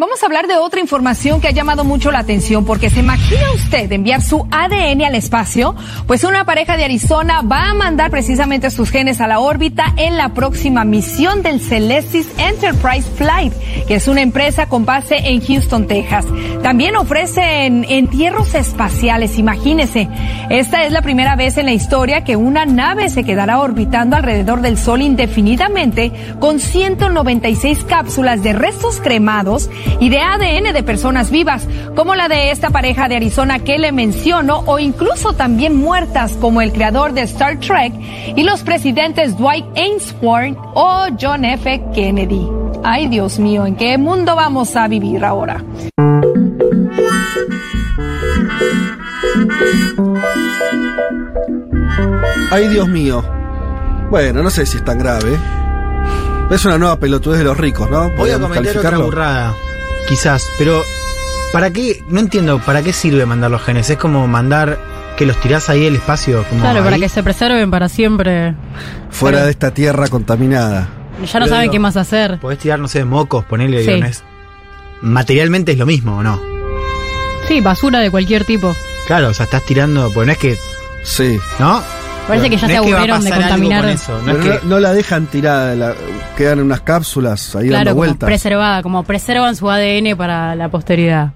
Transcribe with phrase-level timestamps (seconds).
[0.00, 3.52] Vamos a hablar de otra información que ha llamado mucho la atención porque se imagina
[3.54, 5.76] usted enviar su ADN al espacio,
[6.06, 10.16] pues una pareja de Arizona va a mandar precisamente sus genes a la órbita en
[10.16, 13.52] la próxima misión del Celestis Enterprise Flight,
[13.86, 16.24] que es una empresa con base en Houston, Texas.
[16.62, 20.08] También ofrecen entierros espaciales, imagínese.
[20.48, 24.62] Esta es la primera vez en la historia que una nave se quedará orbitando alrededor
[24.62, 26.10] del Sol indefinidamente
[26.40, 32.50] con 196 cápsulas de restos cremados y de ADN de personas vivas, como la de
[32.50, 37.22] esta pareja de Arizona que le menciono, o incluso también muertas, como el creador de
[37.22, 37.92] Star Trek
[38.36, 41.82] y los presidentes Dwight Ainsworth o John F.
[41.94, 42.48] Kennedy.
[42.82, 45.62] Ay, Dios mío, ¿en qué mundo vamos a vivir ahora?
[52.50, 53.22] Ay, Dios mío.
[54.10, 55.38] Bueno, no sé si es tan grave.
[56.50, 58.00] Es una nueva pelotudez de los ricos, ¿no?
[58.00, 59.54] Voy a Podríamos cometer otra burrada.
[60.08, 60.82] Quizás, pero
[61.52, 62.02] ¿para qué?
[62.08, 63.88] No entiendo, ¿para qué sirve mandar los genes?
[63.90, 64.78] Es como mandar
[65.16, 66.44] que los tirás ahí al espacio.
[66.48, 68.54] Como Claro, para que se preserven para siempre.
[69.10, 70.88] Fuera Pero- de esta tierra contaminada.
[71.20, 72.38] Ya no Pero saben digo, qué más hacer.
[72.40, 74.00] Podés tirar, no sé, mocos, ponerle, Sí.
[75.02, 76.40] Materialmente es lo mismo, ¿o no?
[77.48, 78.74] Sí, basura de cualquier tipo.
[79.06, 80.58] Claro, o sea, estás tirando, pues no es que,
[81.04, 81.38] Sí.
[81.58, 81.82] ¿no?
[82.30, 83.80] Parece que ya No se es aburrieron de contaminar.
[83.82, 85.94] con eso, no Pero es no, que- no la dejan tirada, la-
[86.36, 88.26] quedan en unas cápsulas ahí Claro, dando como vueltas.
[88.26, 91.32] preservada, como preservan su ADN para la posteridad.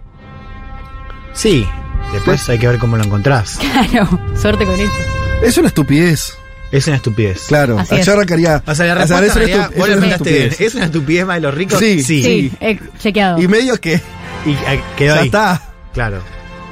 [1.32, 1.66] Sí,
[2.12, 3.58] después hay que ver cómo lo encontrás.
[3.90, 4.08] Claro,
[4.40, 4.92] suerte con eso.
[5.42, 6.38] Es una estupidez,
[6.72, 7.44] Es una estupidez.
[7.48, 7.78] claro.
[7.78, 8.02] Así es.
[8.02, 8.62] Allá arrancaría.
[8.66, 10.60] O sea, la o respuesta es en una realidad, vos es una estupidez.
[10.60, 11.78] ¿Es una estupidez más de los ricos?
[11.78, 12.22] Sí, sí.
[12.22, 13.40] Sí, eh, chequeado.
[13.40, 14.00] Y medio que
[14.46, 15.26] Y eh, quedó ya ahí.
[15.26, 15.62] está.
[15.92, 16.18] Claro.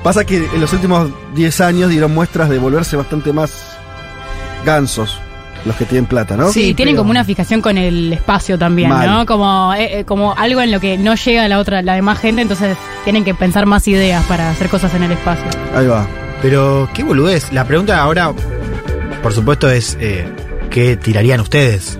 [0.03, 3.72] Pasa que en los últimos 10 años dieron muestras de volverse bastante más
[4.65, 5.19] gansos
[5.65, 6.49] los que tienen plata, ¿no?
[6.53, 9.09] Sí, Sí, tienen pero- como una fijación con el espacio también, Mal.
[9.09, 9.27] ¿no?
[9.27, 12.43] Como, eh, eh, como algo en lo que no llega la otra, la demás gente,
[12.43, 15.45] entonces tienen que pensar más ideas para hacer cosas en el espacio.
[15.77, 16.07] Ahí va.
[16.43, 17.53] Pero, ¿qué boludez?
[17.53, 18.33] La pregunta ahora,
[19.23, 20.27] por supuesto, es eh,
[20.70, 21.97] ¿qué tirarían ustedes?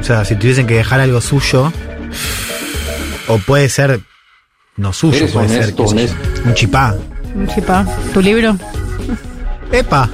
[0.00, 1.72] O sea, si tuviesen que dejar algo suyo,
[3.28, 4.00] o puede ser
[4.76, 6.16] no suyo, puede ser honesto, honesto.
[6.44, 6.94] un chipá.
[7.34, 7.86] Un chipa.
[8.12, 8.56] ¿Tu libro?
[9.70, 10.08] ¡Epa!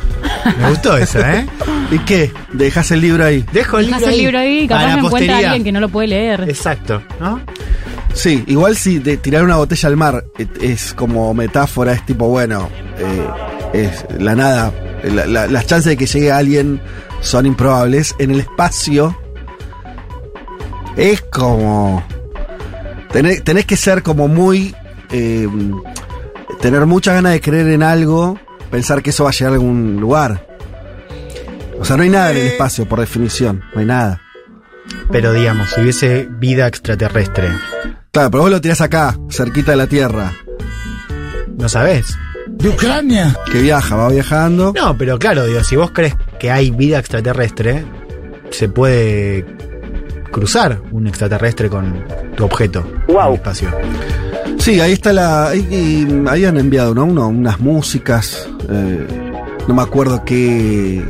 [0.58, 1.46] Me gustó esa, ¿eh?
[1.90, 2.32] ¿Y qué?
[2.52, 3.44] Dejas el libro ahí.
[3.52, 4.18] Dejo el libro Dejas ahí.
[4.18, 6.44] el libro ahí, a capaz no encuentra a alguien que no lo puede leer.
[6.48, 7.40] Exacto, ¿no?
[8.14, 12.28] Sí, igual si de tirar una botella al mar eh, es como metáfora, es tipo,
[12.28, 12.68] bueno,
[12.98, 13.28] eh,
[13.86, 14.72] es la nada,
[15.02, 16.80] la- la- las chances de que llegue alguien
[17.20, 18.14] son improbables.
[18.18, 19.16] En el espacio
[20.96, 22.02] es como...
[23.12, 24.74] Tenés, tenés que ser como muy...
[25.10, 25.48] eh,
[26.60, 28.38] tener muchas ganas de creer en algo,
[28.70, 30.46] pensar que eso va a llegar a algún lugar.
[31.84, 34.22] O sea, no hay nada en el espacio, por definición, no hay nada.
[35.12, 37.50] Pero digamos, si hubiese vida extraterrestre,
[38.10, 40.32] Claro, pero vos lo tirás acá, cerquita de la Tierra.
[41.58, 42.16] ¿no sabés?
[42.48, 43.36] de Ucrania.
[43.52, 44.72] Que viaja, va viajando.
[44.74, 47.84] No, pero claro, digo, si vos crees que hay vida extraterrestre,
[48.50, 49.44] se puede
[50.32, 52.02] cruzar un extraterrestre con
[52.34, 53.68] tu objeto en el espacio.
[54.58, 55.48] Sí, ahí está la.
[55.48, 57.04] Ahí, y- ahí han enviado, ¿no?
[57.04, 58.48] Uno- unas músicas.
[58.70, 59.06] eh,
[59.68, 61.04] no me acuerdo qué.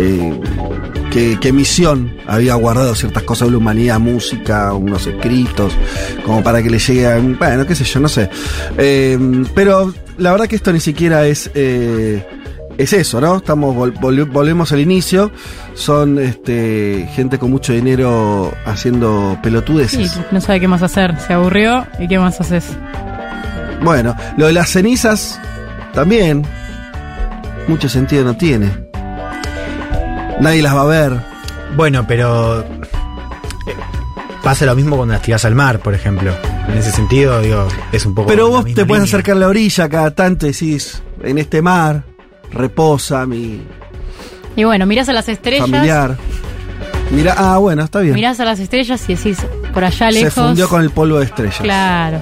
[0.00, 0.40] Eh,
[1.10, 5.72] qué, qué misión había guardado ciertas cosas de la humanidad, música, unos escritos,
[6.24, 7.18] como para que le llegue a.
[7.18, 8.28] Bueno, qué sé yo, no sé.
[8.78, 9.18] Eh,
[9.54, 11.50] pero la verdad que esto ni siquiera es.
[11.54, 12.26] eh,
[12.78, 13.36] es eso, ¿no?
[13.36, 15.30] Estamos vol- vol- volvemos al inicio.
[15.74, 20.18] Son este gente con mucho dinero haciendo Sí, pelotudeces.
[20.30, 21.14] no sabe qué más hacer.
[21.26, 22.64] Se aburrió y qué más haces.
[23.82, 25.38] Bueno, lo de las cenizas
[25.92, 26.42] también
[27.68, 28.70] mucho sentido no tiene.
[30.40, 31.20] Nadie las va a ver.
[31.76, 32.64] Bueno, pero eh,
[34.42, 36.32] pasa lo mismo cuando las tirás al mar, por ejemplo.
[36.68, 38.28] En ese sentido, digo, es un poco.
[38.28, 42.04] Pero vos te puedes acercar a la orilla cada tanto y decís, en este mar
[42.52, 43.62] reposa mi
[44.56, 45.68] Y bueno, mirás a las estrellas.
[45.68, 46.16] familiar.
[47.10, 48.14] Mira, ah, bueno, está bien.
[48.14, 49.38] Mirás a las estrellas y decís,
[49.74, 50.34] por allá Se lejos.
[50.34, 51.58] fundió con el polvo de estrellas.
[51.60, 52.20] Claro.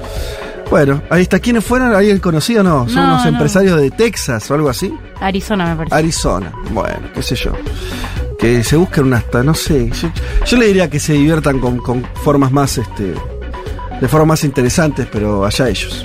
[0.70, 1.38] Bueno, ahí está.
[1.40, 1.94] ¿Quiénes fueron?
[1.94, 2.86] ¿Alguien conocido o no?
[2.88, 3.28] ¿Son No, unos no.
[3.30, 4.92] empresarios de Texas o algo así?
[5.20, 5.94] Arizona me parece.
[5.96, 6.52] Arizona.
[6.72, 7.52] Bueno, qué sé yo.
[8.38, 9.90] Que se busquen unas, ta- no sé.
[9.90, 10.10] Yo,
[10.46, 13.14] yo le diría que se diviertan con, con formas más, este,
[14.00, 16.04] de formas más interesantes, pero allá ellos.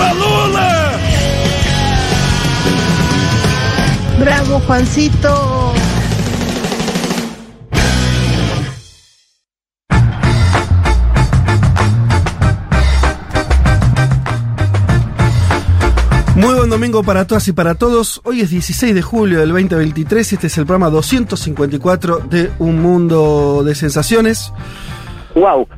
[0.00, 0.98] Viva Lula!
[4.18, 5.74] Bravo, Juancito.
[16.36, 18.22] Muy buen domingo para todas y para todos.
[18.24, 22.80] Hoy es 16 de julio del 2023 y este es el programa 254 de Un
[22.80, 24.50] Mundo de Sensaciones.
[25.34, 25.68] Wow.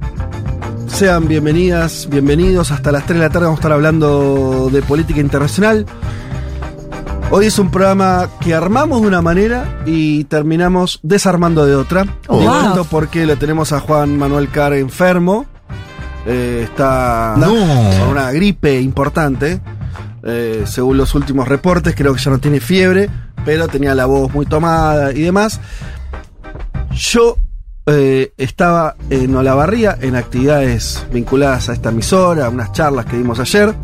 [0.93, 2.71] Sean bienvenidas, bienvenidos.
[2.71, 5.87] Hasta las 3 de la tarde vamos a estar hablando de política internacional.
[7.31, 12.05] Hoy es un programa que armamos de una manera y terminamos desarmando de otra.
[12.29, 12.39] Oh.
[12.41, 12.69] Wow.
[12.69, 15.47] esto porque lo tenemos a Juan Manuel Carr enfermo.
[16.27, 17.49] Eh, está No.
[17.99, 19.61] con una gripe importante.
[20.25, 23.09] Eh, según los últimos reportes, creo que ya no tiene fiebre,
[23.45, 25.59] pero tenía la voz muy tomada y demás.
[26.93, 27.39] Yo
[27.87, 33.75] eh, estaba en Olavarría en actividades vinculadas a esta emisora, unas charlas que dimos ayer.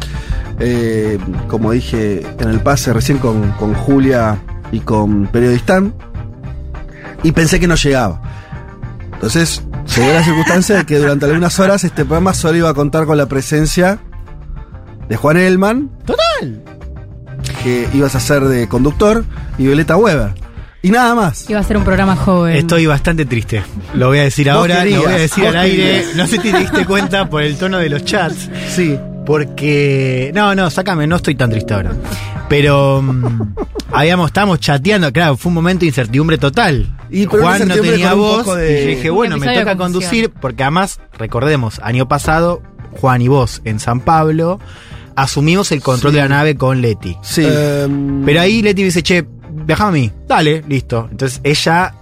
[0.61, 1.19] Eh,
[1.49, 4.39] como dije en el pase recién con, con Julia
[4.73, 5.95] y con Periodistán.
[7.23, 8.23] Y pensé que no llegaba.
[9.13, 12.75] Entonces, se dio la circunstancia de que durante algunas horas este programa solo iba a
[12.75, 13.99] contar con la presencia
[15.09, 15.91] de Juan Elman.
[16.05, 16.63] Total.
[17.65, 19.25] Que ibas a ser de conductor
[19.59, 20.48] y Violeta Weber.
[20.83, 21.49] Y nada más.
[21.51, 22.57] Iba a ser un programa joven.
[22.57, 23.63] Estoy bastante triste.
[23.95, 25.77] Lo voy a decir ahora, querías, lo voy a decir al aire.
[25.77, 26.17] querías.
[26.17, 28.49] No sé si te diste cuenta por el tono de los chats.
[28.75, 28.97] Sí.
[29.27, 30.31] Porque.
[30.35, 31.93] No, no, sácame, no estoy tan triste ahora.
[32.49, 33.03] Pero.
[33.03, 33.55] mm,
[33.93, 36.87] habíamos, estábamos chateando, claro, fue un momento de incertidumbre total.
[37.11, 38.47] Y Juan no tenía voz.
[38.57, 42.63] de- Y yo dije, bueno, me toca conducir, porque además, recordemos, año pasado,
[43.01, 44.61] Juan y vos en San Pablo
[45.17, 47.17] asumimos el control de la nave con Leti.
[47.23, 47.43] Sí.
[48.25, 49.27] Pero ahí Leti me dice, che,
[49.69, 50.13] déjame a mí.
[50.27, 51.07] Dale, listo.
[51.11, 51.95] Entonces ella.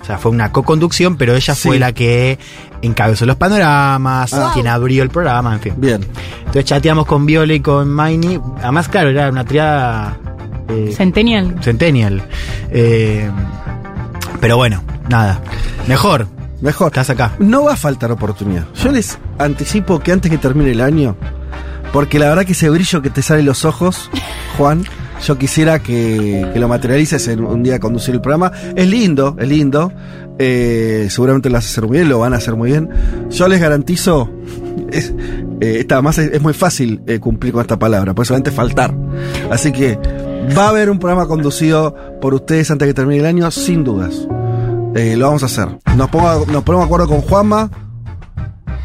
[0.00, 1.68] O sea, fue una co-conducción, pero ella Sí.
[1.68, 2.36] fue la que
[2.82, 4.50] encabezó los panoramas, Ah.
[4.52, 5.74] quien abrió el programa, en fin.
[5.76, 6.04] Bien.
[6.40, 8.40] Entonces chateamos con Viola y con Maini.
[8.60, 10.18] Además, claro, era una triada.
[10.68, 11.56] eh, Centennial.
[11.62, 12.22] Centennial.
[12.70, 13.30] Eh,
[14.40, 15.40] pero bueno, nada.
[15.86, 16.26] Mejor.
[16.60, 16.88] Mejor.
[16.88, 17.32] Estás acá.
[17.38, 18.64] No va a faltar oportunidad.
[18.82, 21.16] Yo les anticipo que antes que termine el año,
[21.92, 24.10] porque la verdad que ese brillo que te sale en los ojos,
[24.56, 24.84] Juan,
[25.22, 28.52] yo quisiera que, que lo materialices en un día de conducir el programa.
[28.74, 29.92] Es lindo, es lindo.
[30.38, 32.88] Eh, seguramente lo vas a hacer muy bien, lo van a hacer muy bien.
[33.30, 34.30] Yo les garantizo,
[34.90, 35.14] es,
[35.60, 38.94] eh, esta, además es, muy fácil eh, cumplir con esta palabra, puede solamente faltar.
[39.50, 39.98] Así que
[40.56, 44.26] va a haber un programa conducido por ustedes antes que termine el año, sin dudas.
[44.94, 45.68] Lo vamos a hacer.
[45.96, 47.70] Nos ponemos de acuerdo con Juanma.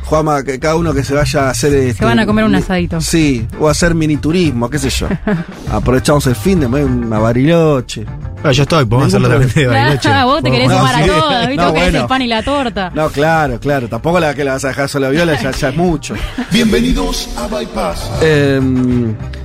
[0.08, 1.74] Juanma, que cada uno que se vaya a hacer.
[1.74, 3.02] este, van a comer un asadito.
[3.02, 5.08] Sí, o a hacer mini turismo, qué sé yo.
[5.72, 8.06] Aprovechamos el fin de una bariloche.
[8.42, 10.10] No, yo estoy, podemos hacerlo también de Bariloche.
[10.10, 11.02] Ah, vos te querés No, sumar sí.
[11.02, 11.56] a todas, ¿viste?
[11.58, 12.02] No, Vos querés bueno.
[12.04, 12.92] el pan y la torta.
[12.96, 13.90] No, claro, claro.
[13.90, 16.14] Tampoco la que la vas a dejar sola a viola, ya, ya es mucho.
[16.52, 18.10] Bienvenidos a Bypass.
[18.22, 18.62] Eh,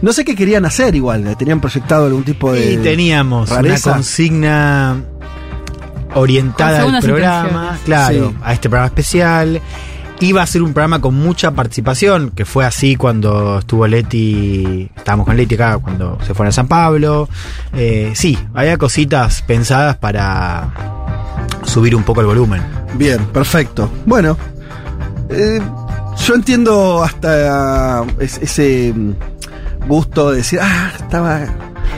[0.01, 1.37] no sé qué querían hacer igual.
[1.37, 2.75] ¿Tenían proyectado algún tipo de.
[2.75, 3.91] Y teníamos rareza?
[3.91, 4.97] una consigna
[6.15, 8.37] orientada al programa, claro, Sí.
[8.45, 9.61] a este programa especial.
[10.23, 15.27] Iba a ser un programa con mucha participación, que fue así cuando estuvo Leti, estábamos
[15.27, 17.29] con Leti acá cuando se fueron a San Pablo.
[17.73, 20.73] Eh, sí, había cositas pensadas para
[21.65, 22.63] subir un poco el volumen.
[22.95, 23.91] Bien, perfecto.
[24.07, 24.39] Bueno,
[25.29, 25.61] eh,
[26.25, 28.95] yo entiendo hasta es- ese
[29.89, 31.41] gusto de decir, ah, estaba.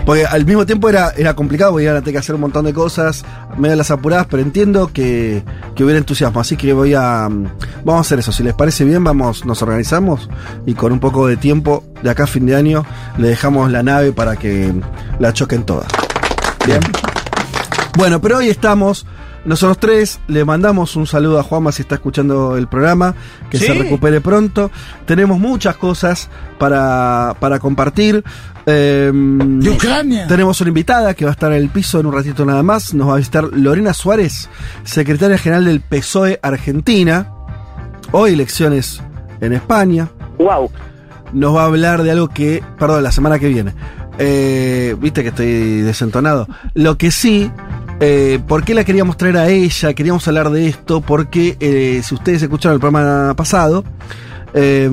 [0.05, 2.67] Porque al mismo tiempo era, era complicado, porque iban a tener que hacer un montón
[2.67, 3.25] de cosas,
[3.57, 5.43] medio las apuradas, pero entiendo que,
[5.75, 6.41] que hubiera entusiasmo.
[6.41, 7.29] Así que voy a.
[7.31, 7.47] mm,
[7.85, 8.31] Vamos a hacer eso.
[8.33, 10.29] Si les parece bien, vamos, nos organizamos
[10.67, 12.85] y con un poco de tiempo, de acá a fin de año,
[13.19, 14.73] le dejamos la nave para que
[15.19, 15.87] la choquen todas.
[16.67, 16.81] Bien.
[17.97, 19.07] Bueno, pero hoy estamos
[19.45, 20.21] nosotros tres.
[20.27, 23.15] Le mandamos un saludo a Juanma si está escuchando el programa.
[23.51, 23.67] Que Sí.
[23.67, 24.71] se recupere pronto.
[25.07, 28.25] Tenemos muchas cosas para, para compartir.
[28.67, 30.27] Eh, De Ucrania.
[30.27, 32.95] tenemos una invitada que va a estar en el piso en un ratito nada más.
[32.95, 34.49] Nos va a visitar Lorena Suárez,
[34.85, 37.31] secretaria general del PSOE Argentina.
[38.13, 39.03] Hoy elecciones
[39.41, 40.71] en España Wow.
[41.33, 43.73] nos va a hablar de algo que, perdón, la semana que viene.
[44.19, 46.47] Eh, Viste que estoy desentonado.
[46.75, 47.51] Lo que sí,
[48.01, 49.95] Eh, ¿Por qué la queríamos traer a ella?
[49.95, 53.85] Queríamos hablar de esto porque eh, si ustedes escucharon el programa pasado,
[54.53, 54.91] eh,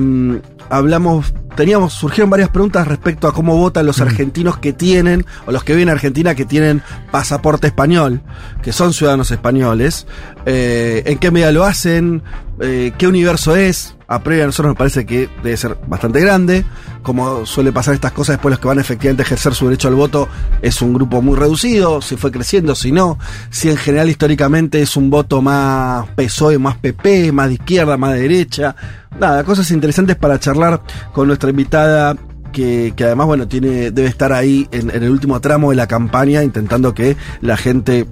[0.70, 5.64] hablamos, teníamos, surgieron varias preguntas respecto a cómo votan los argentinos que tienen, o los
[5.64, 8.20] que viven a Argentina que tienen pasaporte español,
[8.62, 10.06] que son ciudadanos españoles,
[10.46, 12.22] eh, en qué medida lo hacen,
[12.60, 16.64] eh, qué universo es, a priori a nosotros nos parece que debe ser bastante grande,
[17.02, 19.94] como suele pasar estas cosas, después los que van efectivamente a ejercer su derecho al
[19.94, 20.28] voto
[20.60, 23.18] es un grupo muy reducido, si fue creciendo, si no,
[23.50, 28.12] si en general históricamente es un voto más PSOE, más PP, más de izquierda, más
[28.12, 28.76] de derecha,
[29.18, 30.82] nada, cosas interesantes para charlar
[31.12, 32.16] con invitada
[32.52, 36.94] que, además, bueno, tiene, debe estar ahí en, el último tramo de la campaña intentando
[36.94, 38.06] que la gente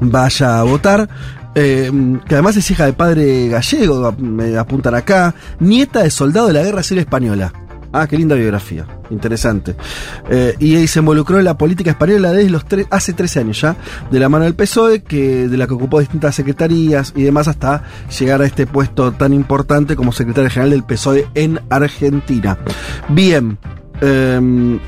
[0.00, 1.08] vaya a votar.
[1.54, 1.90] Eh,
[2.26, 6.62] que además es hija de padre gallego, me apuntan acá, nieta de soldado de la
[6.62, 7.52] Guerra Civil Española.
[7.92, 9.76] Ah, qué linda biografía, interesante.
[10.30, 13.60] Eh, y ahí se involucró en la política española desde los tre- hace 13 años
[13.60, 13.76] ya,
[14.10, 17.82] de la mano del PSOE, que, de la que ocupó distintas secretarías y demás hasta
[18.18, 22.56] llegar a este puesto tan importante como secretaria general del PSOE en Argentina.
[23.10, 23.58] Bien,
[24.00, 24.78] eh,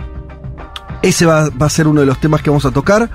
[1.03, 3.11] ese va a ser uno de los temas que vamos a tocar.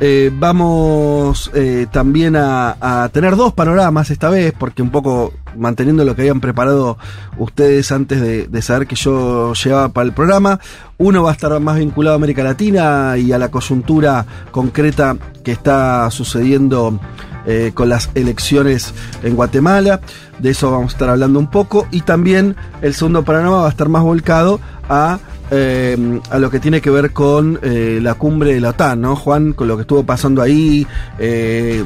[0.00, 6.14] Eh, vamos eh, también a, tener dos panoramas esta vez, porque un poco manteniendo lo
[6.14, 6.98] que habían preparado
[7.36, 10.60] ustedes antes de, saber que yo llegaba para el programa.
[10.98, 15.52] Uno va a estar más vinculado a América Latina y a la coyuntura concreta que
[15.52, 17.00] está sucediendo
[17.46, 20.00] eh, con las elecciones en Guatemala.
[20.38, 21.88] De eso vamos a estar hablando un poco.
[21.90, 25.18] Y también el segundo panorama va a estar más volcado a,
[25.50, 29.16] eh, a lo que tiene que ver con eh, la cumbre de la OTAN, ¿no,
[29.16, 29.52] Juan?
[29.52, 30.86] Con lo que estuvo pasando ahí.
[31.18, 31.84] eh,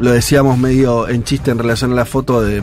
[0.00, 2.62] lo decíamos medio en chiste en relación a la foto de,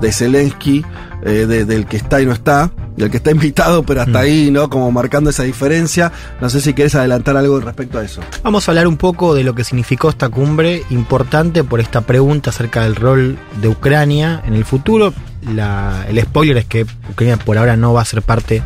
[0.00, 0.84] de Zelensky,
[1.22, 2.70] de- del que está y no está.
[2.96, 4.68] Del que está invitado, pero hasta ahí, ¿no?
[4.68, 6.12] Como marcando esa diferencia.
[6.40, 8.20] No sé si querés adelantar algo respecto a eso.
[8.42, 12.50] Vamos a hablar un poco de lo que significó esta cumbre, importante por esta pregunta
[12.50, 15.14] acerca del rol de Ucrania en el futuro.
[15.54, 18.62] La- el spoiler es que Ucrania por ahora no va a ser parte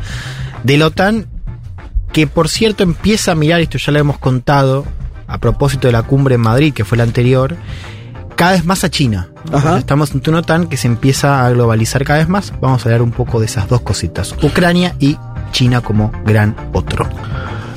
[0.64, 1.26] de la OTAN,
[2.12, 4.85] que por cierto empieza a mirar, esto ya lo hemos contado,
[5.28, 7.56] a propósito de la cumbre en Madrid, que fue la anterior,
[8.35, 9.28] cada vez más a China.
[9.78, 12.52] Estamos en una OTAN que se empieza a globalizar cada vez más.
[12.61, 15.16] Vamos a hablar un poco de esas dos cositas, Ucrania y
[15.52, 17.09] China como gran otro.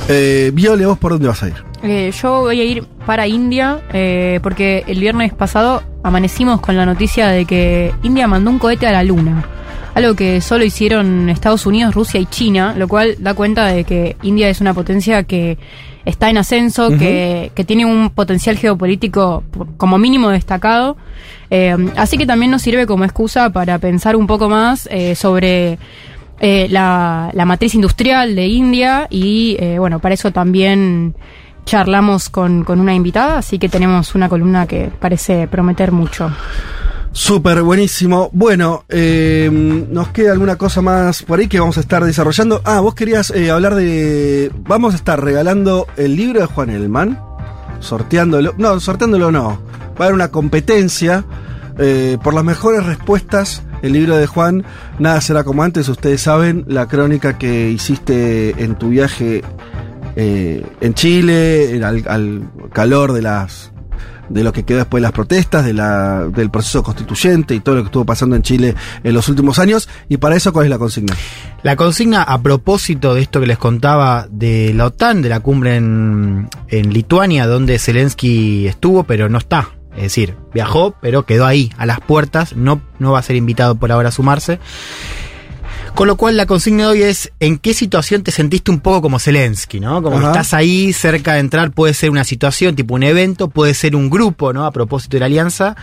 [0.10, 1.68] Eh, Viole, ¿vos por dónde vas a ir?
[1.84, 6.86] Eh, yo voy a ir para India eh, porque el viernes pasado amanecimos con la
[6.86, 9.46] noticia de que India mandó un cohete a la luna.
[9.98, 14.16] Algo que solo hicieron Estados Unidos, Rusia y China, lo cual da cuenta de que
[14.22, 15.58] India es una potencia que
[16.06, 19.44] está en ascenso, que, que tiene un potencial geopolítico
[19.78, 20.98] como mínimo destacado.
[21.50, 25.80] Eh, así que también nos sirve como excusa para pensar un poco más eh, sobre
[26.40, 31.16] eh, la, la matriz industrial de India y eh, bueno, para eso también
[31.66, 36.30] charlamos con, con una invitada, así que tenemos una columna que parece prometer mucho.
[37.12, 38.30] Súper buenísimo.
[38.32, 42.62] Bueno, eh, nos queda alguna cosa más por ahí que vamos a estar desarrollando.
[42.64, 44.52] Ah, vos querías eh, hablar de.
[44.60, 47.20] Vamos a estar regalando el libro de Juan Elman.
[47.80, 48.54] Sorteándolo.
[48.58, 49.60] No, sorteándolo no.
[50.00, 51.26] Va a haber una competencia
[51.80, 53.64] eh, por las mejores respuestas.
[53.82, 54.64] El libro de Juan,
[55.00, 55.90] nada será como antes.
[55.90, 59.44] Ustedes saben la crónica que hiciste en tu viaje
[60.16, 63.72] en Chile, al calor de las
[64.30, 67.76] de lo que quedó después de las protestas, de la, del proceso constituyente y todo
[67.76, 69.90] lo que estuvo pasando en Chile en los últimos años.
[70.10, 71.16] Y para eso, ¿cuál es la consigna?
[71.64, 75.76] La consigna a propósito de esto que les contaba de la OTAN, de la cumbre
[75.76, 79.72] en, en Lituania, donde Zelensky estuvo, pero no está.
[79.96, 83.76] Es decir, viajó, pero quedó ahí, a las puertas, no, no va a ser invitado
[83.76, 84.60] por ahora a sumarse.
[85.98, 89.02] Con lo cual la consigna de hoy es ¿en qué situación te sentiste un poco
[89.02, 90.04] como Zelensky, ¿no?
[90.04, 90.28] Como Ajá.
[90.28, 94.12] estás ahí cerca de entrar, puede ser una situación tipo un evento, puede ser un
[94.12, 94.68] grupo, ¿no?
[94.68, 95.76] A propósito de la alianza,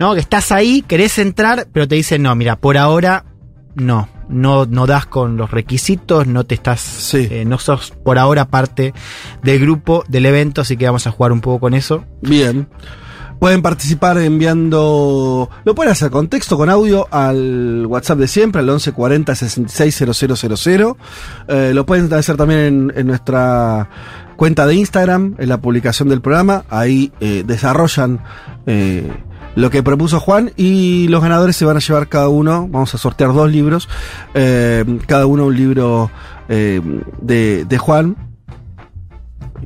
[0.00, 0.14] ¿no?
[0.14, 3.26] Que estás ahí, querés entrar, pero te dicen, no, mira, por ahora
[3.74, 8.48] no, no, no das con los requisitos, no te estás, eh, no sos por ahora
[8.48, 8.94] parte
[9.42, 12.06] del grupo, del evento, así que vamos a jugar un poco con eso.
[12.22, 12.68] Bien.
[13.42, 15.50] Pueden participar enviando.
[15.64, 20.94] Lo pueden hacer con texto, con audio al WhatsApp de siempre, al 1140 660000.
[21.48, 23.90] Eh, lo pueden hacer también en, nuestra
[24.36, 26.62] cuenta de Instagram, en la publicación del programa.
[26.70, 28.22] Ahí eh, desarrollan
[28.66, 29.10] eh,
[29.56, 32.68] lo que propuso Juan y los ganadores se van a llevar cada uno.
[32.70, 33.88] Vamos a sortear dos libros,
[34.34, 36.12] eh, cada uno un libro
[36.48, 38.31] de, de Juan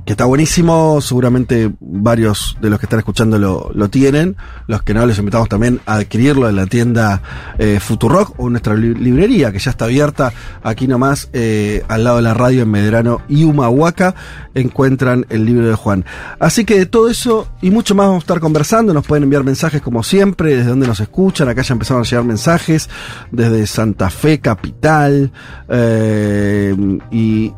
[0.04, 4.36] que está buenísimo, seguramente varios de los que están escuchando lo, tienen,
[4.66, 7.22] los que no les invitamos también a adquirirlo en la tienda
[7.58, 12.16] eh, Futurock o nuestra li- librería que ya está abierta aquí nomás eh, al lado
[12.16, 14.14] de la radio en Medrano y Humahuaca
[14.54, 16.04] encuentran el libro de Juan.
[16.38, 19.44] Así que de todo eso y mucho más vamos a estar conversando, nos pueden enviar
[19.44, 22.88] mensajes como siempre, desde donde nos escuchan, acá ya empezaron a llegar mensajes
[23.30, 25.32] desde Santa Fe, capital,
[25.68, 26.74] eh,
[27.10, 27.52] y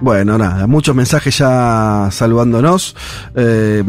[0.00, 2.96] bueno, nada, muchos mensajes ya saludándonos.
[3.34, 3.82] eh,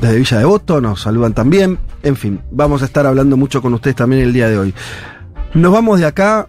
[0.00, 1.78] desde Villa Devoto nos saludan también.
[2.02, 4.74] En fin, vamos a estar hablando mucho con ustedes también el día de hoy.
[5.54, 6.48] Nos vamos de acá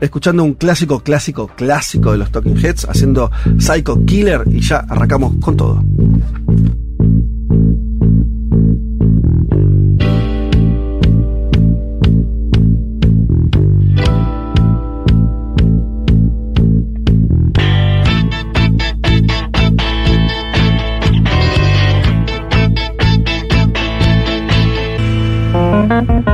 [0.00, 5.34] escuchando un clásico, clásico, clásico de los Talking Heads, haciendo Psycho Killer y ya arrancamos
[5.40, 5.82] con todo.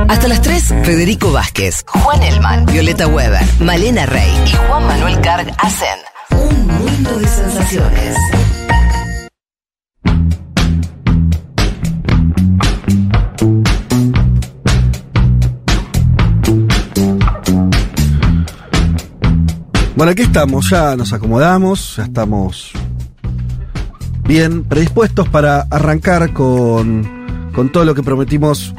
[0.07, 5.51] Hasta las 3, Federico Vázquez, Juan Elman, Violeta Weber, Malena Rey y Juan Manuel Carg
[5.57, 5.99] hacen
[6.31, 8.15] un mundo de sensaciones.
[19.95, 22.71] Bueno, aquí estamos, ya nos acomodamos, ya estamos
[24.27, 28.73] bien predispuestos para arrancar con, con todo lo que prometimos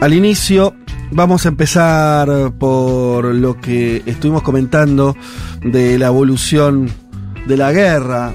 [0.00, 0.74] al inicio.
[1.10, 5.16] Vamos a empezar por lo que estuvimos comentando
[5.62, 6.90] de la evolución
[7.46, 8.32] de la guerra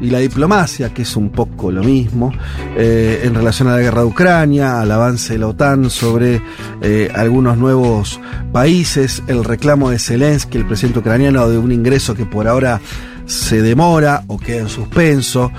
[0.00, 2.32] y la diplomacia, que es un poco lo mismo,
[2.76, 6.42] eh, en relación a la guerra de Ucrania, al avance de la OTAN sobre
[6.80, 8.18] eh, algunos nuevos
[8.52, 12.80] países, el reclamo de Zelensky, el presidente ucraniano, de un ingreso que por ahora
[13.26, 15.52] se demora o queda en suspenso.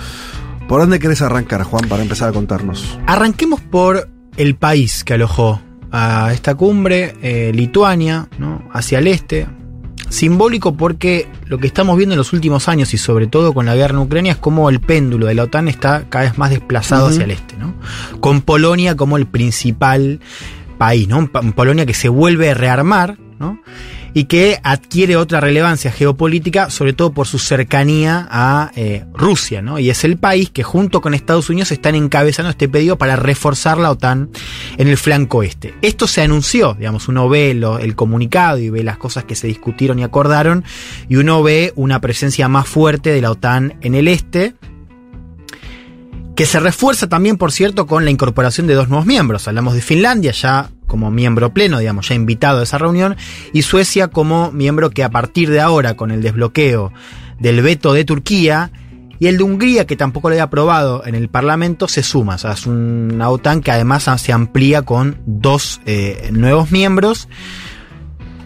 [0.67, 2.99] ¿Por dónde querés arrancar, Juan, para empezar a contarnos?
[3.05, 8.63] Arranquemos por el país que alojó a esta cumbre, eh, Lituania, ¿no?
[8.73, 9.47] hacia el este.
[10.09, 13.75] Simbólico porque lo que estamos viendo en los últimos años y sobre todo con la
[13.75, 17.07] guerra en Ucrania es como el péndulo de la OTAN está cada vez más desplazado
[17.07, 17.75] hacia el este, ¿no?
[18.19, 20.19] Con Polonia como el principal
[20.77, 21.31] país, ¿no?
[21.55, 23.61] Polonia que se vuelve a rearmar, ¿no?
[24.13, 29.79] Y que adquiere otra relevancia geopolítica, sobre todo por su cercanía a eh, Rusia, ¿no?
[29.79, 33.77] Y es el país que junto con Estados Unidos están encabezando este pedido para reforzar
[33.77, 34.29] la OTAN
[34.77, 35.73] en el flanco este.
[35.81, 39.99] Esto se anunció, digamos, uno ve el comunicado y ve las cosas que se discutieron
[39.99, 40.63] y acordaron,
[41.07, 44.55] y uno ve una presencia más fuerte de la OTAN en el este,
[46.35, 49.47] que se refuerza también, por cierto, con la incorporación de dos nuevos miembros.
[49.47, 53.15] Hablamos de Finlandia ya como miembro pleno, digamos, ya invitado a esa reunión,
[53.53, 56.91] y Suecia como miembro que a partir de ahora, con el desbloqueo
[57.39, 58.71] del veto de Turquía,
[59.17, 62.35] y el de Hungría, que tampoco lo había aprobado en el Parlamento, se suma.
[62.35, 67.29] O sea, es una OTAN que además se amplía con dos eh, nuevos miembros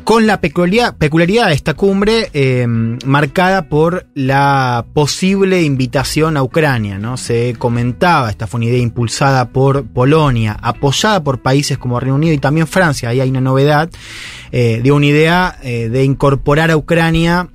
[0.06, 7.00] con la peculiaridad, peculiaridad de esta cumbre eh, marcada por la posible invitación a Ucrania.
[7.00, 7.18] ¿no?
[7.18, 12.34] Se comentaba, esta fue una idea impulsada por Polonia, apoyada por países como Reino Unido
[12.34, 13.90] y también Francia, ahí hay una novedad,
[14.52, 17.50] eh, de una idea eh, de incorporar a Ucrania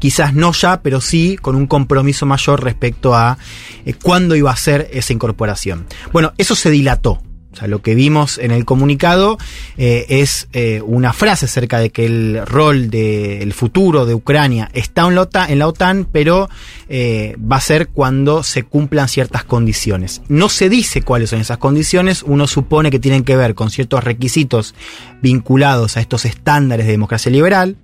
[0.00, 3.38] quizás no ya, pero sí con un compromiso mayor respecto a
[3.84, 5.86] eh, cuándo iba a ser esa incorporación.
[6.12, 7.22] Bueno, eso se dilató.
[7.52, 9.36] O sea, lo que vimos en el comunicado
[9.76, 15.06] eh, es eh, una frase acerca de que el rol del futuro de Ucrania está
[15.08, 16.48] en la OTAN, en la OTAN pero
[16.88, 20.22] eh, va a ser cuando se cumplan ciertas condiciones.
[20.28, 24.04] No se dice cuáles son esas condiciones, uno supone que tienen que ver con ciertos
[24.04, 24.74] requisitos
[25.20, 27.76] vinculados a estos estándares de democracia liberal,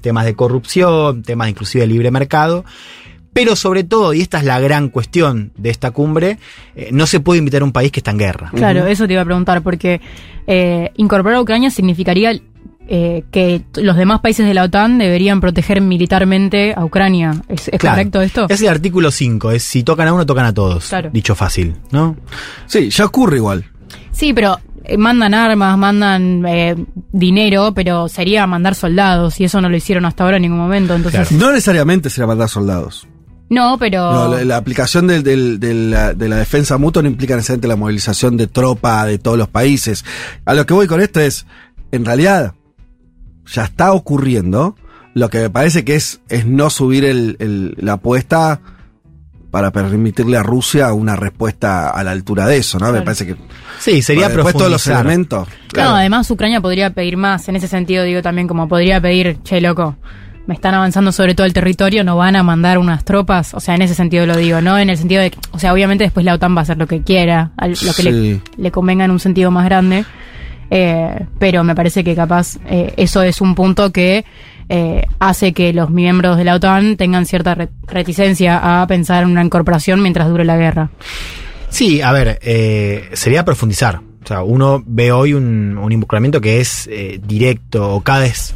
[0.00, 2.64] temas de corrupción, temas inclusive de libre mercado.
[3.32, 6.38] Pero sobre todo, y esta es la gran cuestión de esta cumbre,
[6.76, 8.50] eh, no se puede invitar a un país que está en guerra.
[8.54, 10.00] Claro, eso te iba a preguntar, porque
[10.46, 12.38] eh, incorporar a Ucrania significaría
[12.88, 17.32] eh, que los demás países de la OTAN deberían proteger militarmente a Ucrania.
[17.48, 17.96] ¿Es, es Claro.
[17.96, 18.46] correcto esto?
[18.50, 20.88] Es el artículo 5, es si tocan a uno, tocan a todos.
[20.88, 21.08] Claro.
[21.12, 22.16] Dicho fácil, ¿no?
[22.66, 23.64] Sí, ya ocurre igual.
[24.10, 26.74] Sí, pero eh, mandan armas, mandan eh,
[27.12, 30.94] dinero, pero sería mandar soldados, y eso no lo hicieron hasta ahora en ningún momento.
[30.94, 33.06] Entonces, No necesariamente será mandar soldados.
[33.52, 34.12] No, pero.
[34.12, 37.68] No, la, la aplicación del- del- de, la, de la defensa mutua no implica necesariamente
[37.68, 40.04] la movilización de tropa de todos los países.
[40.44, 41.46] A lo que voy con esto es,
[41.92, 42.54] en realidad,
[43.46, 44.76] ya está ocurriendo.
[45.14, 48.60] Lo que me parece que es, es no subir el- el- la apuesta
[49.50, 52.86] para permitirle a Rusia una respuesta a la altura de eso, ¿no?
[52.86, 53.04] Me Claro.
[53.04, 53.36] parece que...
[53.78, 55.46] Sí, sería Bueno, después todos los elementos.
[55.76, 59.60] No, además Ucrania podría pedir más, en ese sentido digo también como podría pedir, che
[59.60, 59.96] loco,
[60.46, 63.54] me están avanzando sobre todo el territorio, no van a mandar unas tropas.
[63.54, 64.78] O sea, en ese sentido lo digo, ¿no?
[64.78, 66.86] En el sentido de que, o sea, obviamente después la OTAN va a hacer lo
[66.86, 68.40] que quiera, al- lo que le, Sí.
[68.56, 70.04] le convenga en un sentido más grande.
[70.74, 74.24] Eh, pero me parece que capaz eh, eso es un punto que
[74.70, 79.28] eh, hace que los miembros de la OTAN tengan cierta re- reticencia a pensar en
[79.30, 80.88] una incorporación mientras dure la guerra.
[81.68, 84.00] Sí, a ver, eh, sería profundizar.
[84.24, 86.88] O sea, uno ve hoy un, un involucramiento que es
[87.26, 88.54] directo o cada vez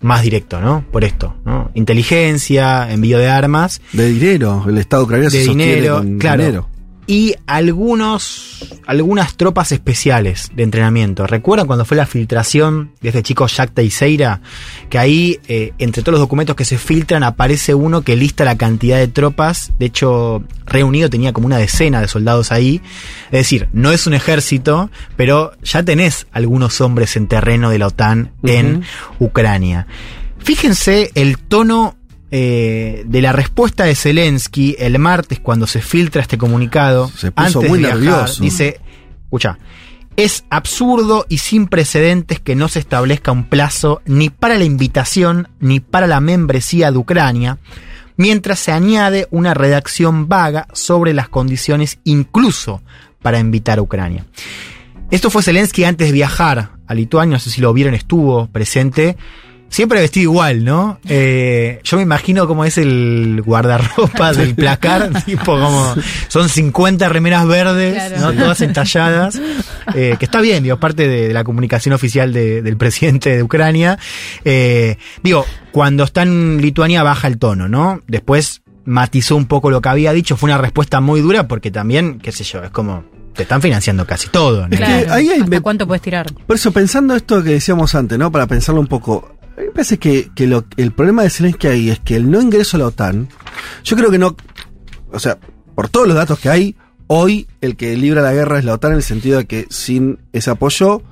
[0.00, 0.84] más directo, ¿no?
[0.90, 1.70] Por esto, ¿no?
[1.74, 6.42] Inteligencia, envío de armas, De dinero, el Estado ucraniano de se dinero, con claro.
[6.44, 6.68] dinero.
[7.10, 11.26] Y algunos, algunas tropas especiales de entrenamiento.
[11.26, 14.42] ¿Recuerdan cuando fue la filtración de este chico Jack Teixeira?
[14.90, 18.58] Que ahí, eh, entre todos los documentos que se filtran, aparece uno que lista la
[18.58, 19.72] cantidad de tropas.
[19.78, 22.82] De hecho, Reino Unido tenía como una decena de soldados ahí.
[23.30, 27.86] Es decir, no es un ejército, pero ya tenés algunos hombres en terreno de la
[27.86, 28.82] OTAN en
[29.18, 29.86] Ucrania.
[30.40, 31.97] Fíjense el tono
[32.30, 37.08] eh, de la respuesta de Zelensky el martes cuando se filtra este comunicado.
[37.08, 38.42] Se puso antes muy de viajar, nervioso.
[38.42, 38.80] Dice,
[39.24, 39.58] escucha,
[40.16, 45.48] es absurdo y sin precedentes que no se establezca un plazo ni para la invitación
[45.60, 47.58] ni para la membresía de Ucrania,
[48.16, 52.82] mientras se añade una redacción vaga sobre las condiciones incluso
[53.22, 54.26] para invitar a Ucrania.
[55.10, 59.16] Esto fue Zelensky antes de viajar a Lituania, no sé si lo vieron, estuvo presente.
[59.70, 60.98] Siempre vestido igual, ¿no?
[61.08, 65.94] Eh, yo me imagino cómo es el guardarropa del placar, tipo como
[66.28, 68.32] son 50 remeras verdes, Claro.
[68.32, 68.42] ¿no?
[68.42, 69.40] todas entalladas,
[69.94, 73.42] eh, que está bien, digo, parte de, de la comunicación oficial de- del presidente de
[73.42, 73.98] Ucrania.
[74.44, 78.00] Eh, digo, cuando está en Lituania baja el tono, ¿no?
[78.06, 82.18] Después matizó un poco lo que había dicho, fue una respuesta muy dura porque también,
[82.20, 83.04] qué sé yo, es como,
[83.34, 84.76] te están financiando casi todo, ¿no?
[84.76, 86.26] Que ahí hay- ¿Hasta me- cuánto puedes tirar?
[86.46, 88.32] Por eso, pensando esto que decíamos antes, ¿no?
[88.32, 89.34] Para pensarlo un poco.
[89.58, 90.44] A mí Me parece que, que
[90.76, 93.28] el problema de Zelensky ahí es que el no ingreso a la OTAN,
[93.82, 94.36] yo creo que no.
[95.10, 95.38] O sea,
[95.74, 96.76] por todos los datos que hay,
[97.08, 100.20] hoy el que libra la guerra es la OTAN en el sentido de que sin
[100.32, 101.02] ese apoyo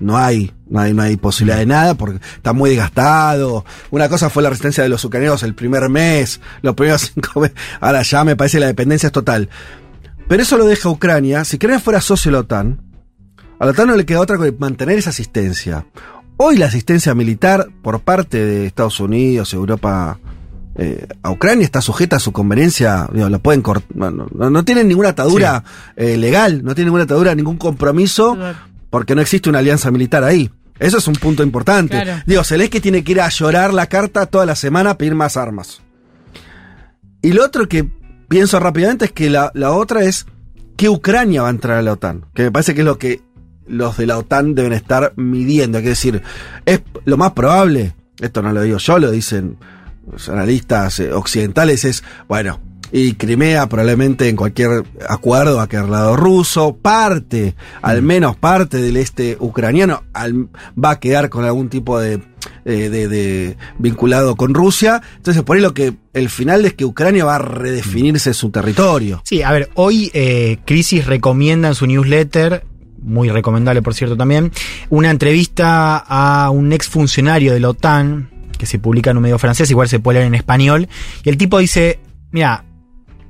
[0.00, 3.64] no hay, no hay, no hay posibilidad de nada porque está muy desgastado.
[3.90, 7.56] Una cosa fue la resistencia de los ucranianos el primer mes, los primeros cinco meses.
[7.80, 9.48] Ahora ya me parece que la dependencia es total.
[10.28, 11.44] Pero eso lo deja Ucrania.
[11.44, 12.80] Si Ucrania fuera socio de la OTAN,
[13.60, 15.86] a la OTAN no le queda otra que mantener esa asistencia.
[16.44, 20.18] Hoy la asistencia militar por parte de Estados Unidos, Europa,
[20.74, 23.62] eh, a Ucrania está sujeta a su conveniencia, digo, la pueden
[23.94, 25.62] no, no tienen ninguna atadura
[25.94, 28.36] eh, legal, no tienen ninguna atadura, ningún compromiso,
[28.90, 30.50] porque no existe una alianza militar ahí.
[30.80, 32.02] Eso es un punto importante.
[32.02, 32.24] Claro.
[32.26, 35.36] Digo, Zelensky tiene que ir a llorar la carta toda la semana a pedir más
[35.36, 35.80] armas.
[37.22, 37.88] Y lo otro que
[38.28, 40.26] pienso rápidamente es que la, la otra es
[40.76, 42.26] que Ucrania va a entrar a la OTAN.
[42.34, 43.20] Que me parece que es lo que
[43.66, 45.78] los de la OTAN deben estar midiendo.
[45.78, 46.22] Es decir,
[46.66, 49.56] es lo más probable, esto no lo digo yo, lo dicen
[50.10, 52.60] los analistas eh, occidentales, es, bueno,
[52.94, 58.78] y Crimea probablemente en cualquier acuerdo va a quedar lado ruso, parte, al menos parte
[58.82, 60.48] del este ucraniano, al-
[60.82, 62.20] va a quedar con algún tipo de,
[62.66, 65.00] eh, de, de- vinculado con Rusia.
[65.16, 69.22] Entonces, por ahí lo que el final es que Ucrania va a redefinirse su territorio.
[69.24, 72.66] Sí, a ver, hoy eh, Crisis recomienda en su newsletter,
[73.02, 74.52] muy recomendable por cierto también,
[74.90, 79.38] una entrevista a un ex funcionario de la OTAN, que se publica en un medio
[79.38, 80.88] francés, igual se puede leer en español,
[81.24, 81.98] y el tipo dice,
[82.30, 82.64] mira,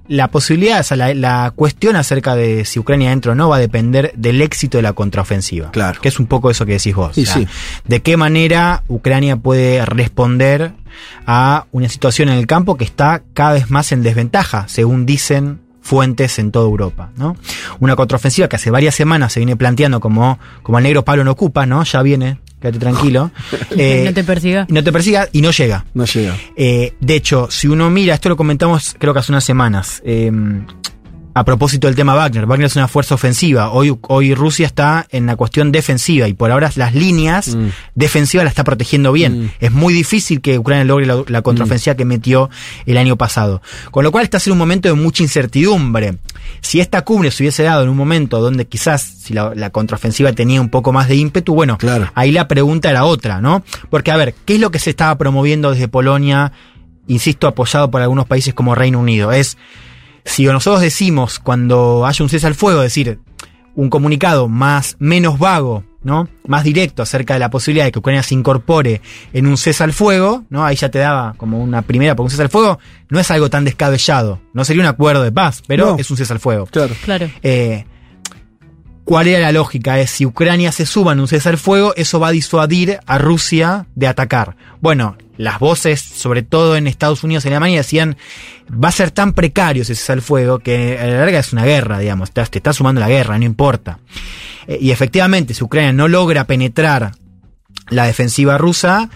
[0.09, 3.57] la posibilidad, o sea, la, la cuestión acerca de si Ucrania entra o no va
[3.57, 5.71] a depender del éxito de la contraofensiva.
[5.71, 6.01] Claro.
[6.03, 7.15] Que es un poco eso que decís vos.
[7.15, 7.47] Sí, o sea, sí.
[7.87, 10.73] De qué manera Ucrania puede responder
[11.25, 15.62] a una situación en el campo que está cada vez más en desventaja, según dicen
[15.83, 17.37] fuentes en toda Europa, ¿no?
[17.81, 21.33] Una contraofensiva que hace varias semanas se viene planteando como, como el negro Pablo no
[21.33, 21.83] ocupa, ¿no?
[21.85, 23.31] Ya viene, quédate tranquilo.
[23.77, 24.67] Eh, no te persiga.
[24.69, 25.85] no te persiga y no llega.
[25.95, 26.37] No llega.
[26.57, 30.31] Eh, de hecho, si uno mira, esto lo comentamos creo que hace unas semanas, eh,
[31.35, 35.27] a propósito del tema Wagner, Wagner es una fuerza ofensiva, hoy, hoy Rusia está en
[35.27, 37.69] la cuestión defensiva y por ahora las líneas Mm.
[37.95, 39.45] defensivas la está protegiendo bien.
[39.45, 39.51] Mm.
[39.61, 42.51] Es muy difícil que Ucrania logre la, la contraofensiva que metió
[42.87, 43.63] el año pasado.
[43.91, 46.19] Con lo cual está en un momento de mucha incertidumbre.
[46.61, 50.33] Si esta cumbre se hubiese dado en un momento donde quizás si la, la contraofensiva
[50.33, 52.11] tenía un poco más de ímpetu, bueno, Claro.
[52.15, 53.63] ahí la pregunta era otra, ¿no?
[53.91, 56.53] Porque a ver, ¿qué es lo que se estaba promoviendo desde Polonia,
[57.07, 59.33] insisto, apoyado por algunos países como Reino Unido?
[59.33, 59.57] Es,
[60.25, 63.19] si nosotros decimos cuando haya un cese al fuego, es decir,
[63.75, 66.29] un comunicado más, menos vago, ¿no?
[66.47, 69.01] Más directo acerca de la posibilidad de que Ucrania se incorpore
[69.33, 70.65] en un cese al fuego, ¿no?
[70.65, 73.49] Ahí ya te daba como una primera, porque un cese al fuego no es algo
[73.51, 75.97] tan descabellado, no sería un acuerdo de paz, pero No.
[75.99, 76.67] es un cese al fuego.
[76.67, 76.95] Claro.
[77.05, 77.31] Claro.
[77.43, 77.87] Eh,
[79.05, 79.99] ¿Cuál era la lógica?
[79.99, 83.87] Es si Ucrania se suba en un cesar fuego, eso va a disuadir a Rusia
[83.97, 84.57] de atacar.
[84.81, 88.17] Bueno, las voces, sobre todo en Estados Unidos y Alemania, decían,
[88.73, 91.99] va a ser tan precario ese cesar fuego que a la larga es una guerra,
[91.99, 93.99] digamos, te, te está sumando la guerra, no importa.
[94.69, 97.13] Eh, y efectivamente, si Ucrania no logra penetrar
[97.91, 99.11] la defensiva rusa,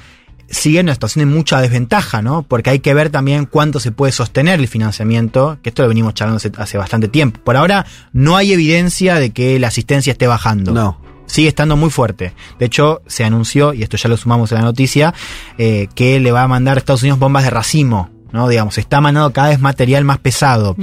[0.48, 2.42] sigue en una situación de mucha desventaja, ¿no?
[2.42, 6.14] Porque hay que ver también cuánto se puede sostener el financiamiento, que esto lo venimos
[6.14, 7.40] charlando hace, hace bastante tiempo.
[7.42, 10.72] Por ahora no hay evidencia de que la asistencia esté bajando.
[10.72, 11.00] No.
[11.26, 12.34] Sigue estando muy fuerte.
[12.58, 15.12] De hecho, se anunció, y esto ya lo sumamos en la noticia,
[15.58, 18.10] eh, que le va a mandar a Estados Unidos bombas de racimo.
[18.32, 18.48] ¿no?
[18.48, 20.76] Digamos, está mandando cada vez material más pesado.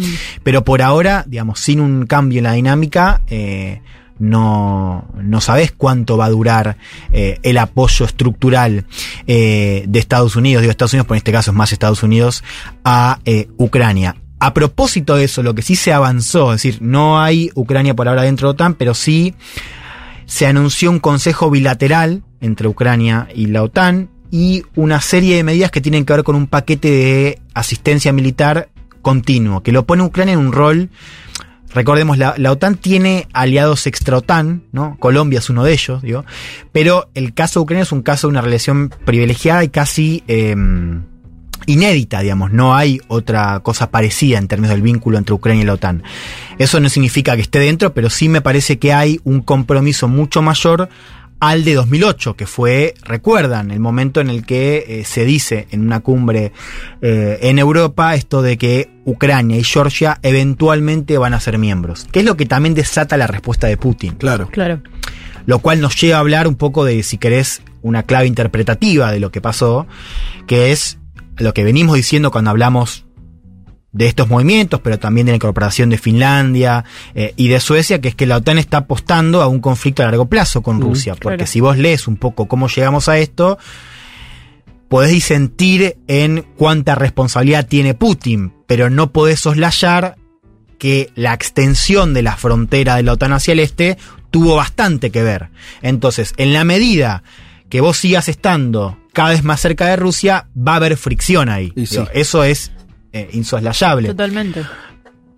[0.43, 3.81] Pero por ahora, digamos, sin un cambio en la dinámica, eh,
[4.23, 6.77] no, no sabes cuánto va a durar
[7.11, 8.85] eh, el apoyo estructural
[9.27, 12.41] eh, de Estados Unidos, digo Estados Unidos, pero en este caso es más Estados Unidos,
[12.85, 14.15] a eh, Ucrania.
[14.39, 18.07] A propósito de eso, lo que sí se avanzó, es decir, no hay Ucrania por
[18.07, 19.35] ahora dentro de OTAN, pero sí
[20.25, 25.69] se anunció un consejo bilateral entre Ucrania y la OTAN y una serie de medidas
[25.69, 28.69] que tienen que ver con un paquete de asistencia militar
[29.01, 30.89] continuo, que lo pone Ucrania en un rol
[31.73, 34.97] Recordemos, la, OTAN tiene aliados extra-OTAN, ¿no?
[34.99, 36.25] Colombia es uno de ellos, digo.
[36.71, 40.55] Pero el caso de Ucrania es un caso de una relación privilegiada y casi eh,
[41.65, 42.51] inédita, digamos.
[42.51, 46.03] No hay otra cosa parecida en términos del vínculo entre Ucrania y la OTAN.
[46.57, 50.41] Eso no significa que esté dentro, pero sí me parece que hay un compromiso mucho
[50.41, 50.89] mayor
[51.49, 55.81] al de 2008, que fue, recuerdan, el momento en el que eh, se dice en
[55.81, 56.53] una cumbre
[57.01, 62.19] eh, en Europa esto de que Ucrania y Georgia eventualmente van a ser miembros, que
[62.19, 64.13] es lo que también desata la respuesta de Putin.
[64.15, 64.47] Claro.
[64.51, 64.81] Claro.
[65.45, 69.19] Lo cual nos lleva a hablar un poco de, si querés, una clave interpretativa de
[69.19, 69.85] lo que pasó,
[70.47, 70.97] que es
[71.35, 73.02] lo que venimos diciendo cuando hablamos
[73.93, 76.83] de estos movimientos, pero también de la incorporación de Finlandia
[77.15, 80.05] eh, y de Suecia, que es que la OTAN está apostando a un conflicto a
[80.07, 81.13] largo plazo con Mm, Rusia.
[81.13, 81.51] Porque claro.
[81.51, 83.59] si vos lees un poco cómo llegamos a esto,
[84.89, 90.17] podés disentir en cuánta responsabilidad tiene Putin, pero no podés soslayar
[90.79, 93.97] que la extensión de la frontera de la OTAN hacia el este
[94.31, 95.49] tuvo bastante que ver.
[95.81, 97.23] Entonces, en la medida
[97.69, 101.71] que vos sigas estando cada vez más cerca de Rusia, va a haber fricción ahí.
[101.75, 101.97] Y sí.
[101.97, 102.71] Digo, Eso es
[103.13, 104.09] eh, insoslayable.
[104.09, 104.63] Totalmente.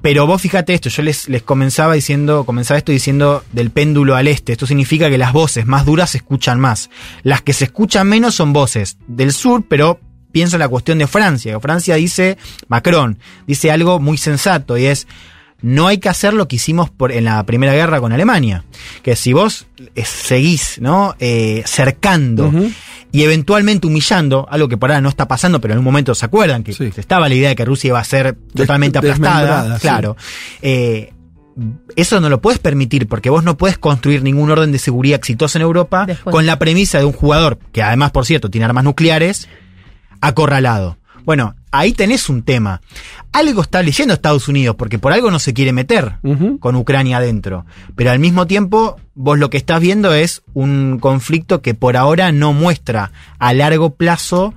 [0.02, 4.28] Pero vos fíjate esto, yo les, les comenzaba diciendo, comenzaba esto diciendo del péndulo al
[4.28, 4.52] este.
[4.52, 6.90] Esto significa que las voces más duras se escuchan más.
[7.24, 10.00] Las que se escuchan menos son voces del sur, pero
[10.32, 11.60] pienso en la cuestión de Francia.
[11.60, 15.08] Francia dice, Macron, dice algo muy sensato y es,
[15.62, 18.64] no hay que hacer lo que hicimos por, en la Primera Guerra con Alemania.
[19.02, 21.16] Que si vos eh, seguís, ¿no?
[21.20, 22.54] Eh, cercando.
[23.12, 26.26] Y eventualmente humillando, algo que por ahora no está pasando, pero en un momento se
[26.26, 26.92] acuerdan que Sí.
[26.98, 29.76] estaba la idea de que Rusia iba a ser totalmente aplastada.
[29.76, 29.82] sí.
[29.82, 30.18] Claro.
[30.62, 31.12] Eh,
[31.96, 35.58] eso no lo puedes permitir porque vos no puedes construir ningún orden de seguridad exitoso
[35.58, 36.34] en Europa Después.
[36.34, 39.48] con la premisa de un jugador que además, por cierto, tiene armas nucleares,
[40.22, 40.98] acorralado.
[41.24, 42.82] Bueno, ahí tenés un tema.
[43.32, 46.18] Algo está leyendo Estados Unidos porque por algo no se quiere meter
[46.60, 47.66] con Ucrania adentro.
[47.96, 52.32] Pero al mismo tiempo, vos lo que estás viendo es un conflicto que por ahora
[52.32, 54.54] no muestra a largo plazo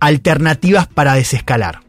[0.00, 1.80] alternativas para desescalar.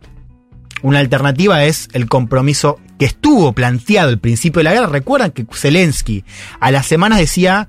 [0.82, 4.88] Una alternativa es el compromiso que estuvo planteado al principio de la guerra.
[4.88, 6.24] Recuerdan que Zelensky
[6.60, 7.68] a las semanas decía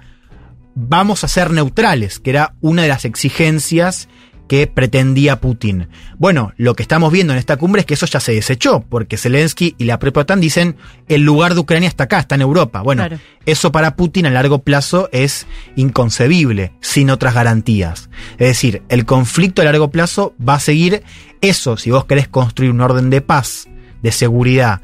[0.76, 4.08] vamos a ser neutrales, que era una de las exigencias
[4.48, 5.88] que pretendía Putin.
[6.18, 9.16] Bueno, lo que estamos viendo en esta cumbre es que eso ya se desechó, porque
[9.16, 10.76] Zelensky y la propia OTAN dicen
[11.09, 12.82] el lugar de Ucrania está acá, está en Europa.
[12.82, 13.18] Bueno, Claro.
[13.44, 18.09] eso para Putin a largo plazo es inconcebible, sin otras garantías.
[18.32, 21.02] Es decir, el conflicto a largo plazo va a seguir
[21.40, 23.68] eso, si vos querés construir un orden de paz,
[24.02, 24.80] de seguridad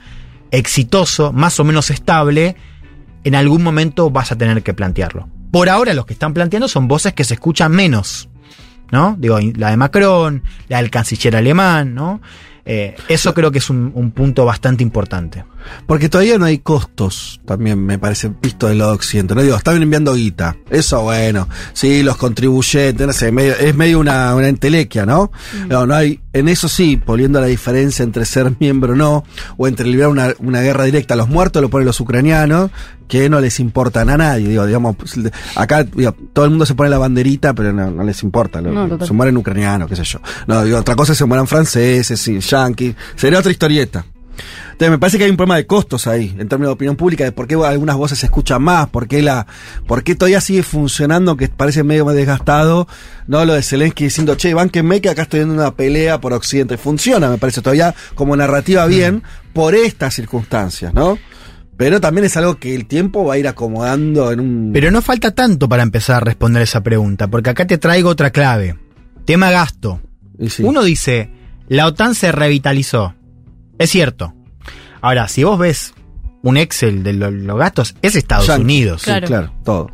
[0.51, 2.57] exitoso, más o menos estable,
[3.25, 5.29] en algún momento vas a tener que plantearlo.
[5.51, 8.29] Por ahora los que están planteando son voces que se escuchan menos,
[8.93, 9.17] ¿no?
[9.19, 12.21] Digo, la de Macron, la del canciller alemán, ¿no?
[12.65, 15.45] Eh, eso creo que es un, un punto bastante importante.
[15.87, 19.35] Porque todavía no hay costos, también me parece, visto del lado occidente.
[19.35, 20.57] No digo, están enviando guita.
[20.71, 21.49] Eso bueno.
[21.73, 25.31] Sí, los contribuyentes, no sé, medio- es medio una, una entelequia, ¿no?
[25.69, 29.25] No, no hay, en eso sí, poniendo la diferencia entre ser miembro o no,
[29.57, 31.17] o entre librar una, una guerra directa.
[31.17, 32.71] Los muertos lo ponen los ucranianos,
[33.09, 34.49] que no les importan a nadie.
[34.49, 35.15] Digo, digamos, pues,
[35.57, 38.61] acá digo, todo el mundo se pone la banderita, pero no, no les importa.
[38.61, 38.71] No,
[39.07, 40.21] se mueren ucranianos, qué sé yo.
[40.47, 42.95] No, digo, otra cosa es que se mueran franceses, sí, yanquis.
[43.17, 44.05] Sería otra historieta.
[44.73, 47.25] Entonces me parece que hay un problema de costos ahí, en términos de opinión pública,
[47.25, 49.47] de por qué algunas voces se escuchan más, por qué, la,
[49.87, 52.89] por qué todavía sigue funcionando, que parece medio más desgastado,
[53.27, 56.77] no lo de Zelensky diciendo, che, banquenme que acá estoy viendo una pelea por Occidente.
[56.77, 61.19] Funciona, me parece, todavía como narrativa bien, por estas circunstancias, ¿no?
[61.77, 64.71] Pero también es algo que el tiempo va a ir acomodando en un.
[64.73, 68.31] Pero no falta tanto para empezar a responder esa pregunta, porque acá te traigo otra
[68.31, 68.79] clave.
[69.25, 70.01] Tema gasto.
[70.49, 70.63] Sí.
[70.63, 71.31] Uno dice,
[71.69, 73.15] la OTAN se revitalizó.
[73.83, 74.35] Es cierto.
[75.01, 75.95] Ahora, si vos ves
[76.43, 78.63] un Excel de lo- los gastos, es Estados Yankee.
[78.63, 79.03] Unidos.
[79.03, 79.53] Sí, claro.
[79.65, 79.91] todo.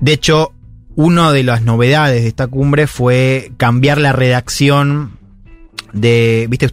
[0.00, 0.52] De hecho,
[0.94, 5.12] una de las novedades de esta cumbre fue cambiar la redacción
[5.92, 6.70] de, viste,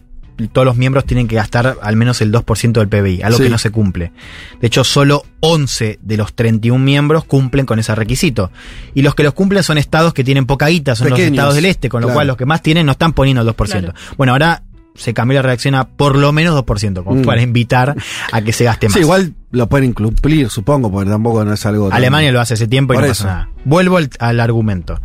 [0.52, 3.44] todos los miembros tienen que gastar al menos el 2% del PBI, algo Sí.
[3.46, 4.12] que no se cumple.
[4.60, 8.52] De hecho, solo 11 de los 31 miembros cumplen con ese requisito.
[8.94, 11.66] Y los que los cumplen son estados que tienen poca guita, son los estados del
[11.66, 12.16] este, con lo claro.
[12.18, 13.94] cual los que más tienen no están poniendo el 2%.
[14.18, 14.64] Bueno, ahora
[14.96, 17.26] se cambió la redacción a por lo menos 2%, como Mm.
[17.26, 17.96] para invitar
[18.32, 18.94] a que se gaste más.
[18.94, 21.90] Sí, igual lo pueden cumplir, supongo, porque tampoco no es algo.
[21.90, 23.24] tan- Alemania lo hace hace tiempo y Por no eso.
[23.26, 23.50] pasa nada.
[23.66, 25.02] Vuelvo al, al argumento.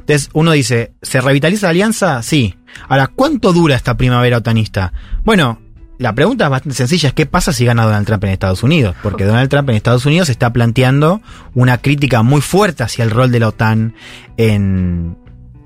[0.00, 2.22] Entonces, uno dice, ¿se revitaliza la alianza?
[2.22, 2.56] Sí.
[2.88, 4.92] Ahora, ¿cuánto dura esta primavera otanista?
[5.24, 5.60] Bueno,
[5.98, 8.96] la pregunta es bastante sencilla, es qué pasa si gana Donald Trump en Estados Unidos?
[9.02, 11.20] Porque Donald Trump en Estados Unidos está planteando
[11.54, 13.94] una crítica muy fuerte hacia el rol de la OTAN
[14.36, 15.16] en,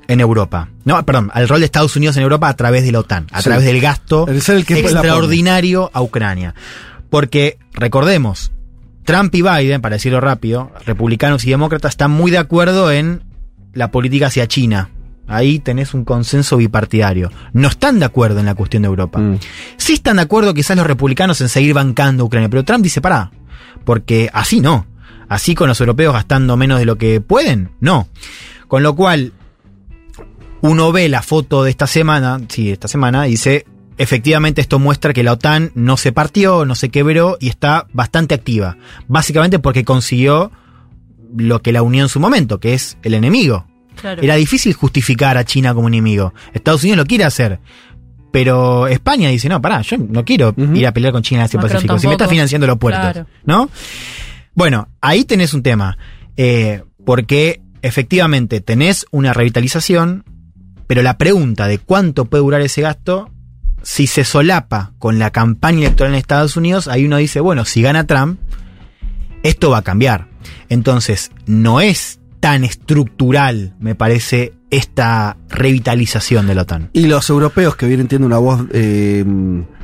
[0.09, 0.69] en Europa.
[0.85, 3.39] No, perdón, al rol de Estados Unidos en Europa a través de la OTAN, a
[3.39, 3.45] Sí.
[3.45, 6.55] través del gasto El el que extraordinario a Ucrania.
[7.11, 8.53] Porque, recordemos,
[9.05, 13.23] Trump y Biden, para decirlo rápido, republicanos y demócratas están muy de acuerdo en
[13.73, 14.91] la política hacia China.
[15.27, 17.31] Ahí tenés un consenso bipartidario.
[17.53, 19.19] No están de acuerdo en la cuestión de Europa.
[19.19, 19.39] Mm.
[19.77, 23.01] Sí están de acuerdo quizás los republicanos en seguir bancando a Ucrania, pero Trump dice,
[23.01, 23.31] pará,
[23.85, 24.87] porque así no.
[25.29, 28.09] Así con los europeos gastando menos de lo que pueden, no.
[28.69, 29.33] Con lo cual,
[30.65, 33.67] uno ve la foto de esta semana, sí, esta semana, y dice,
[33.99, 38.35] efectivamente esto muestra que la OTAN no se partió, no se quebró y está bastante
[38.35, 38.79] activa.
[39.07, 40.51] Básicamente porque consiguió
[41.37, 43.67] lo que la unió en su momento, que es el enemigo.
[44.01, 44.23] Claro.
[44.23, 46.33] Era difícil justificar a China como enemigo.
[46.55, 47.61] Estados Unidos lo quiere hacer.
[48.33, 51.59] Pero España dice, no, pará, yo no quiero ir a pelear con China en este
[51.59, 51.99] Macron Pacífico.
[51.99, 53.13] Si me está financiando los puertos.
[53.13, 53.27] Claro.
[53.45, 53.69] ¿No?
[54.55, 55.99] Bueno, ahí tenés un tema.
[56.39, 60.25] Eh, porque efectivamente tenés una revitalización,
[60.87, 63.31] pero la pregunta de cuánto puede durar ese gasto,
[63.83, 67.83] si se solapa con la campaña electoral en Estados Unidos, ahí uno dice, bueno, si
[67.83, 68.41] gana Trump,
[69.43, 70.29] esto va a cambiar.
[70.69, 76.91] Entonces, no es tan estructural, me parece, esta revitalización de la OTAN.
[76.93, 79.25] Y los europeos que vienen teniendo una voz eh,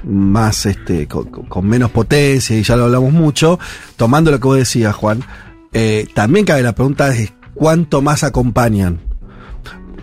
[0.04, 3.58] más, este, con, con menos potencia, y ya lo hablamos mucho,
[3.96, 5.22] tomando lo que vos decías, Juan,
[5.72, 9.00] eh, también cabe la pregunta de cuánto más acompañan.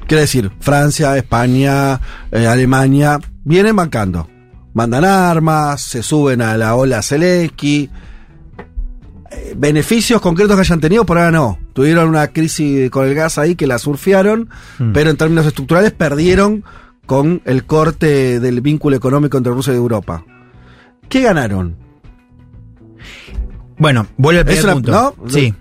[0.07, 1.99] Quiero decir, Francia, España,
[2.31, 4.27] eh, Alemania, vienen bancando.
[4.73, 7.89] Mandan armas, se suben a la ola Zelensky.
[9.31, 11.59] Eh, beneficios concretos que hayan tenido, por ahora no.
[11.73, 14.93] Tuvieron una crisis con el gas ahí que la surfearon, Mm.
[14.93, 16.63] pero en términos estructurales perdieron
[17.05, 20.23] con el corte del vínculo económico entre Rusia y Europa.
[21.09, 21.75] ¿Qué ganaron?
[23.77, 24.91] Bueno, vuelve al primer una- punto.
[24.91, 25.29] ¿no?
[25.29, 25.53] Sí.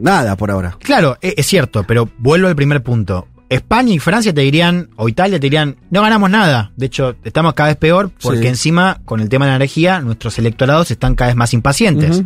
[0.00, 0.76] Nada por ahora.
[0.80, 3.28] Claro, e- es cierto, pero vuelvo al primer punto.
[3.54, 6.72] España y Francia te dirían, o Italia te dirían, no ganamos nada.
[6.76, 8.46] De hecho, estamos cada vez peor porque Sí.
[8.48, 12.22] encima, con el tema de la energía, nuestros electorados están cada vez más impacientes.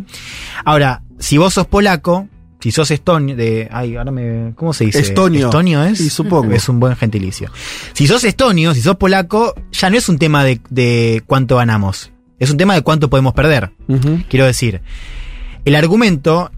[0.65, 2.27] Ahora, si vos sos polaco,
[2.59, 4.99] si sos estonio, de, ay, ahora me, ¿cómo se dice?
[4.99, 5.45] Estonio.
[5.47, 5.97] Estonio es.
[5.99, 6.51] Sí, supongo.
[6.53, 7.51] Es un buen gentilicio.
[7.93, 12.11] Si sos estonio, si sos polaco, ya no es un tema de, de cuánto ganamos.
[12.39, 13.71] Es un tema de cuánto podemos perder.
[14.29, 14.81] Quiero decir,
[15.65, 16.51] el argumento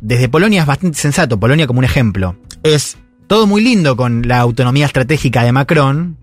[0.00, 1.38] desde Polonia es bastante sensato.
[1.38, 2.36] Polonia como un ejemplo.
[2.62, 2.96] Es
[3.28, 6.16] todo muy lindo con la autonomía estratégica de Macron,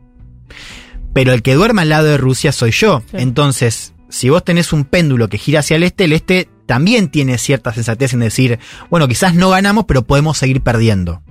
[1.14, 3.02] pero el que duerme al lado de Rusia soy yo.
[3.12, 3.18] Sí.
[3.20, 7.38] Entonces, si vos tenés un péndulo que gira hacia el este, el este también tiene
[7.38, 11.22] cierta sensatez en decir, bueno, quizás no ganamos, pero podemos seguir perdiendo.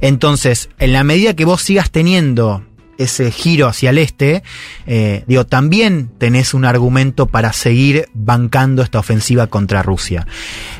[0.00, 2.64] Entonces, en la medida que vos sigas teniendo
[2.98, 4.42] ese giro hacia el este,
[4.86, 10.26] eh, digo, también tenés un argumento para seguir bancando esta ofensiva contra Rusia.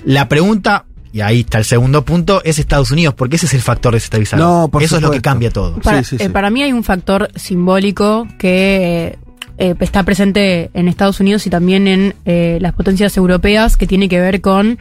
[0.05, 3.60] La pregunta, y ahí está el segundo punto, es Estados Unidos, porque ese es el
[3.60, 4.44] factor desestabilizador.
[4.44, 5.77] No, por Eso es lo que cambia todo.
[5.77, 6.33] Para, Sí, sí, eh, sí.
[6.33, 9.17] para mí hay un factor simbólico que
[9.56, 14.08] eh, está presente en Estados Unidos y también en eh, las potencias europeas que tiene
[14.08, 14.81] que ver con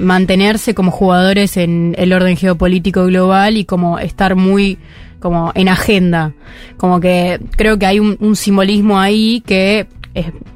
[0.00, 4.78] mantenerse como jugadores en el orden geopolítico global y como estar muy
[5.20, 6.32] como en agenda.
[6.76, 9.86] Como que creo que hay un, un simbolismo ahí que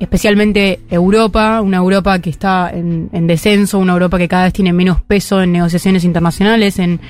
[0.00, 4.72] especialmente Europa, una Europa que está en, en descenso, una Europa que cada vez tiene
[4.72, 7.00] menos peso en negociaciones internacionales, en,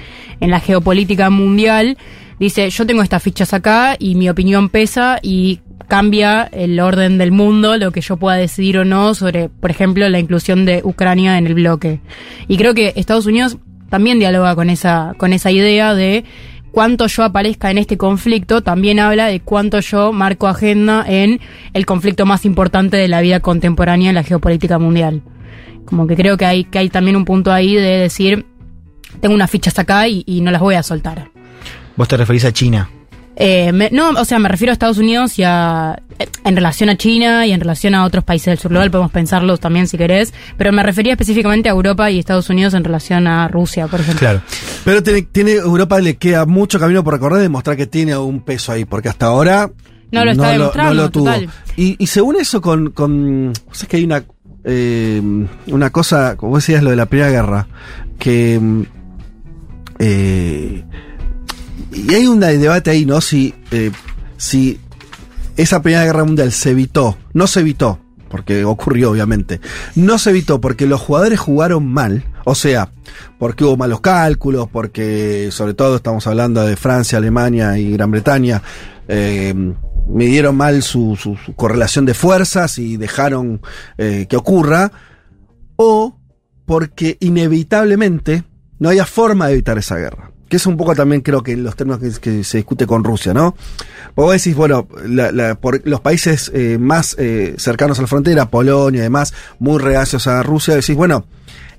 [0.41, 1.97] en la geopolítica mundial,
[2.39, 7.33] dice, yo tengo estas fichas acá y mi opinión pesa y cambia el orden del
[7.33, 11.39] mundo, lo que yo pueda decidir o no sobre, por ejemplo, la inclusión de Ucrania
[11.39, 12.01] en el bloque.
[12.49, 13.59] Y creo que Estados Unidos
[13.91, 16.25] también dialoga con esa, con esa idea de
[16.73, 21.41] cuánto yo aparezca en este conflicto, también habla de cuánto yo marco agenda en
[21.75, 25.23] el conflicto más importante de la vida contemporánea en la geopolítica mundial.
[25.85, 28.47] Como que creo que hay, que hay también un punto ahí de decir,
[29.21, 31.31] tengo unas fichas acá y, y no las voy a soltar.
[31.97, 32.89] Vos te referís a China.
[33.37, 36.01] Eh, me- no, o sea, me refiero a Estados Unidos y a.
[36.19, 39.11] eh, En relación a China y en relación a otros países del sur global, podemos
[39.11, 40.35] pensarlos también si querés.
[40.59, 44.19] Pero me refería específicamente a Europa y Estados Unidos en relación a Rusia, por ejemplo.
[44.21, 44.43] Claro.
[44.85, 48.41] Pero tiene, tiene- Europa le queda mucho camino por recorrer y demostrar que tiene un
[48.43, 49.71] peso ahí, porque hasta ahora
[50.11, 51.25] No lo está demostrando, no lo tuvo.
[51.25, 51.49] total.
[51.77, 54.23] Y, y según eso, con, con ¿sabes que hay una
[54.65, 55.21] eh,
[55.69, 57.67] una cosa, como decías lo de la Primera Guerra,
[58.19, 58.83] que mm,
[59.99, 60.85] eh,
[61.95, 63.21] y hay un debate ahí, ¿no?
[63.21, 63.91] Si eh,
[64.43, 64.81] si
[65.57, 69.61] esa Primera Guerra Mundial se evitó, no se evitó, porque ocurrió obviamente,
[69.95, 72.91] no se evitó porque los jugadores jugaron mal, o sea,
[73.39, 78.63] porque hubo malos cálculos, porque sobre todo estamos hablando de Francia, Alemania y Gran Bretaña,
[79.07, 79.55] eh,
[80.09, 81.17] midieron mal su,
[81.55, 83.61] correlación de fuerzas y dejaron
[83.97, 84.91] eh, que ocurra,
[85.77, 86.19] o
[86.67, 88.43] porque inevitablemente
[88.81, 90.32] no había forma de evitar esa guerra.
[90.53, 93.33] Que es un poco también creo que los términos que, que se discute con Rusia,
[93.33, 93.57] ¿no?
[94.15, 98.51] Vos decís, bueno, la- la- por los países eh, más eh, cercanos a la frontera,
[98.51, 101.25] Polonia y demás, muy reacios a Rusia, decís, bueno,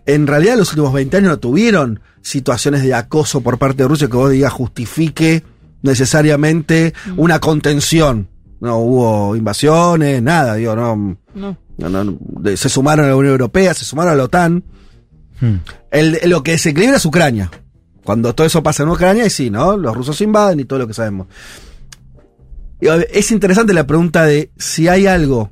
[0.08, 4.08] en realidad los últimos 20 años no tuvieron situaciones de acoso por parte de Rusia
[4.08, 5.44] que vos digas justifique
[5.84, 8.28] necesariamente una contención.
[8.60, 11.16] No hubo invasiones, nada, digo, no.
[11.36, 11.58] No.
[11.90, 12.18] no,
[12.56, 14.64] se sumaron a la Unión Europea, se sumaron a la OTAN.
[15.40, 15.56] Hmm.
[15.92, 17.52] El, lo que se equilibra es Ucrania.
[18.04, 19.78] Cuando todo eso pasa en Ucrania, y sí, ¿no?
[19.78, 21.28] Los rusos invaden y todo lo que sabemos.
[22.80, 25.52] Es interesante la pregunta de si hay algo.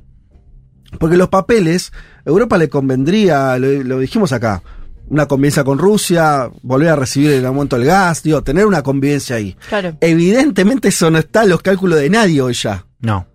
[0.98, 1.92] Porque los papeles,
[2.26, 4.62] a Europa le convendría, lo, lo dijimos acá,
[5.08, 9.36] una convivencia con Rusia, volver a recibir el aumento del gas, digo, tener una convivencia
[9.36, 9.56] ahí.
[9.68, 9.96] Claro.
[10.00, 12.86] Evidentemente eso no está en los cálculos de nadie hoy ya.
[13.00, 13.26] No.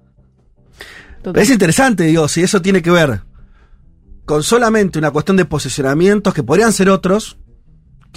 [1.23, 1.41] total.
[1.41, 3.21] Es interesante, digo, si eso tiene que ver
[4.27, 7.37] con solamente una cuestión de posicionamientos que podrían ser otros.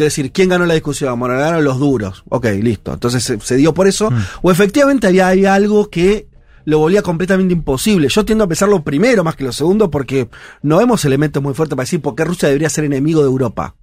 [0.01, 1.21] Quiero decir, ¿quién ganó la discusión?
[1.21, 2.25] Bueno, ganaron los duros.
[2.31, 2.95] Ok, listo.
[2.95, 4.11] Entonces se, se dio por eso.
[4.41, 6.27] O efectivamente había, había algo que
[6.65, 8.09] lo volvía completamente imposible.
[8.09, 10.31] Yo tiendo a pensar lo primero más que lo segundo porque
[10.63, 13.75] no vemos elementos muy fuertes para decir por qué Rusia debería ser enemigo de Europa.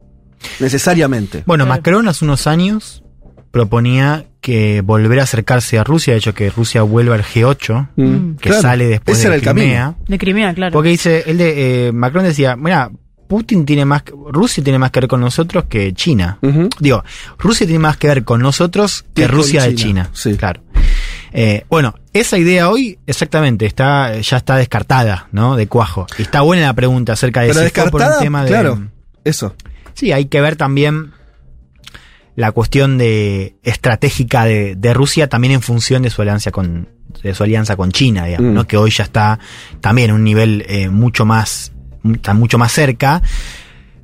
[0.59, 1.43] Necesariamente.
[1.45, 1.67] Bueno.
[1.67, 3.03] Macron hace unos años
[3.51, 8.35] proponía que volver a acercarse a Rusia, de hecho que Rusia vuelva al G8, Mm,
[8.37, 8.61] que claro.
[8.61, 9.65] sale después Ese de era el camino.
[9.67, 9.95] Crimea.
[10.07, 10.73] De Crimea, claro.
[10.73, 12.91] Porque dice, él de, eh, Macron decía, mira,
[13.27, 16.39] Putin tiene más, Rusia tiene más que ver con nosotros que China.
[16.79, 17.03] Digo,
[17.37, 20.09] Rusia tiene más que ver con nosotros que Rusia de China, China.
[20.13, 20.35] sí.
[20.37, 20.61] Claro.
[21.33, 25.55] Eh, bueno, esa idea hoy, exactamente, está, ya está descartada, ¿no?
[25.57, 26.07] De cuajo.
[26.17, 28.49] Y está buena la pregunta acerca de Pero si fue por un descartada, tema de.
[28.49, 28.87] claro,
[29.23, 29.53] eso.
[29.93, 31.11] Sí, hay que ver también
[32.35, 36.89] la cuestión de estratégica de, de Rusia también en función de su alianza con
[37.23, 38.53] de su alianza con China, digamos, Mm.
[38.53, 38.67] ¿no?
[38.67, 39.39] que hoy ya está
[39.81, 41.71] también en un nivel eh, mucho más
[42.15, 43.21] está mucho más cerca,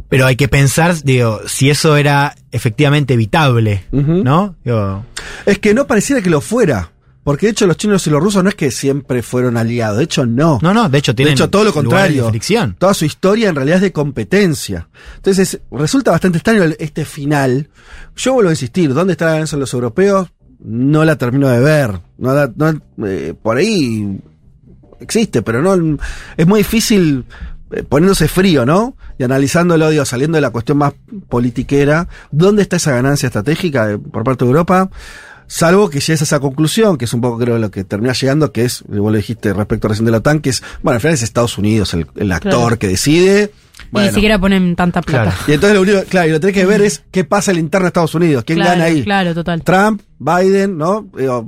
[0.10, 3.86] pero hay que pensar, digo, si eso era efectivamente evitable.
[3.92, 4.56] ¿no?
[4.64, 5.06] Digo,
[5.46, 6.90] Es que no pareciera que lo fuera.
[7.24, 9.98] Porque de hecho los chinos y los rusos no es que siempre fueron aliados.
[9.98, 10.60] De hecho, no.
[10.62, 12.26] no, no, de hecho de tienen hecho, todo lo contrario.
[12.26, 12.76] de.
[12.78, 14.90] Toda su historia en realidad es de competencia.
[15.16, 17.70] Entonces, resulta bastante extraño este final.
[18.18, 20.28] Yo vuelvo a insistir, ¿dónde está la de los europeos?
[20.60, 21.98] No la termino de ver.
[22.18, 24.20] No la- no, eh, por ahí
[25.00, 25.98] existe, pero no
[26.36, 27.24] es muy difícil
[27.90, 28.96] poniéndose frío, ¿no?
[29.18, 30.94] Y analizándolo, digo, saliendo de la cuestión más
[31.30, 34.90] politiquera, ¿dónde está esa ganancia estratégica de- por parte de Europa?
[35.48, 38.52] Salvo que llegues a esa conclusión, que es un poco creo lo que termina llegando,
[38.52, 41.14] que es, vos lo dijiste respecto recién de la OTAN, que es, bueno, al final
[41.16, 42.80] es Estados Unidos el, el actor Claro.
[42.80, 43.52] que decide.
[43.86, 45.24] Y Bueno, ni siquiera ponen tanta plata.
[45.32, 45.38] Claro.
[45.48, 47.58] y entonces lo único, claro, y lo que tenés que ver es qué pasa en
[47.58, 49.04] el interno de Estados Unidos, quién Claro, gana ahí.
[49.04, 49.64] Claro, total.
[49.64, 51.08] Trump, Biden, ¿no?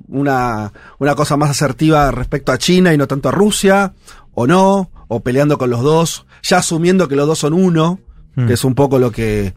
[0.09, 3.93] Una, una cosa más asertiva respecto a China y no tanto a Rusia,
[4.35, 7.99] o no, o peleando con los dos, ya asumiendo que los dos son uno,
[8.35, 8.47] Mm.
[8.47, 9.53] que es un poco lo que,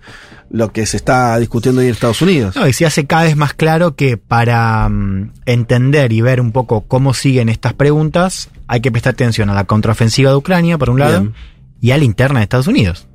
[0.50, 2.54] lo que se está discutiendo ahí en Estados Unidos.
[2.54, 6.52] No, y se hace cada vez más claro que para mm, entender y ver un
[6.52, 10.90] poco cómo siguen estas preguntas, hay que prestar atención a la contraofensiva de Ucrania, por
[10.90, 11.34] un lado, Bien.
[11.80, 13.08] y a la interna de Estados Unidos,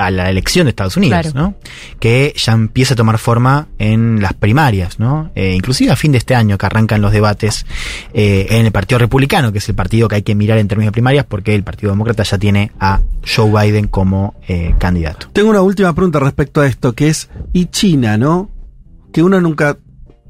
[0.00, 1.38] a la elección de Estados Unidos, Claro.
[1.38, 1.54] ¿no?
[1.98, 5.30] Que ya empieza a tomar forma en las primarias, ¿no?
[5.34, 7.66] Eh, inclusive a fin de este año que arrancan los debates
[8.14, 10.88] eh, en el Partido Republicano, que es el partido que hay que mirar en términos
[10.88, 15.28] de primarias, porque el Partido Demócrata ya tiene a Joe Biden como eh, candidato.
[15.34, 18.50] Tengo una última pregunta respecto a esto, que es, ¿y China, no?
[19.12, 19.76] Que uno nunca,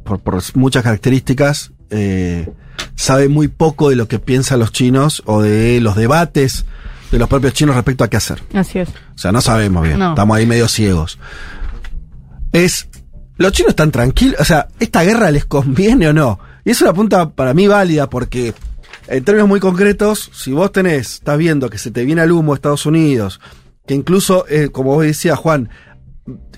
[0.05, 2.49] por, por muchas características, eh,
[2.97, 6.66] sabe muy poco de lo que piensan los chinos o de los debates
[7.11, 8.42] de los propios chinos respecto a qué hacer.
[8.54, 8.88] Así es.
[8.88, 10.11] O sea, no sabemos bien, No.
[10.11, 11.18] estamos ahí medio ciegos.
[12.52, 12.88] Es,
[13.36, 14.40] ¿los chinos están tranquilos?
[14.40, 16.38] O sea, ¿esta guerra les conviene o no?
[16.64, 18.54] Y es una punta para mí válida porque,
[19.08, 22.54] en términos muy concretos, si vos tenés, estás viendo que se te viene al humo
[22.54, 23.40] Estados Unidos,
[23.86, 25.68] que incluso, eh, como vos decías, Juan,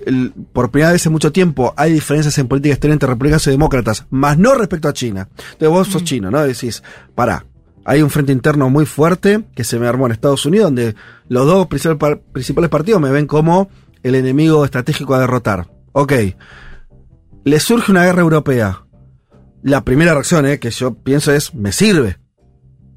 [0.04, 3.50] el- por primera vez en mucho tiempo hay diferencias en política exterior entre republicanos y
[3.50, 5.28] demócratas, más no respecto a China.
[5.52, 6.42] Entonces vos sos chino, ¿no?
[6.42, 6.82] Decís,
[7.14, 7.46] pará,
[7.84, 10.94] hay un frente interno muy fuerte que se me armó en Estados Unidos, donde
[11.28, 13.68] los dos principales partidos me ven como
[14.02, 15.68] el enemigo estratégico a derrotar.
[15.92, 16.12] Ok,
[17.44, 18.84] le surge una guerra europea.
[19.62, 22.18] La primera reacción eh, que yo pienso es, me sirve.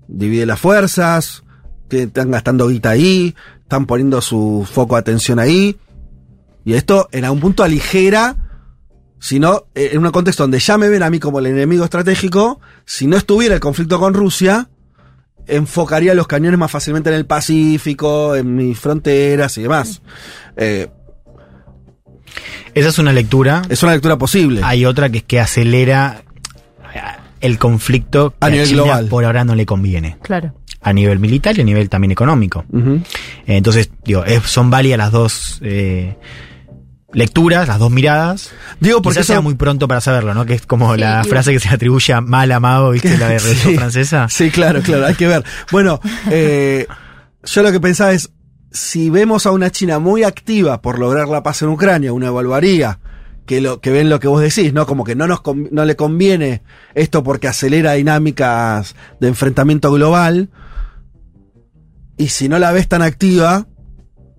[0.07, 1.43] Divide las fuerzas,
[1.89, 5.77] que están gastando guita ahí, están poniendo su foco de atención ahí.
[6.63, 8.36] Y esto en algún punto aligera,
[9.19, 11.83] si no, eh, en un contexto donde ya me ven a mí como el enemigo
[11.83, 14.69] estratégico, si no estuviera el conflicto con Rusia,
[15.47, 20.01] enfocaría los cañones más fácilmente en el Pacífico, en mis fronteras y demás.
[20.57, 20.87] Eh,
[22.73, 23.61] Esa es una lectura.
[23.69, 24.61] es una lectura posible.
[24.63, 26.23] Hay otra que es que acelera
[26.93, 26.99] eh,
[27.41, 29.07] el conflicto que A nivel China global.
[29.07, 30.17] por ahora no le conviene.
[30.21, 30.53] Claro.
[30.81, 32.63] A nivel militar y a nivel también económico.
[32.75, 33.01] Eh,
[33.47, 36.15] Entonces, digo, es- son válidas las dos eh,
[37.16, 38.51] lecturas, las dos miradas.
[38.80, 40.45] Digo, porque Quizás sea eso- muy pronto para saberlo, ¿no?
[40.45, 43.18] Que es como Sí, la y- frase que se atribuye a mal amado, ¿viste?
[43.18, 43.78] La de Revolución Sí.
[43.78, 44.28] Francesa.
[44.30, 45.43] Sí, claro, claro, hay que ver.
[45.72, 45.99] Bueno,
[46.30, 46.86] eh,
[47.43, 48.30] yo lo que pensaba es,
[48.72, 52.99] si vemos a una China muy activa por lograr la paz en Ucrania, uno evaluaría
[53.45, 54.86] que lo que ven lo que vos decís, ¿no?
[54.88, 56.63] Como que no nos con- no le conviene
[56.95, 60.49] esto porque acelera dinámicas de enfrentamiento global.
[62.18, 63.68] Y si no la ves tan activa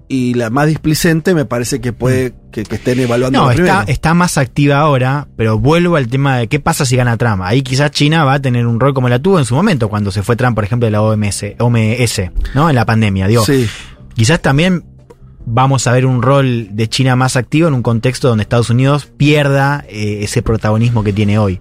[0.09, 4.15] y la más displicente, me parece que puede que, que estén evaluando No, está, está
[4.15, 7.43] más activa ahora, pero vuelvo al tema de qué pasa si gana Trump.
[7.43, 10.11] Ahí quizás China va a tener un rol como la tuvo en su momento, cuando
[10.13, 12.23] se fue Trump, por ejemplo, de la OMS, OMS
[12.55, 12.69] ¿no?
[12.69, 13.27] En la pandemia.
[13.27, 13.67] Digo, Sí.
[14.15, 14.85] quizás también
[15.45, 19.07] vamos a ver un rol de China más activo en un contexto donde Estados Unidos
[19.17, 21.61] pierda eh, ese protagonismo que tiene hoy.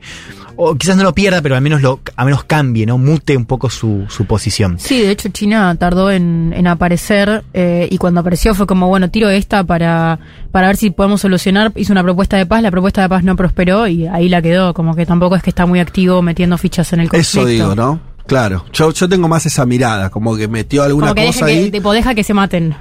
[0.58, 2.98] O quizás no lo pierda, pero al menos lo, al menos cambie, ¿no?
[2.98, 4.78] Mute un poco su, su posición.
[4.80, 9.10] Sí, de hecho China tardó en, en aparecer eh, y cuando apareció fue como, bueno,
[9.10, 10.20] tiro esta para,
[10.52, 11.72] para ver si podemos solucionar.
[11.76, 14.74] Hizo una propuesta de paz, la propuesta de paz no prosperó y ahí la quedó,
[14.74, 17.40] como que tampoco es que está muy activo metiendo fichas en el conflicto.
[17.40, 18.00] Eso digo, ¿no?
[18.28, 18.66] Claro.
[18.74, 21.66] Yo, yo tengo más esa mirada, como que metió alguna Como que cosa deja ahí.
[21.66, 22.76] que, tipo, deja que se maten.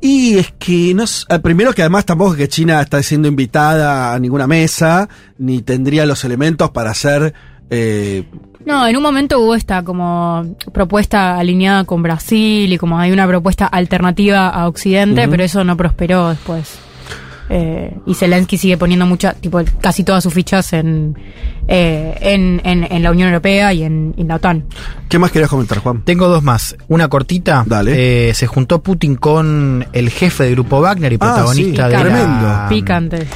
[0.00, 4.14] Y es que no eh, primero que además tampoco es que China está siendo invitada
[4.14, 7.34] a ninguna mesa, ni tendría los elementos para hacer
[7.70, 8.24] eh,
[8.64, 13.26] No, en un momento hubo esta como propuesta alineada con Brasil y como hay una
[13.26, 16.78] propuesta alternativa a Occidente, pero eso no prosperó después.
[17.50, 21.16] Eh, y Zelensky sigue poniendo mucha, tipo, casi todas sus fichas en,
[21.66, 24.64] eh, en, en, en la Unión Europea y en, en la OTAN.
[25.08, 26.02] ¿Qué más querías comentar, Juan?
[26.04, 26.76] Tengo dos más.
[26.88, 27.64] Una cortita.
[27.66, 28.28] Dale.
[28.30, 32.00] Eh, se juntó Putin con el jefe del grupo Wagner y Ah, protagonista sí, de,
[32.02, 32.42] tremendo.
[32.48, 33.26] la, Picante.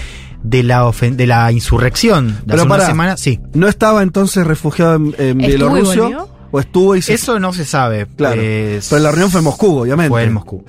[0.42, 2.86] de la ofen- de la insurrección de Pero hace una pará.
[2.86, 3.16] semana.
[3.16, 3.40] Sí.
[3.54, 6.18] ¿No estaba entonces refugiado en, en ¿Estuvo y Bielorrusia?
[6.50, 8.06] ¿O estuvo y se Eso no se sabe.
[8.14, 8.36] Claro.
[8.38, 10.10] Pero la reunión fue en Moscú, obviamente.
[10.10, 10.62] Fue en Moscú.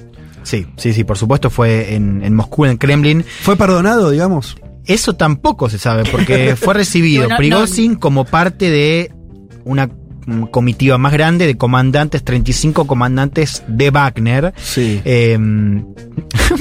[0.44, 3.24] Sí, sí, sí, por supuesto fue en, en Moscú, en el Kremlin.
[3.42, 4.58] ¿Fue perdonado, digamos?
[4.86, 9.12] Eso tampoco se sabe, porque fue recibido no- Prigozhin como parte de
[9.64, 9.90] una
[10.52, 14.54] comitiva más grande de comandantes, 35 comandantes de Wagner.
[14.58, 15.02] Sí.
[15.16, 15.38] Eh,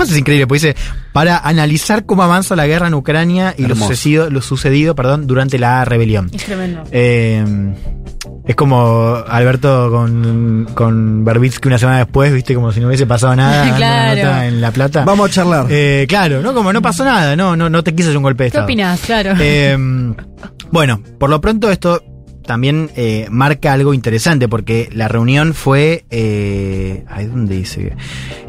[0.03, 0.77] es increíble, pues dice,
[1.13, 5.59] para analizar cómo avanza la guerra en Ucrania y lo sucedido, lo sucedido perdón, durante
[5.59, 6.31] la rebelión.
[6.33, 6.83] Es tremendo.
[6.91, 7.45] Eh,
[8.47, 13.37] es como Alberto con, con Berbitsky una semana después, viste, como si no hubiese pasado
[13.37, 14.17] nada Claro.
[14.17, 15.05] nota en La Plata.
[15.05, 15.67] Vamos a charlar.
[15.71, 16.53] Eh, claro, ¿no?
[16.55, 18.65] Como no pasó nada, no, no, no te quiso hacer un golpe de ¿Qué estado.
[18.67, 19.01] opinas?
[19.01, 19.35] Claro.
[19.39, 19.77] Eh,
[20.71, 22.03] bueno, por lo pronto esto
[22.53, 27.95] también eh, marca algo interesante porque la reunión fue, eh, ¿dónde dice?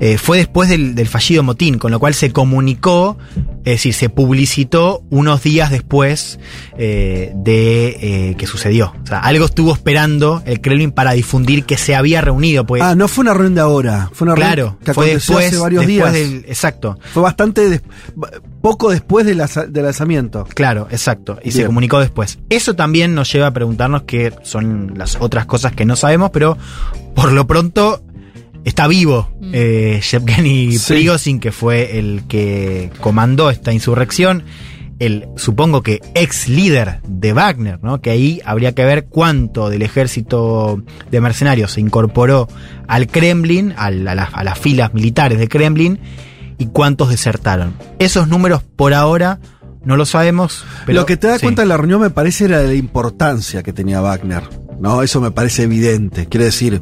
[0.02, 3.18] Eh, fue después del fallido motín, con lo cual se comunicó,
[3.66, 6.40] es decir, se publicitó unos días después
[6.78, 8.94] eh, de eh, que sucedió.
[9.04, 12.82] O sea, algo estuvo esperando el Kremlin para difundir que se había reunido, pues.
[12.82, 14.10] ah, no fue una reunión de ahora.
[14.14, 16.30] Fue una claro, reunión que fue después, hace varios después días.
[16.32, 17.00] del, exacto.
[17.14, 17.70] Fue bastante.
[17.70, 17.82] des-
[18.62, 20.46] poco después del, del lanzamiento.
[20.54, 21.38] Claro, exacto.
[21.44, 22.40] Y se comunicó después.
[22.50, 26.58] Eso también nos lleva a preguntarnos qué son las otras cosas que no sabemos, pero
[27.14, 28.02] por lo pronto
[28.66, 30.94] está vivo eh, Yevgeny Sí.
[30.94, 34.44] Prigozhin, que fue el que comandó esta insurrección.
[35.00, 38.00] El, supongo que ex líder de Wagner, ¿no?
[38.00, 42.48] Que ahí habría que ver cuánto del ejército de mercenarios se incorporó
[42.88, 46.00] al Kremlin, al- a, las- a las filas militares de Kremlin,
[46.58, 47.74] y cuántos desertaron.
[48.00, 49.40] Esos números por ahora
[49.84, 50.64] no lo sabemos.
[50.86, 51.48] Pero, Lo que te das sí.
[51.48, 54.44] cuenta en la reunión me parece era de la importancia que tenía Wagner.
[54.80, 55.02] ¿no?
[55.02, 56.28] Eso me parece evidente.
[56.28, 56.80] Quiere decir,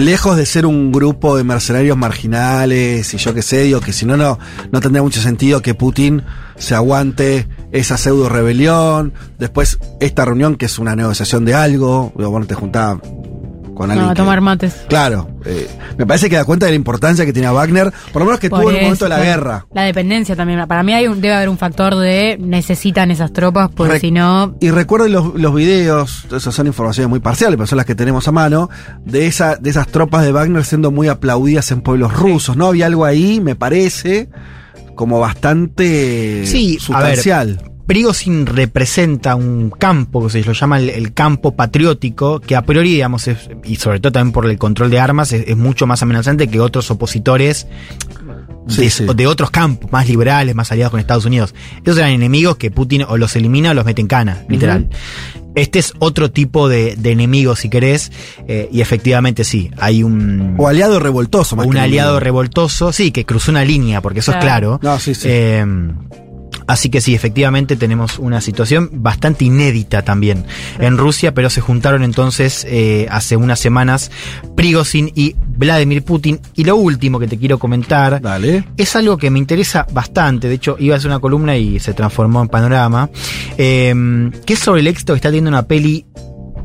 [0.00, 4.06] lejos de ser un grupo de mercenarios marginales y yo qué sé, digo que si
[4.06, 4.38] no, no,
[4.72, 6.22] no tendría mucho sentido que Putin
[6.56, 9.12] se aguante esa pseudo rebelión.
[9.38, 13.00] Después, esta reunión que es una negociación de algo, bueno, te juntaba
[13.88, 14.74] con No, que- tomar mates.
[14.88, 15.68] Claro, eh,
[15.98, 18.50] me parece que da cuenta de la importancia que tenía Wagner, por lo menos que
[18.50, 19.66] Por tuvo en un momento de la guerra.
[19.72, 20.66] La dependencia también.
[20.66, 24.10] Para mí hay un- debe haber un factor de necesitan esas tropas, porque Re- si
[24.10, 24.56] no.
[24.60, 28.26] Y recuerden los, los videos, esas son informaciones muy parciales, pero son las que tenemos
[28.28, 28.68] a mano,
[29.04, 32.66] de, esa, de esas tropas de Wagner siendo muy aplaudidas en pueblos rusos, ¿no?
[32.66, 34.28] Había algo ahí, me parece,
[34.94, 37.69] como bastante Sí, a sustancial.
[37.90, 42.92] Prigozhin representa un campo, que se lo llama el, el campo patriótico, que a priori,
[42.92, 46.00] digamos, es- y sobre todo también por el control de armas, es, es mucho más
[46.00, 47.66] amenazante que otros opositores
[48.76, 49.04] de, sí.
[49.12, 51.52] de otros campos, más liberales, más aliados con Estados Unidos.
[51.84, 54.88] Esos eran enemigos que Putin o los elimina o los mete en cana, literal.
[55.56, 58.12] Este es otro tipo de, de enemigo, si querés,
[58.46, 60.54] eh, y efectivamente sí, hay un...
[60.58, 62.20] O aliado revoltoso, más un que aliado enemigo.
[62.24, 64.78] revoltoso, sí, que cruzó una línea, porque eso es Claro.
[64.78, 64.94] claro.
[64.94, 65.26] No, sí, sí.
[65.28, 65.66] Eh,
[66.70, 70.44] así que sí, efectivamente tenemos una situación bastante inédita también
[70.78, 74.10] en Rusia, pero se juntaron entonces eh, hace unas semanas
[74.56, 76.40] Prigozhin y Vladimir Putin.
[76.54, 78.64] Y lo último que te quiero comentar Dale.
[78.76, 80.48] es algo que me interesa bastante.
[80.48, 83.10] De hecho, iba a hacer una columna y se transformó en panorama.
[83.58, 86.06] eh, que es sobre el éxito que está teniendo una peli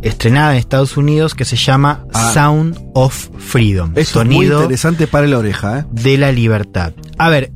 [0.01, 2.32] estrenada en Estados Unidos que se llama Ah.
[2.34, 3.91] Sound of Freedom.
[3.95, 5.86] Eso es muy Sonido interesante para la oreja, ¿eh?
[5.91, 6.93] de la libertad.
[7.18, 7.51] A ver,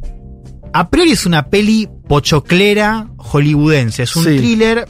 [0.73, 4.03] a priori es una peli pochoclera hollywoodense.
[4.03, 4.37] Es un Sí.
[4.37, 4.87] thriller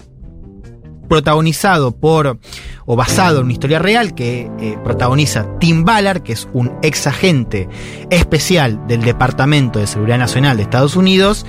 [1.07, 2.38] protagonizado por
[2.86, 7.07] o basado en una historia real que eh, protagoniza Tim Ballard, que es un ex
[7.07, 7.67] agente
[8.11, 11.45] especial del Departamento de Seguridad Nacional de Estados Unidos,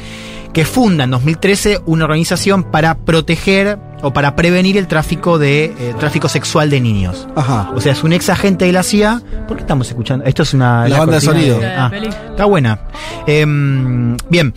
[0.55, 5.95] que funda en 2013 una organización para proteger o para prevenir el tráfico de eh,
[5.99, 7.29] tráfico sexual de niños.
[7.37, 7.71] Ajá.
[7.75, 9.23] O sea, es un ex agente de la CIA.
[9.47, 10.25] ¿Por qué estamos escuchando?
[10.25, 10.89] Esto es una.
[10.89, 11.61] La banda de sonido.
[11.63, 11.91] Ah,
[12.31, 12.81] está buena.
[13.27, 14.55] Em, bien.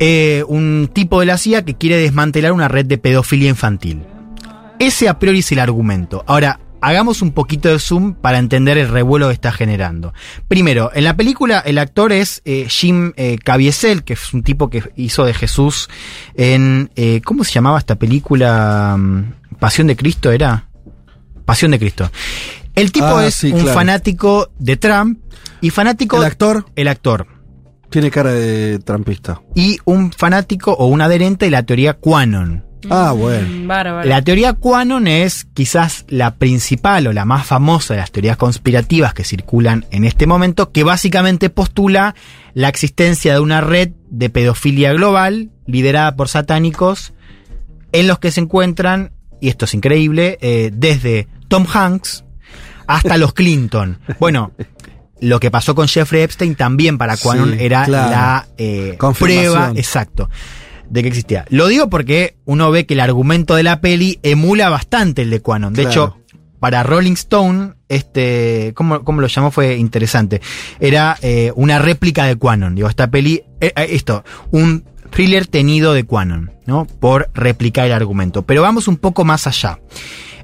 [0.00, 4.04] Eh, un tipo de la CIA que quiere desmantelar una red de pedofilia infantil.
[4.78, 6.22] Ese a priori es el argumento.
[6.26, 10.12] Ahora, hagamos un poquito de zoom para entender el revuelo que está generando.
[10.48, 14.70] Primero, en la película el actor es eh, Jim eh, Caviezel, que es un tipo
[14.70, 15.88] que hizo de Jesús
[16.34, 16.90] en...
[16.96, 18.96] eh, ¿Cómo se llamaba esta película?
[18.98, 20.68] Mm, Pasión de Cristo era.
[21.44, 22.10] Pasión de Cristo.
[22.74, 23.74] El tipo Ah, es sí, un claro.
[23.74, 25.18] fanático de Trump
[25.60, 26.18] y fanático...
[26.18, 27.26] El actor El actor.
[27.90, 29.40] tiene cara de trampista.
[29.56, 32.64] Y un fanático o un adherente de la teoría Quanon.
[32.90, 33.48] Ah, bueno.
[33.48, 34.08] Mm, Bárbaro.
[34.08, 39.14] La teoría Quanon es quizás la principal o la más famosa de las teorías conspirativas
[39.14, 42.14] que circulan en este momento, que básicamente postula
[42.54, 47.12] la existencia de una red de pedofilia global liderada por satánicos
[47.92, 52.24] en los que se encuentran, y esto es increíble, eh, desde Tom Hanks
[52.86, 53.98] hasta los Clinton.
[54.18, 54.52] Bueno,
[55.20, 58.10] lo que pasó con Jeffrey Epstein también para Quanon Sí, era claro.
[58.10, 60.30] la eh, prueba, exacto,
[60.90, 61.44] de que existía.
[61.50, 65.40] Lo digo porque uno ve que el argumento de la peli emula bastante el de
[65.40, 65.72] Quanon.
[65.74, 65.90] De Claro.
[65.90, 66.16] hecho,
[66.60, 69.50] para Rolling Stone, este, ¿cómo, cómo lo llamó?
[69.50, 70.40] Fue interesante.
[70.80, 72.74] Era eh, una réplica de Quanon.
[72.74, 76.86] Digo, esta peli, eh, eh, esto, un thriller tenido de Quanon, ¿no?
[76.86, 78.42] Por replicar el argumento.
[78.42, 79.78] Pero vamos un poco más allá.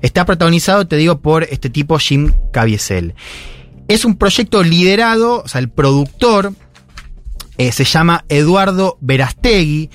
[0.02, 3.14] Está protagonizado, te digo, por este tipo Jim Caviezel.
[3.88, 6.52] Es un proyecto liderado, o sea, el productor
[7.58, 9.90] eh, se llama Eduardo Verastegui.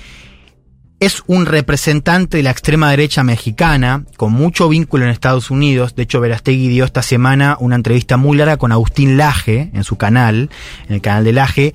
[1.00, 5.94] Es un representante de la extrema derecha mexicana, con mucho vínculo en Estados Unidos.
[5.94, 9.96] De hecho, Verastegui dio esta semana una entrevista muy larga con Agustín Laje en su
[9.96, 10.50] canal,
[10.88, 11.74] en el canal de Laje.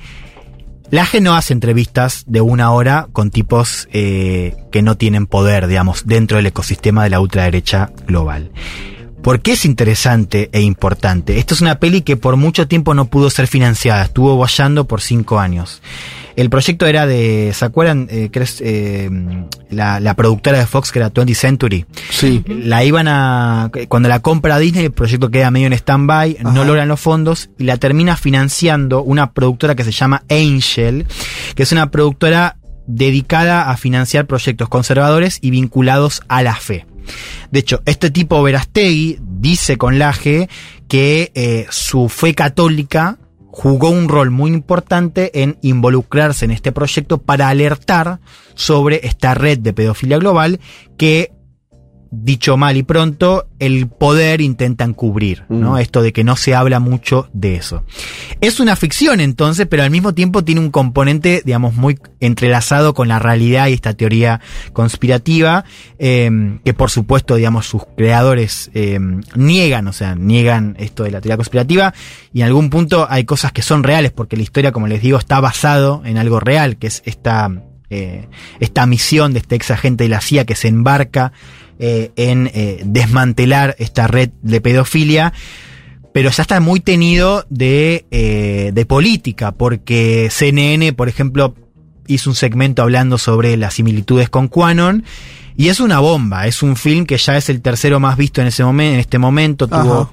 [0.91, 6.05] Laje no hace entrevistas de una hora con tipos eh, que no tienen poder, digamos,
[6.05, 8.51] dentro del ecosistema de la ultraderecha global.
[9.23, 11.39] ¿Por qué es interesante e importante?
[11.39, 15.01] Esto es una peli que por mucho tiempo no pudo ser financiada, estuvo bollando por
[15.01, 15.81] cinco años.
[16.35, 18.07] El proyecto era de, ¿se acuerdan?
[18.09, 18.29] Eh,
[18.59, 19.09] eh,
[19.69, 21.85] la, la productora de Fox, que era 20th Century.
[22.09, 22.43] Sí.
[22.47, 23.71] La iban a.
[23.87, 27.63] Cuando la compra Disney, el proyecto queda medio en stand-by, no logran los fondos y
[27.63, 31.05] la termina financiando una productora que se llama Angel,
[31.55, 32.57] que es una productora
[32.87, 36.85] dedicada a financiar proyectos conservadores y vinculados a la fe.
[37.51, 40.49] De hecho, este tipo Verastegui dice con Laje
[40.87, 43.17] que eh, su fe católica
[43.55, 48.19] jugó un rol muy importante en involucrarse en este proyecto para alertar
[48.53, 50.59] sobre esta red de pedofilia global
[50.97, 51.31] que
[52.23, 55.73] dicho mal y pronto, el poder intenta encubrir, ¿no?
[55.73, 55.77] Mm.
[55.77, 57.83] Esto de que no se habla mucho de eso.
[58.41, 63.07] Es una ficción entonces, pero al mismo tiempo tiene un componente, digamos, muy entrelazado con
[63.07, 64.41] la realidad y esta teoría
[64.73, 65.65] conspirativa,
[65.99, 68.99] eh, que por supuesto, digamos, sus creadores eh,
[69.35, 71.93] niegan, o sea, niegan esto de la teoría conspirativa,
[72.33, 75.17] y en algún punto hay cosas que son reales, porque la historia, como les digo,
[75.17, 77.49] está basado en algo real, que es esta,
[77.89, 78.27] eh,
[78.59, 81.31] esta misión de este ex agente de la CIA que se embarca
[81.79, 85.33] eh, en eh, desmantelar esta red de pedofilia.
[86.13, 91.53] pero ya está muy tenido de, eh, de política, porque CNN, por ejemplo,
[92.07, 95.03] hizo un segmento hablando sobre las similitudes con Quanon.
[95.57, 98.47] Y es una bomba, es un film que ya es el tercero más visto en
[98.47, 100.11] ese momento, en este momento, tuvo.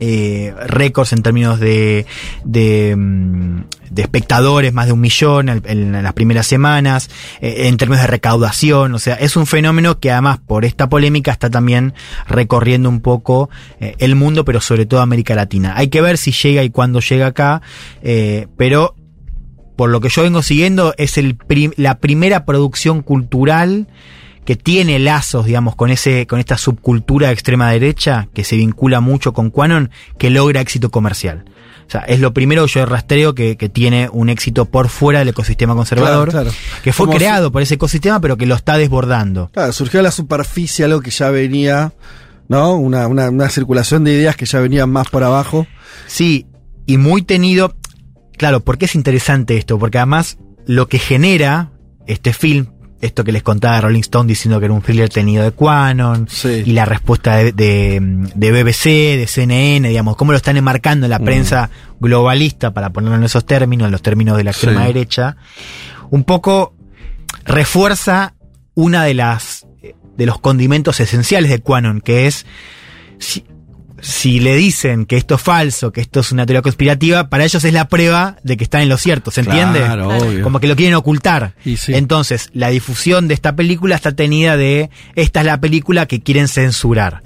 [0.00, 2.06] Eh, récords en términos de,
[2.44, 3.60] de, mm,
[3.96, 8.94] espectadores, más de un millón en, en las primeras semanas, eh, en términos de recaudación,
[8.94, 11.94] o sea, es un fenómeno que además por esta polémica está también
[12.26, 15.74] recorriendo un poco eh, el mundo, pero sobre todo América Latina.
[15.76, 17.62] Hay que ver si llega y cuándo llega acá,
[18.02, 18.96] eh, pero
[19.76, 23.88] por lo que yo vengo siguiendo, es el prim- la primera producción cultural
[24.44, 29.00] que tiene lazos, digamos, con ese, con esta subcultura de extrema derecha, que se vincula
[29.00, 31.44] mucho con Quanon, que logra éxito comercial.
[31.86, 35.18] O sea, es lo primero que yo rastreo que, que tiene un éxito por fuera
[35.18, 36.56] del ecosistema conservador, Claro, claro.
[36.82, 39.50] que fue Como creado por ese ecosistema, pero que lo está desbordando.
[39.52, 41.92] Claro, surgió a la superficie algo que ya venía,
[42.48, 42.74] ¿no?
[42.76, 45.66] Una, una, una circulación de ideas que ya venían más por abajo.
[46.06, 46.46] Sí,
[46.86, 47.74] y muy tenido.
[48.36, 49.78] Claro, ¿por qué es interesante esto?
[49.78, 51.70] Porque además lo que genera
[52.06, 52.68] este film,
[53.04, 56.26] esto que les contaba de Rolling Stone diciendo que era un thriller tenido de Quanon,
[56.44, 58.00] y la respuesta de, de,
[58.34, 61.24] de BBC, de CNN, digamos, cómo lo están enmarcando en la Mm.
[61.24, 64.86] prensa globalista, para ponerlo en esos términos, en los términos de la extrema Sí.
[64.88, 65.36] derecha,
[66.10, 66.74] un poco
[67.44, 68.34] refuerza
[68.74, 69.66] una de las
[70.16, 72.46] de los condimentos esenciales de Quanon, que es
[73.18, 73.44] si,
[74.04, 77.64] si le dicen que esto es falso, que esto es una teoría conspirativa, para ellos
[77.64, 79.80] es la prueba de que están en lo cierto, ¿se entiende?
[79.80, 80.42] Claro, obvio.
[80.42, 81.54] Como que lo quieren ocultar.
[81.64, 81.94] Y sí.
[81.94, 86.48] Entonces, la difusión de esta película está tenida de esta es la película que quieren
[86.48, 87.22] censurar.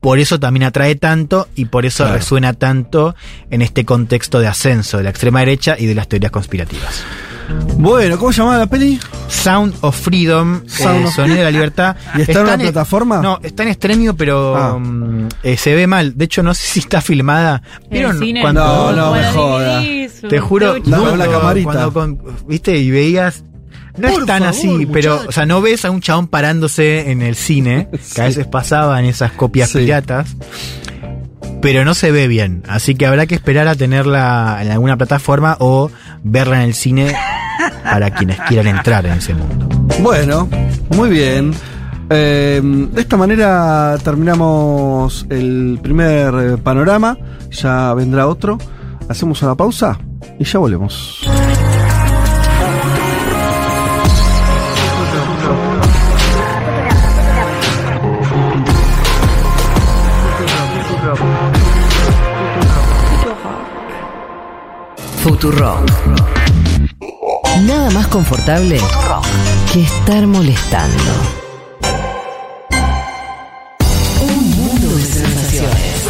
[0.00, 2.18] Por eso también atrae tanto y por eso Claro.
[2.18, 3.14] resuena tanto
[3.50, 7.02] en este contexto de ascenso de la extrema derecha y de las teorías conspirativas.
[7.76, 8.98] Bueno, ¿cómo se llamaba la peli?
[9.28, 11.96] Sound of Freedom, Sound eh, of- Sonido de la Libertad.
[12.16, 13.20] ¿Y está en una plataforma?
[13.20, 14.78] No, está en Estremio, pero Ah.
[14.78, 16.16] mm, eh, se ve mal.
[16.16, 17.62] De hecho, no sé si está filmada.
[17.90, 18.40] ¿Vieron cine?
[18.42, 19.82] cuando- No, no, me joda.
[20.28, 21.64] Te juro, la cuando- camarita.
[21.64, 23.42] cuando con- viste y veías.
[23.96, 27.10] No Por es tan favor, así, pero, o sea, no ves a un chabón parándose
[27.10, 29.80] en el cine, que a veces pasaba en esas copias Sí.
[29.80, 30.34] piratas,
[31.60, 32.62] pero no se ve bien.
[32.68, 35.90] Así que habrá que esperar a tenerla en alguna plataforma o
[36.22, 37.14] verla en el cine
[37.84, 39.68] para quienes quieran entrar en ese mundo.
[40.00, 40.48] Bueno,
[40.96, 41.52] muy bien.
[42.10, 47.16] Eh, de esta manera terminamos el primer panorama.
[47.50, 48.58] Ya vendrá otro.
[49.08, 49.98] Hacemos una pausa
[50.38, 51.22] y ya volvemos.
[65.22, 65.88] Futurock.
[67.60, 68.80] Nada más confortable
[69.72, 71.12] que estar molestando.
[74.20, 76.08] Un mundo de sensaciones.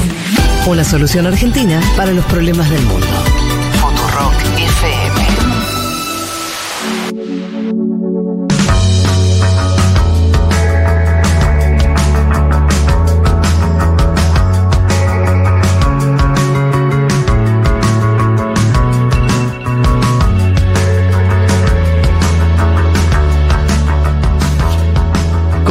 [0.67, 3.07] Una solución argentina para los problemas del mundo.
[3.83, 4.62] Futurock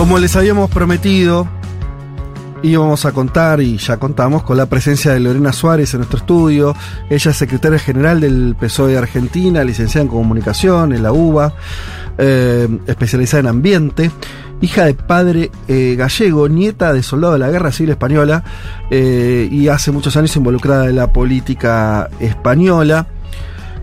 [0.01, 1.47] Como les habíamos prometido,
[2.63, 6.75] íbamos a contar y ya contamos con la presencia de Lorena Suárez en nuestro estudio.
[7.07, 11.53] Ella es secretaria general del PSOE de Argentina, licenciada en comunicación en la UBA,
[12.17, 14.09] eh, especializada en ambiente,
[14.59, 18.43] hija de padre eh, gallego, nieta de soldado de la Guerra Civil Española
[18.89, 23.05] eh, y hace muchos años involucrada en la política española.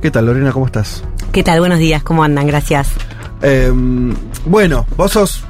[0.03, 0.51] ¿Qué tal, Lorena?
[0.51, 1.05] ¿Cómo estás?
[1.31, 1.61] ¿Qué tal?
[1.61, 2.49] Buenos días, ¿cómo andan?
[2.49, 2.91] Gracias.
[3.41, 3.73] Eh,
[4.47, 5.45] bueno, vos sos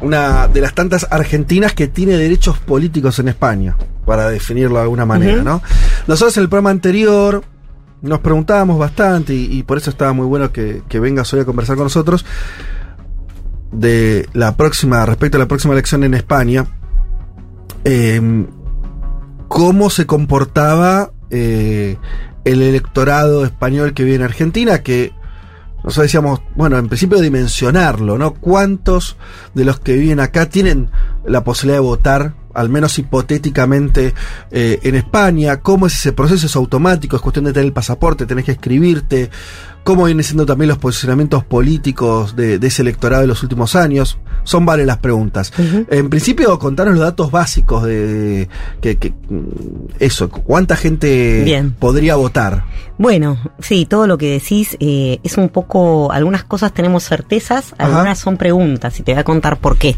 [0.00, 5.06] una de las tantas argentinas que tiene derechos políticos en España, para definirlo de alguna
[5.06, 5.42] manera.
[5.42, 5.62] ¿no?
[6.06, 7.42] Nosotros en el programa anterior
[8.02, 11.44] nos preguntábamos bastante y, y por eso estaba muy bueno que, que vengas hoy a
[11.44, 12.24] conversar con nosotros
[13.72, 16.66] de la próxima, respecto a la próxima elección en España,
[17.84, 18.46] eh,
[19.48, 21.96] cómo se comportaba eh,
[22.44, 25.12] el electorado español que vive en Argentina, que
[25.84, 28.34] nosotros decíamos, bueno, en principio dimensionarlo, ¿no?
[28.34, 29.16] ¿Cuántos
[29.54, 30.90] de los que viven acá tienen
[31.24, 34.14] la posibilidad de votar, al menos hipotéticamente,
[34.50, 35.58] eh, en España?
[35.58, 36.46] ¿Cómo es ese proceso?
[36.46, 37.16] ¿Es automático?
[37.16, 38.26] ¿Es cuestión de tener el pasaporte?
[38.26, 39.30] ¿Tenés que escribirte?
[39.86, 44.18] ¿Cómo vienen siendo también los posicionamientos políticos de, de ese electorado de los últimos años?
[44.42, 45.52] Son varias las preguntas.
[45.90, 48.48] En principio, contanos los datos básicos de,
[48.80, 49.44] que, que, mm,
[50.00, 51.70] eso, cuánta gente Bien.
[51.72, 52.64] podría votar.
[52.98, 57.86] Bueno, sí, todo lo que decís eh, es un poco, algunas cosas tenemos certezas, Ajá.
[57.86, 59.96] algunas son preguntas y te voy a contar por qué.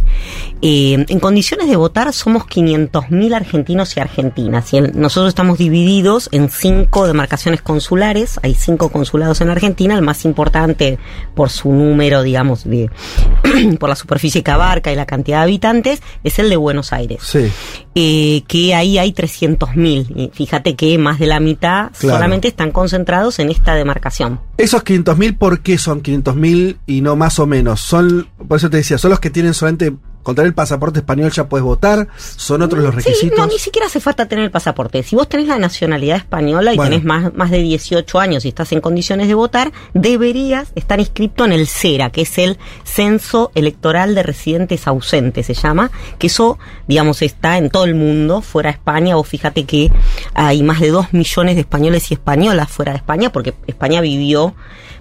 [0.61, 4.70] Eh, en En condiciones de votar somos 500.000 argentinos y argentinas.
[4.74, 8.39] Y el- nosotros estamos divididos en cinco demarcaciones consulares.
[8.43, 9.78] Hay cinco consulados en Argentina.
[9.79, 10.99] El más importante
[11.35, 12.91] por su número, digamos, de
[13.79, 17.20] por la superficie que abarca y la cantidad de habitantes, es el de Buenos Aires.
[17.22, 17.51] Sí.
[17.95, 20.07] Eh, que ahí hay 300.000.
[20.16, 22.16] Y Fíjate que más de la mitad Claro.
[22.16, 24.41] solamente están concentrados en esta demarcación.
[24.57, 27.81] Esos 500.000, ¿por qué son 500.000 y no más o menos?
[27.81, 29.93] Son, por eso te decía, son los que tienen solamente,
[30.29, 33.39] con tener el pasaporte español ya puedes votar, son otros los Sí, requisitos.
[33.39, 35.03] no, ni siquiera hace falta tener el pasaporte.
[35.03, 36.91] Si vos tenés la nacionalidad española y Bueno.
[36.91, 41.47] tenés más, más de 18 años y estás en condiciones de votar, deberías estar inscrito
[41.47, 46.59] en el CERA, que es el Censo Electoral de Residentes Ausentes, se llama, que eso,
[46.87, 49.14] digamos, está en todo el mundo, fuera de España.
[49.16, 49.91] Vos fíjate que
[50.35, 54.55] hay más de 2 millones de españoles y españolas fuera de España, porque España vivió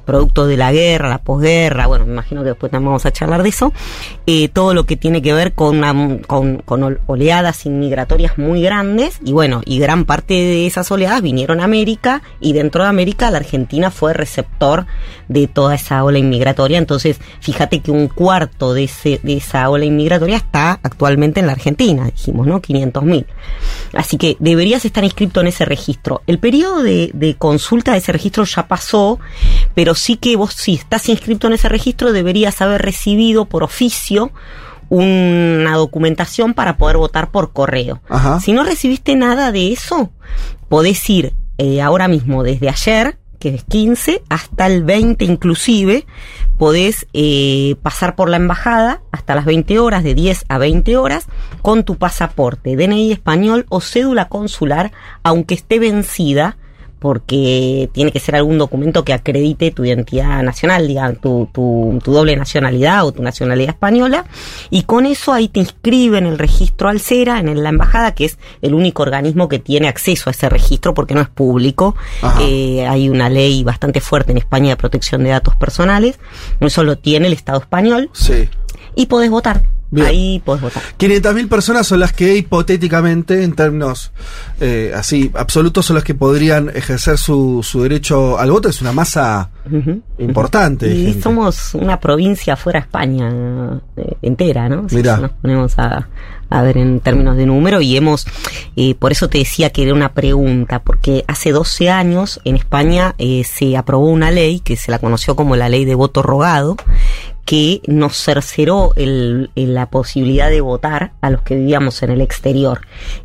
[0.07, 3.43] producto de la guerra, la posguerra, bueno, me imagino que después también vamos a charlar
[3.43, 3.71] de eso,
[4.25, 5.79] eh, todo lo que tiene que ver con,
[6.25, 11.21] con, con ol- oleadas inmigratorias muy grandes, y bueno, y gran parte de esas oleadas
[11.21, 14.87] vinieron a América, y dentro de América la Argentina fue receptor
[15.27, 19.85] de toda esa ola inmigratoria, entonces fíjate que un cuarto de, ese, de esa ola
[19.85, 22.61] inmigratoria está actualmente en la Argentina, dijimos, ¿no?
[22.61, 23.25] 500 mil.
[23.93, 26.21] Así que deberías estar inscrito en ese registro.
[26.27, 29.19] El periodo de, de consulta de ese registro ya pasó,
[29.77, 34.31] pero sí que vos, si estás inscrito en ese registro, deberías haber recibido por oficio
[34.89, 38.01] una documentación para poder votar por correo.
[38.09, 38.39] Ajá.
[38.39, 40.09] Si no recibiste nada de eso,
[40.67, 46.07] podés ir eh, ahora mismo, desde ayer, que es 15, hasta el 20 inclusive,
[46.57, 51.27] podés eh, pasar por la embajada hasta las 20 horas, de 10 a 20 horas,
[51.61, 56.57] con tu pasaporte, DNI español o cédula consular, aunque esté vencida,
[56.99, 62.11] porque tiene que ser algún documento que acredite tu identidad nacional, diga, tu, tu, tu
[62.11, 64.25] doble nacionalidad o tu nacionalidad española,
[64.69, 68.39] y con eso ahí te inscriben el registro al CERA en la embajada, que es
[68.61, 71.95] el único organismo que tiene acceso a ese registro porque no es público.
[72.41, 76.19] Eh, hay una ley bastante fuerte en España de protección de datos personales,
[76.59, 78.49] eso lo tiene el Estado español, Sí.
[78.95, 79.63] y podés votar.
[79.89, 80.07] Bien.
[80.07, 80.83] Ahí podés votar.
[80.99, 84.11] 500.000 personas son las que hipotéticamente, en términos
[84.59, 88.69] eh, así absolutos, son las que podrían ejercer su, su derecho al voto.
[88.69, 89.49] Es una masa
[90.17, 90.87] importante.
[90.87, 91.21] de Y gente.
[91.21, 94.87] somos una provincia fuera de España eh, entera, ¿no?
[94.89, 96.07] Si nos ponemos a,
[96.49, 98.25] a ver en términos de número y hemos,
[98.75, 103.15] eh, por eso te decía que era una pregunta, porque hace 12 años en España
[103.17, 106.77] eh, se aprobó una ley que se la conoció como la ley de voto rogado,
[107.47, 112.19] que nos cerceró el, el- la posibilidad de votar a los que vivíamos en el
[112.19, 112.81] exterior.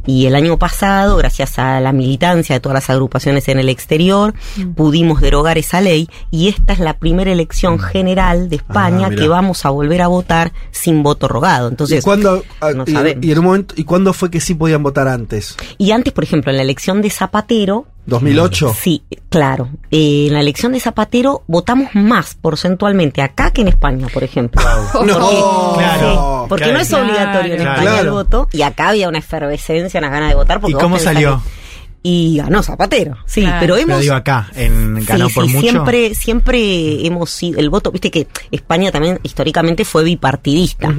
[0.07, 4.33] Y el año pasado, gracias a la militancia de todas las agrupaciones en el exterior,
[4.77, 9.23] pudimos derogar esa ley y esta es la primera elección general de España Ah, mira.
[9.23, 11.69] que vamos a volver a votar sin voto rogado.
[11.69, 13.25] Entonces, ¿Y cuándo, ah, no y- sabemos.
[13.25, 15.57] y en un momento, ¿y cuándo fue que sí podían votar antes?
[15.79, 18.75] y antes, por ejemplo, en la elección de Zapatero, ¿2008?
[18.75, 19.69] Sí, claro.
[19.91, 24.61] Eh, en la elección de Zapatero votamos más porcentualmente acá que en España, por ejemplo.
[24.93, 26.79] Porque, No, Claro, sí, porque claro.
[26.79, 27.81] no es obligatorio en Claro.
[27.81, 30.61] España el voto y acá había una efervescencia, unas ganas de votar.
[30.61, 31.41] Porque ¿Y cómo salió?
[31.45, 31.62] que-
[32.05, 33.57] Y ganó Zapatero, sí, Claro.
[33.61, 34.01] pero Pero hemos...
[34.03, 35.69] digo acá, en, ganó Sí, por sí, mucho.
[35.69, 40.93] Siempre, siempre hemos sido, el voto, viste que España también históricamente fue bipartidista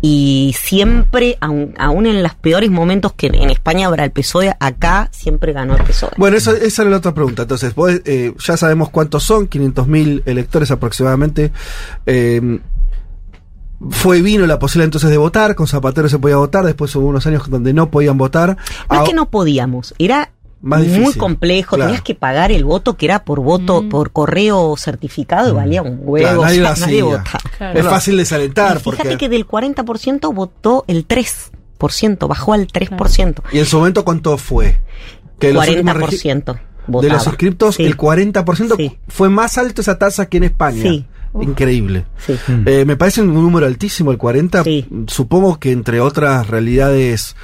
[0.00, 5.08] y siempre, aun, aún en los peores momentos que en España habrá el PSOE, acá
[5.12, 6.12] siempre ganó el PSOE.
[6.18, 7.42] Bueno, eso, esa era la otra pregunta.
[7.42, 11.50] Entonces, vos, eh, ya sabemos cuántos son, 500.000 electores aproximadamente.
[12.06, 12.60] Eh,
[13.90, 17.26] fue vino la posibilidad entonces de votar, con Zapatero se podía votar, después hubo unos
[17.26, 18.50] años donde no podían votar.
[18.50, 18.56] No
[18.88, 20.30] Ah, es que no podíamos, era
[20.64, 21.90] Más muy difícil, complejo, claro.
[21.90, 23.88] tenías que pagar el voto que era por voto, Mm.
[23.90, 27.04] por correo certificado y valía un huevo, Claro, nadie o lo sea, nadie hacía.
[27.18, 27.38] vota.
[27.58, 27.80] Claro.
[27.80, 29.16] Es fácil desalentar Y fíjate porque...
[29.18, 33.42] que del 40% votó el 3%, bajó al 3%.
[33.52, 34.80] ¿Y en su momento cuánto fue?
[35.38, 37.14] Que los últimos regi- 40% De votaba.
[37.14, 37.84] los inscriptos, Sí.
[37.84, 38.98] el 40% Sí.
[39.08, 40.82] fue más alto esa tasa que en España.
[40.82, 41.06] Sí.
[41.40, 42.04] Increíble.
[42.24, 42.36] Sí.
[42.64, 44.62] Eh, me parece un número altísimo, el 40.
[44.62, 44.86] Sí.
[45.08, 47.34] Supongo que entre otras realidades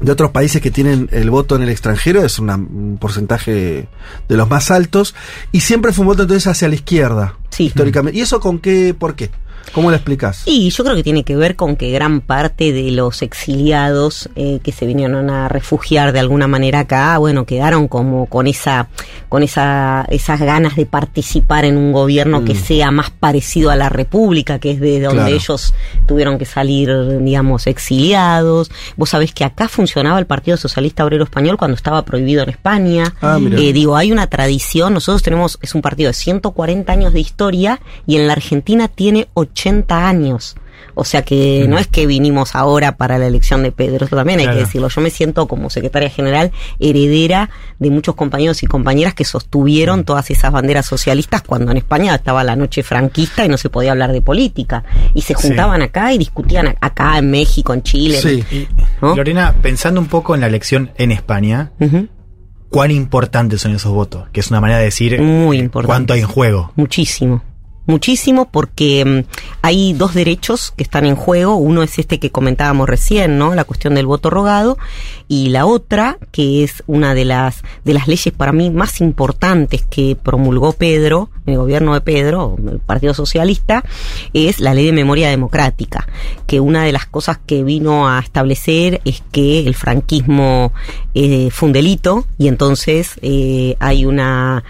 [0.00, 3.88] de otros países que tienen el voto en el extranjero es una- un porcentaje
[4.28, 5.14] de los más altos.
[5.52, 7.64] Y siempre fue un voto entonces hacia la izquierda, Sí.
[7.64, 8.18] históricamente.
[8.18, 8.94] ¿Y eso con qué?
[8.98, 9.30] ¿Por qué?
[9.72, 10.42] ¿Cómo lo explicas?
[10.46, 14.60] Y yo creo que tiene que ver con que gran parte de los exiliados eh,
[14.62, 18.88] que se vinieron a refugiar de alguna manera acá, bueno, quedaron como con esa,
[19.28, 23.88] con esa, esas ganas de participar en un gobierno que sea más parecido a la
[23.88, 25.36] República, que es de donde Claro.
[25.36, 25.74] ellos
[26.06, 26.90] tuvieron que salir,
[27.20, 28.70] digamos, exiliados.
[28.96, 33.14] Vos sabés que acá funcionaba el Partido Socialista Obrero Español cuando estaba prohibido en España.
[33.22, 33.38] Ah.
[33.40, 37.80] Eh, digo, hay una tradición, nosotros tenemos, es un partido de 140 años de historia
[38.06, 39.51] y en la Argentina tiene 80
[39.88, 40.56] años
[40.94, 44.40] O sea que no es que vinimos ahora para la elección de Pedro, eso también
[44.40, 44.88] hay que decirlo.
[44.88, 46.50] Yo me siento como secretaria general
[46.80, 47.48] heredera
[47.78, 52.44] de muchos compañeros y compañeras que sostuvieron todas esas banderas socialistas cuando en España estaba
[52.44, 54.84] la noche franquista y no se podía hablar de política.
[55.14, 55.48] Y se Sí.
[55.48, 58.18] juntaban acá y discutían acá en México, en Chile.
[58.50, 58.68] Y,
[59.00, 59.16] ¿no?
[59.16, 61.72] Lorena, pensando un poco en la elección en España,
[62.68, 64.28] ¿cuán importantes son esos votos?
[64.32, 66.72] Que es una manera de decir Muy cuánto hay en juego.
[66.76, 67.42] Muchísimo.
[67.84, 71.56] Muchísimo porque mm, hay dos derechos que están en juego.
[71.56, 73.54] Uno es este que comentábamos recién, ¿no?
[73.54, 74.78] La cuestión del voto rogado.
[75.26, 79.82] Y la otra, que es una de las, de las leyes para mí más importantes
[79.82, 83.82] que promulgó Pedro, el gobierno de Pedro, el Partido Socialista,
[84.32, 86.06] es la ley de memoria democrática.
[86.46, 90.72] Que una de las cosas que vino a establecer es que el franquismo
[91.14, 94.62] eh, fue un delito y entonces eh, hay una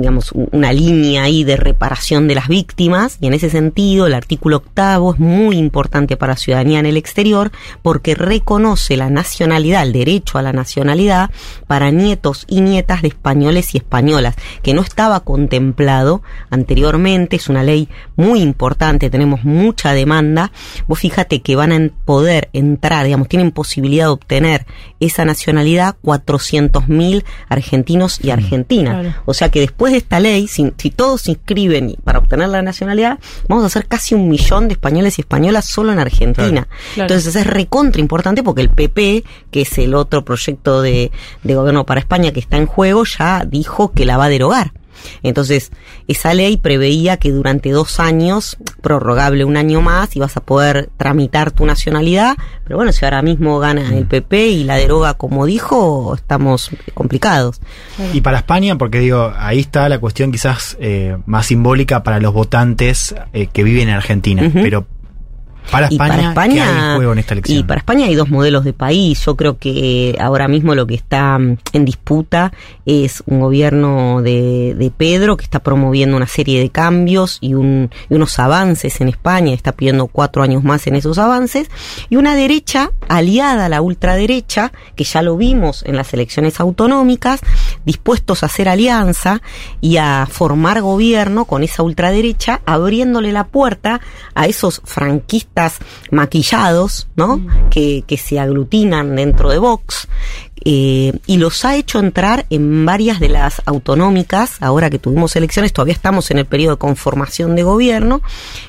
[0.00, 4.56] digamos, una línea ahí de reparación de las víctimas y en ese sentido el artículo
[4.58, 7.50] octavo es muy importante para la ciudadanía en el exterior
[7.82, 11.30] porque reconoce la nacionalidad, el derecho a la nacionalidad
[11.66, 17.62] para nietos y nietas de españoles y españolas, que no estaba contemplado anteriormente, es una
[17.62, 20.52] ley muy importante, tenemos mucha demanda,
[20.86, 24.66] vos fíjate que van a poder entrar, digamos, tienen posibilidad de obtener
[25.00, 29.00] esa nacionalidad 400.000 argentinos y argentinas.
[29.00, 29.22] Claro.
[29.26, 32.62] O sea que después de esta ley, si, si todos se inscriben para obtener la
[32.62, 33.18] nacionalidad,
[33.48, 36.68] vamos a hacer casi un millón de españoles y españolas solo en Argentina.
[36.94, 37.12] Claro.
[37.14, 41.10] Entonces es recontra importante porque el PP, que es el otro proyecto de,
[41.42, 44.72] de gobierno para España que está en juego, ya dijo que la va a derogar.
[45.22, 45.70] Entonces,
[46.06, 51.50] esa ley preveía que durante dos años, prorrogable un año más, ibas a poder tramitar
[51.50, 52.36] tu nacionalidad.
[52.64, 57.60] Pero bueno, si ahora mismo gana el PP y la deroga como dijo, estamos complicados.
[58.12, 62.32] Y para España, porque digo, ahí está la cuestión quizás eh, más simbólica para los
[62.32, 64.50] votantes eh, que viven en Argentina.
[64.52, 64.86] Pero
[65.70, 67.58] para España, para España- ¿qué hay en juego en esta elección?
[67.58, 69.24] Y para España hay dos modelos de país.
[69.24, 72.52] Yo creo que ahora mismo lo que está mm, en disputa
[72.86, 77.90] es un gobierno de, de Pedro que está promoviendo una serie de cambios y, un,
[78.08, 81.68] y unos avances en España, está pidiendo cuatro años más en esos avances,
[82.08, 87.40] y una derecha aliada a la ultraderecha, que ya lo vimos en las elecciones autonómicas,
[87.84, 89.42] dispuestos a hacer alianza
[89.80, 94.00] y a formar gobierno con esa ultraderecha, abriéndole la puerta
[94.34, 95.57] a esos franquistas
[96.10, 97.40] maquillados, ¿no?
[97.70, 100.08] Que, que se aglutinan dentro de Vox.
[100.64, 105.72] eh, y los ha hecho entrar en varias de las autonómicas, ahora que tuvimos elecciones,
[105.72, 108.22] todavía estamos en el periodo de conformación de gobierno,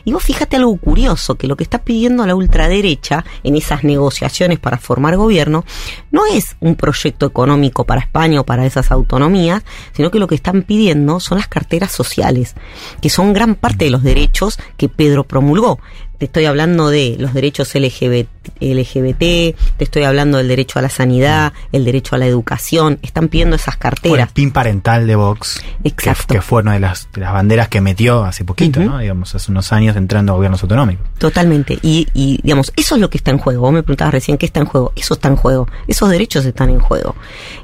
[0.05, 4.59] y vos fíjate algo curioso, que lo que está pidiendo la ultraderecha en esas negociaciones
[4.59, 5.65] para formar gobierno,
[6.11, 9.63] no es un proyecto económico para España o para esas autonomías,
[9.93, 12.55] sino que lo que están pidiendo son las carteras sociales,
[13.01, 15.79] que son gran parte de los derechos que Pedro promulgó.
[16.19, 18.27] Te estoy hablando de los derechos LGBT,
[18.59, 23.29] LGBT, te estoy hablando del derecho a la sanidad, el derecho a la educación, están
[23.29, 24.31] pidiendo esas Por el carteras.
[24.33, 26.33] PIN parental de Vox, Exacto.
[26.33, 28.81] que fue una de las, de las banderas que metió hace poquito.
[28.81, 28.99] ¿no?
[28.99, 31.07] Digamos, hace unos años entrando a gobiernos autonómicos.
[31.17, 31.79] Totalmente.
[31.81, 33.61] Y, y, digamos, eso es lo que está en juego.
[33.61, 34.91] Vos me preguntabas recién qué está en juego.
[34.97, 35.67] Eso está en juego.
[35.87, 37.15] Esos derechos están en juego.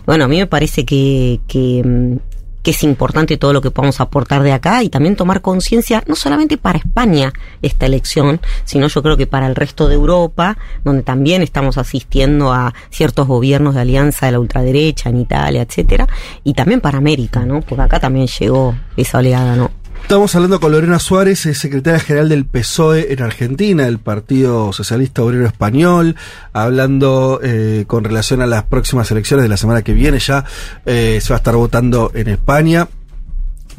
[0.06, 2.18] Bueno, a mí me parece que, que, mm,
[2.66, 6.16] que es importante todo lo que podamos aportar de acá y también tomar conciencia, no
[6.16, 11.03] solamente para España esta elección, sino yo creo que para el resto de Europa, donde
[11.03, 16.07] también estamos asistiendo a ciertos gobiernos de alianza de la ultraderecha en Italia, etcétera,
[16.43, 17.61] y también para América, ¿no?
[17.61, 19.70] Porque acá también llegó esa oleada, ¿no?
[20.06, 25.24] Estamos hablando con Lorena Suárez, es secretaria general del PSOE en Argentina, el Partido Socialista
[25.24, 26.16] Obrero Español,
[26.53, 30.20] hablando eh, con relación a las próximas elecciones de la semana que viene.
[30.20, 30.45] Ya
[30.86, 32.88] eh, se va a estar votando en España.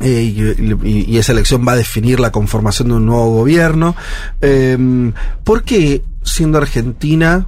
[0.00, 3.94] eh, y, y- esa elección va a definir la conformación de un nuevo gobierno.
[4.40, 5.12] Eh,
[5.44, 7.46] ¿Por qué, siendo Argentina,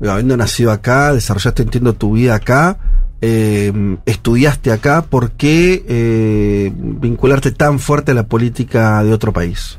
[0.00, 2.76] habiendo nacido acá, desarrollaste, entiendo, tu vida acá,
[3.20, 3.72] eh,
[4.06, 9.78] estudiaste acá, ¿por qué eh, vincularte tan fuerte a la política de otro país?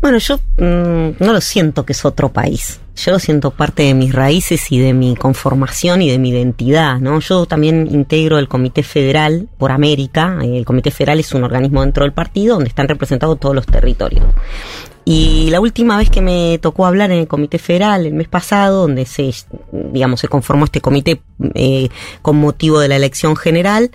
[0.00, 2.80] Bueno, yo mm, no lo siento que es otro país.
[2.96, 7.00] Yo lo siento parte de mis raíces y de mi conformación y de mi identidad,
[7.00, 7.18] ¿no?
[7.20, 10.38] Yo también integro el Comité Federal por América.
[10.42, 14.24] El Comité Federal es un organismo dentro del partido donde están representados todos los territorios.
[15.04, 18.82] Y la última vez que me tocó hablar en el Comité Federal, el mes pasado,
[18.82, 19.30] donde se,
[19.70, 21.20] digamos, se conformó este comité
[21.54, 21.88] eh,
[22.22, 23.90] con motivo de la elección general,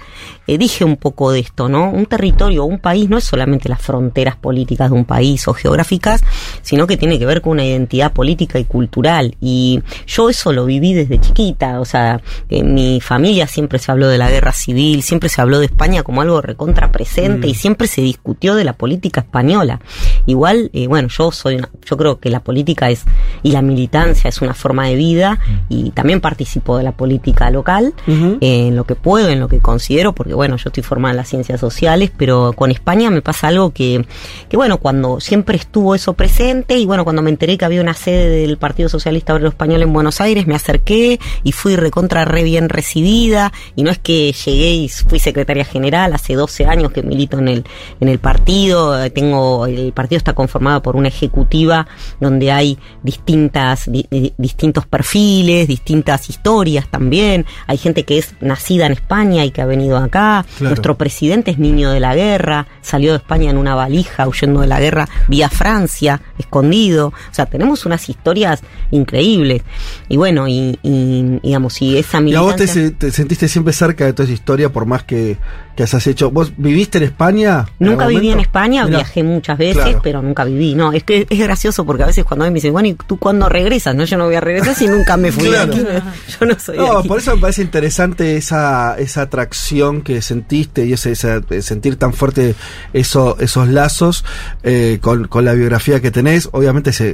[0.48, 1.90] eh, dije un poco de esto, ¿no?
[1.90, 6.24] Un territorio, un país no es solamente las fronteras políticas de un país o geográficas,
[6.62, 9.36] sino que tiene que ver con una identidad política y cultural.
[9.40, 14.08] Y yo eso lo viví desde chiquita, o sea, en mi familia siempre se habló
[14.08, 17.50] de la guerra civil, siempre se habló de España como algo recontra presente Mm.
[17.50, 19.80] y siempre se discutió de la política española.
[20.26, 23.04] Igual, eh, bueno, yo soy una- yo creo que la política es
[23.44, 27.94] y la militancia es una forma de vida y también participo de la política local
[28.42, 31.30] en lo que puedo, en lo que considero, porque bueno, yo estoy formada en las
[31.30, 34.06] ciencias sociales, pero con España me pasa algo que,
[34.50, 37.94] que bueno, cuando siempre estuvo eso presente y bueno, cuando me enteré que había una
[37.94, 42.44] sede del Partido Socialista Obrero Español en Buenos Aires, me acerqué y fui recontra re
[42.44, 47.04] bien recibida y no es que llegué y fui secretaria general hace 12 años que
[47.04, 47.64] milito en el,
[48.00, 51.88] en el partido, tengo, el partido está conformado por una ejecutiva
[52.20, 57.19] donde hay distintas, di- di- distintos perfiles, distintas historias también,
[57.68, 60.70] hay gente que es nacida en España y que ha venido acá, Claro.
[60.72, 64.68] nuestro presidente es niño de la guerra, salió de España en una valija huyendo de
[64.68, 68.62] la guerra vía Francia, escondido, o sea, tenemos unas historias
[68.92, 69.62] increíbles.
[70.08, 72.98] Y bueno, y, y, digamos, y esa Y a vos te, militancia...
[72.98, 75.38] te sentiste siempre cerca de toda esa historia, por más que,
[75.80, 76.30] que hayas hecho.
[76.30, 77.66] ¿Vos viviste en España?
[77.80, 78.42] Nunca viví en?
[78.42, 78.98] España, Mirá.
[78.98, 80.02] viajé muchas veces, Claro.
[80.04, 80.76] pero nunca viví.
[80.76, 83.48] No, es que es gracioso porque a veces cuando me dicen, bueno, ¿y tú cuándo
[83.48, 83.96] regresas?
[83.96, 85.74] No, yo no voy a regresar si nunca me fui Claro.
[85.74, 85.88] de aquí.
[86.40, 87.08] Yo no soy de No, aquí.
[87.08, 91.96] por eso me parece interesante esa, esa atracción que sentiste y ese, ese- eh, sentir
[91.96, 92.56] tan fuerte
[92.92, 94.26] eso, esos lazos
[94.64, 96.50] eh, con, con la biografía que tenés.
[96.52, 97.10] Obviamente se,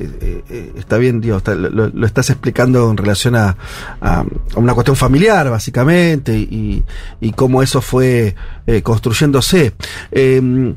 [0.50, 3.58] eh, está bien, digo, está- lo, lo estás explicando en relación a,
[4.02, 4.26] a- a
[4.60, 6.84] una cuestión familiar, básicamente, y,
[7.22, 9.74] y cómo eso fue eh, construyéndose.
[10.12, 10.74] Eh,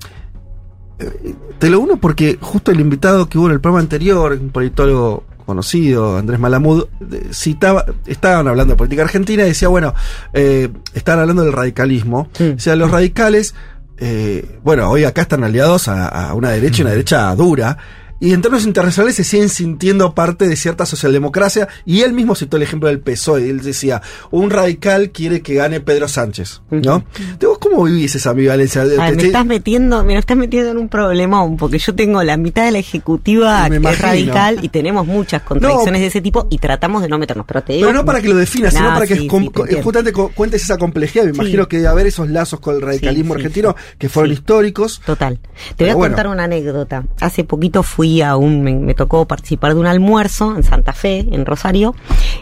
[0.99, 4.51] eh, te lo uno porque justo el invitado que hubo en el programa anterior, un
[4.51, 6.87] politólogo conocido, Andrés Malamud,
[7.33, 9.95] citaba, estaban hablando de política argentina y decía, bueno,
[10.35, 12.29] eh, estaban hablando del radicalismo.
[12.39, 13.55] O sea, los radicales,
[13.97, 17.79] eh, bueno, hoy acá están aliados a, a una derecha y una derecha dura.
[18.21, 21.69] Y en términos internacionales se siguen sintiendo parte de cierta socialdemocracia.
[21.87, 23.49] Y él mismo citó el ejemplo del PSOE.
[23.49, 26.61] Él decía, un radical quiere que gane Pedro Sánchez.
[26.71, 27.05] ¿No?
[27.41, 28.83] ¿Vos cómo vivís esa ambivalencia?
[28.99, 32.65] Ay, me estás metiendo, me estás metiendo en un problemón, porque yo tengo la mitad
[32.65, 37.03] de la ejecutiva que es radical y tenemos muchas contradicciones de ese tipo y tratamos
[37.03, 37.47] de no meternos.
[37.47, 37.87] Pero te digo.
[37.87, 41.25] Pero no para que lo definas, sino para que sí, justamente cu- cuentes esa complejidad.
[41.25, 41.37] Me Sí.
[41.41, 45.01] imagino que debe haber esos lazos con el radicalismo argentino que fueron históricos.
[45.07, 45.39] Total.
[45.77, 46.15] Te voy a bueno.
[46.15, 47.05] contar una anécdota.
[47.21, 51.47] Hace poquito fui a un, me, tocó participar de un almuerzo en Santa Fe, en
[51.47, 51.95] Rosario,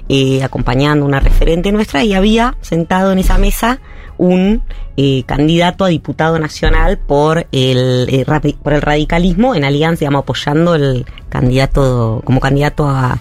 [0.08, 3.80] eh, acompañando una referente nuestra y había sentado en esa mesa
[4.18, 4.62] un
[4.96, 10.74] eh, candidato a diputado nacional por el, eh, por el radicalismo en alianza, digamos, apoyando
[10.74, 13.18] el candidato, como candidato a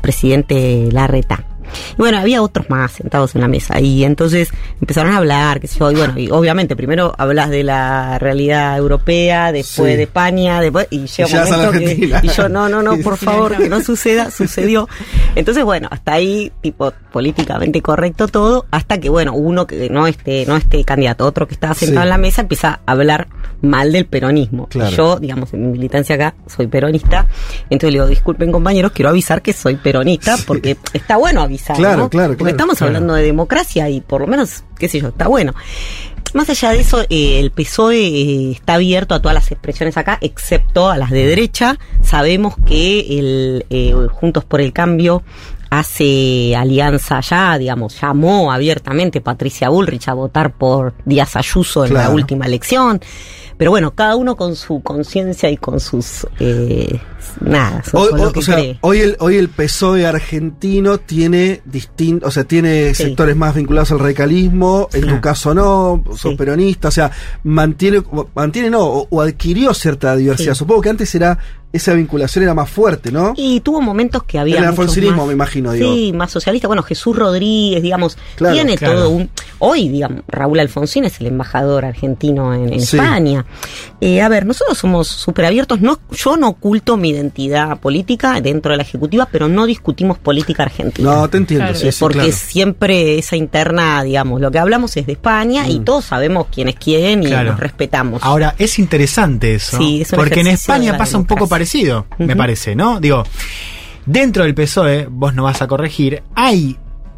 [0.00, 1.51] presidente Larreta.
[1.92, 4.50] Y bueno, había otros más sentados en la mesa y entonces
[4.80, 8.76] empezaron a hablar, qué sé yo, y bueno, y obviamente primero hablas de la realidad
[8.78, 9.96] europea, después Sí.
[9.96, 13.56] de España, después, y llega un momento que, y yo, no, no, no, por favor,
[13.56, 14.88] que no suceda, sucedió.
[15.34, 20.44] Entonces, bueno, hasta ahí, tipo, políticamente correcto todo, hasta que, bueno, uno que no este,
[20.46, 22.04] no este candidato, otro que estaba sentado Sí.
[22.04, 23.28] en la mesa empieza a hablar
[23.62, 24.66] mal del peronismo.
[24.66, 24.94] Claro.
[24.96, 27.26] Yo, digamos, en mi militancia acá, soy peronista,
[27.70, 30.44] entonces le digo, disculpen compañeros, quiero avisar que soy peronista, Sí.
[30.46, 32.10] porque está bueno avisar, Claro, ¿no?
[32.10, 35.54] claro, Porque estamos hablando de democracia y por lo menos, qué sé yo, está bueno.
[36.34, 40.16] Más allá de eso, eh, el PSOE eh, está abierto a todas las expresiones acá,
[40.22, 41.78] excepto a las de derecha.
[42.02, 45.22] Sabemos que el eh, Juntos por el Cambio
[45.68, 52.10] hace alianza ya, digamos, llamó abiertamente Patricia Bullrich a votar por Díaz Ayuso en la
[52.10, 53.00] última elección.
[53.62, 56.26] Pero bueno, cada uno con su conciencia y con sus...
[56.40, 56.98] Eh,
[57.40, 58.78] nada, Hoy, con o sea, cree.
[58.80, 63.04] hoy el, hoy el PSOE argentino tiene distinto, o sea, tiene Sí.
[63.04, 66.36] sectores más vinculados al radicalismo, en tu caso no, sos Sí.
[66.36, 67.12] peronista, o sea,
[67.44, 68.02] mantiene,
[68.34, 70.54] mantiene no, o, o adquirió cierta diversidad.
[70.54, 70.58] Sí.
[70.58, 71.38] Supongo que antes era,
[71.72, 73.32] esa vinculación era más fuerte, ¿no?
[73.36, 74.58] Y tuvo momentos que había.
[74.58, 75.94] El alfonsinismo, más- me imagino, digo.
[75.94, 76.66] Sí, más socialista.
[76.66, 78.94] Bueno, Jesús Rodríguez, digamos, Claro, tiene claro.
[78.96, 79.30] todo un.
[79.64, 82.96] Hoy, digamos, Raúl Alfonsín es el embajador argentino en, en Sí.
[82.96, 83.44] España.
[84.00, 85.80] Eh, a ver, nosotros somos súper abiertos.
[85.80, 90.64] No, yo no oculto mi identidad política dentro de la ejecutiva, pero no discutimos política
[90.64, 91.14] argentina.
[91.14, 91.78] No, te entiendo, Claro.
[91.78, 92.32] sí, Eh, sí, porque claro.
[92.32, 95.84] siempre esa interna, digamos, lo que hablamos es de España y Mm.
[95.84, 97.52] todos sabemos quiénes quieren y Claro.
[97.52, 98.20] nos respetamos.
[98.24, 99.78] Ahora, es interesante eso.
[99.78, 102.98] Sí, es porque en España pasa un poco parecido, me parece, ¿no?
[102.98, 103.22] Digo,
[104.06, 106.76] dentro del PSOE, vos no vas a corregir, hay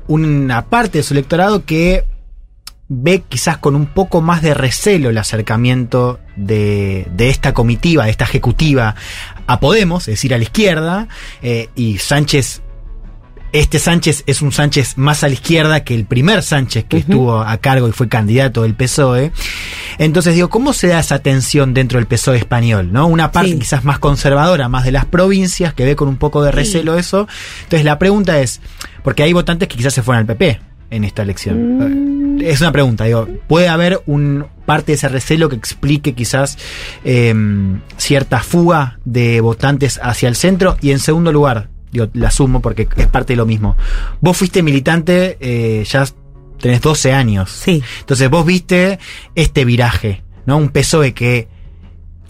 [0.08, 2.04] una parte de su electorado que
[2.88, 8.10] ve quizás con un poco más de recelo el acercamiento de, de esta comitiva, de
[8.10, 8.94] esta ejecutiva
[9.46, 11.08] a Podemos, es decir, a la izquierda,
[11.42, 12.62] eh, y Sánchez
[13.54, 17.40] este Sánchez es un Sánchez más a la izquierda que el primer Sánchez que estuvo
[17.40, 19.30] a cargo y fue candidato del PSOE.
[19.98, 22.92] Entonces digo, ¿cómo se da esa tensión dentro del PSOE español?
[22.92, 23.06] ¿no?
[23.06, 23.58] Una parte Sí.
[23.60, 27.28] quizás más conservadora, más de las provincias, que ve con un poco de recelo eso.
[27.62, 28.60] Entonces la pregunta es,
[29.04, 31.78] porque hay votantes que quizás se fueron al PP en esta elección.
[31.78, 32.23] Mm.
[32.40, 36.58] Es una pregunta, digo, ¿puede haber un, parte de ese recelo que explique quizás
[37.04, 37.34] eh,
[37.96, 40.76] cierta fuga de votantes hacia el centro.
[40.80, 43.76] Y en segundo lugar, digo, la asumo porque es parte de lo mismo.
[44.20, 46.06] Vos fuiste militante, eh, ya
[46.60, 47.50] tenés 12 años.
[47.50, 47.82] Sí.
[48.00, 48.98] Entonces vos viste
[49.34, 50.56] este viraje, ¿no?
[50.56, 51.48] Un PSOE que,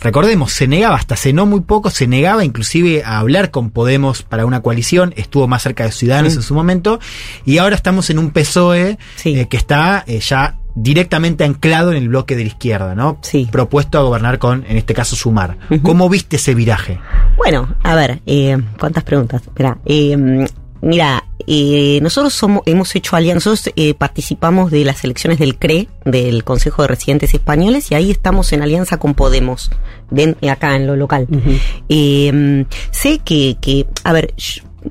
[0.01, 4.23] recordemos, se negaba, hasta hace no muy poco, se negaba inclusive a hablar con Podemos
[4.23, 6.37] para una coalición, estuvo más cerca de Ciudadanos Mm.
[6.37, 7.01] en su momento,
[7.45, 12.09] y ahora estamos en un PSOE eh, que está eh, ya directamente anclado en el
[12.09, 13.21] bloque de la izquierda, ¿no?
[13.53, 15.57] Propuesto a gobernar con, en este caso, Sumar.
[15.83, 16.99] ¿Cómo viste ese viraje?
[17.37, 19.43] Bueno, a ver, eh, ¿cuántas preguntas?
[19.43, 19.79] Espera,
[20.85, 25.89] mira, eh, nosotros somos, hemos hecho alianzas, nosotros eh, participamos de las elecciones del CRE,
[26.05, 29.71] del Consejo de Residentes Españoles, y ahí estamos en alianza con Podemos,
[30.11, 31.27] ven- acá en lo local.
[31.89, 34.35] Eh, sé que, que, a ver,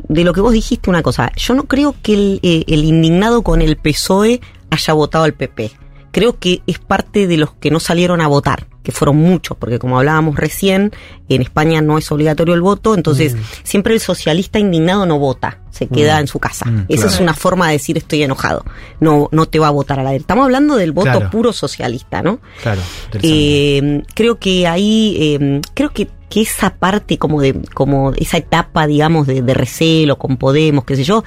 [0.08, 3.42] de lo que vos dijiste una cosa, yo no creo que el, eh, el indignado
[3.44, 5.72] con el PSOE haya votado al PP.
[6.14, 9.80] Creo que es parte de los que no salieron a votar, que fueron muchos, porque
[9.80, 10.92] como hablábamos recién,
[11.28, 15.88] en España no es obligatorio el voto, entonces siempre el socialista indignado no vota, se
[15.88, 16.20] queda Mm.
[16.22, 16.66] en su casa.
[16.70, 18.64] Mm, Esa es una forma de decir estoy enojado.
[19.00, 20.24] No, no te va a votar a la derecha.
[20.24, 21.30] Estamos hablando del voto Claro.
[21.32, 22.40] puro socialista, ¿no?
[22.62, 22.82] Claro,
[23.24, 28.88] Eh, creo que ahí, eh, creo que, que esa parte como de, como esa etapa,
[28.88, 31.24] digamos, de, de recelo con Podemos, qué sé yo,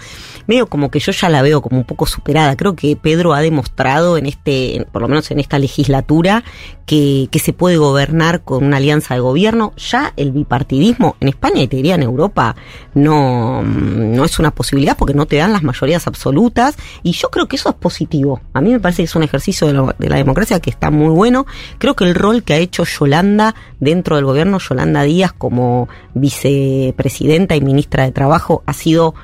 [0.48, 2.56] medio como que yo ya la veo como un poco superada.
[2.56, 6.42] Creo que Pedro ha demostrado en este, por lo menos en esta legislatura,
[6.86, 9.72] que, que se puede gobernar con una alianza de gobierno.
[9.76, 12.56] Ya el bipartidismo en España y te diría en Europa
[12.94, 17.46] no, no es una posibilidad porque no te dan las mayorías absolutas y yo creo
[17.48, 18.40] que eso es positivo.
[18.54, 20.90] A mí me parece que es un ejercicio de, lo- de la democracia que está
[20.90, 21.46] muy bueno.
[21.78, 27.56] Creo que el rol que ha hecho Yolanda dentro del gobierno, Yolanda Díaz como vicepresidenta
[27.56, 29.14] y ministra de Trabajo, ha sido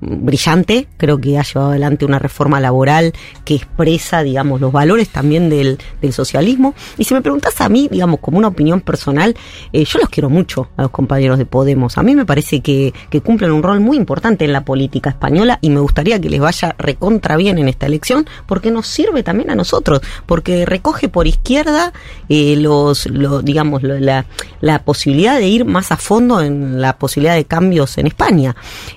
[0.00, 3.12] brillante, creo que ha llevado adelante una reforma laboral
[3.44, 6.74] que expresa, digamos, los valores también del, del socialismo.
[6.98, 9.36] Y si me preguntas a mí, digamos, como una opinión personal,
[9.72, 11.98] eh, yo los quiero mucho a los compañeros de Podemos.
[11.98, 15.58] A mí me parece que, que cumplen un rol muy importante en la política española
[15.60, 19.50] y me gustaría que les vaya recontra bien en esta elección porque nos sirve también
[19.50, 21.92] a nosotros, porque recoge por izquierda
[22.28, 24.26] eh, los, lo- digamos, la,
[24.60, 28.56] la posibilidad de ir más a fondo en la posibilidad de cambios en España.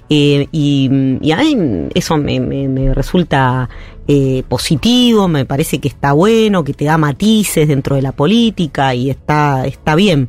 [0.10, 0.90] Eh, y,
[1.22, 1.58] y a mí
[1.94, 3.70] eso me, me- me resulta
[4.08, 8.94] eh, positivo, me parece que está bueno, que te da matices dentro de la política
[8.94, 10.28] y está, está bien.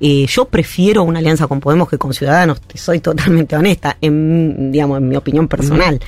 [0.00, 4.72] Eh, yo prefiero una alianza con Podemos que con Ciudadanos, te soy totalmente honesta, en,
[4.72, 6.00] digamos, en mi opinión personal.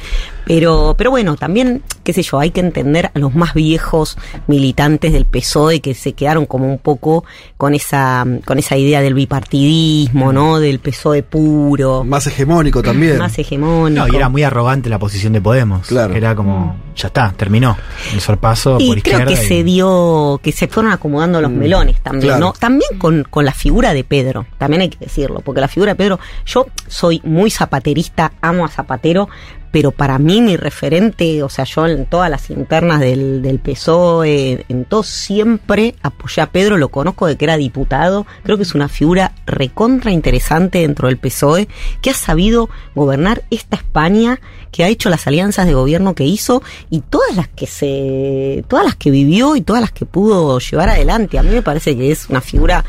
[0.47, 4.17] Pero, pero bueno, también, qué sé yo, hay que entender a los más viejos
[4.47, 7.25] militantes del PSOE que se quedaron como un poco
[7.57, 10.61] con esa, con esa idea del bipartidismo, ¿no?
[10.61, 12.05] Del PSOE puro.
[12.05, 13.19] Más hegemónico también.
[13.19, 14.07] Más hegemónico.
[14.07, 15.87] No, y era muy arrogante la posición de Podemos.
[15.87, 16.15] Claro.
[16.15, 17.77] Era como, ya está, terminó.
[18.13, 19.25] El sorpaso Y por creo izquierda.
[19.27, 22.41] que y- se dio, que se fueron acomodando los Mm, melones también, claro.
[22.47, 22.53] ¿no?
[22.53, 25.97] También con, con la figura de Pedro, también hay que decirlo, porque la figura de
[25.97, 29.29] Pedro, yo soy muy zapaterista, amo a Zapatero,
[29.75, 34.65] pero para mí mi referente, o sea, yo en todas las internas del, del PSOE,
[34.69, 38.77] en todo siempre apoyé a Pedro, lo conozco de que era diputado, creo que es
[38.77, 41.67] una figura recontra interesante dentro del PSOE,
[42.01, 44.39] que ha sabido gobernar esta España,
[44.71, 48.85] que ha hecho las alianzas de gobierno que hizo y todas las que se, todas
[48.85, 51.37] las que vivió y todas las que pudo llevar adelante.
[51.37, 52.85] A mí me parece que es una figura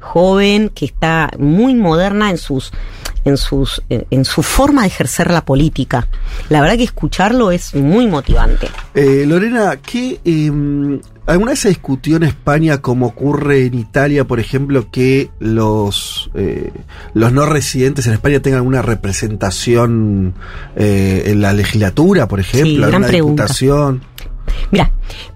[0.00, 2.72] joven que está muy moderna en sus
[3.24, 6.08] en sus en, en su forma de ejercer la política.
[6.48, 8.68] La verdad que escucharlo es muy motivante.
[8.94, 14.40] Eh, Lorena, ¿qué, eh, ¿alguna vez se discutió en España como ocurre en Italia, por
[14.40, 16.72] ejemplo, que los, eh,
[17.14, 20.34] los no residentes en España tengan una representación
[20.76, 23.42] eh, en la legislatura, por ejemplo, gran alguna pregunta.
[23.42, 24.02] diputación?
[24.70, 24.90] Mira,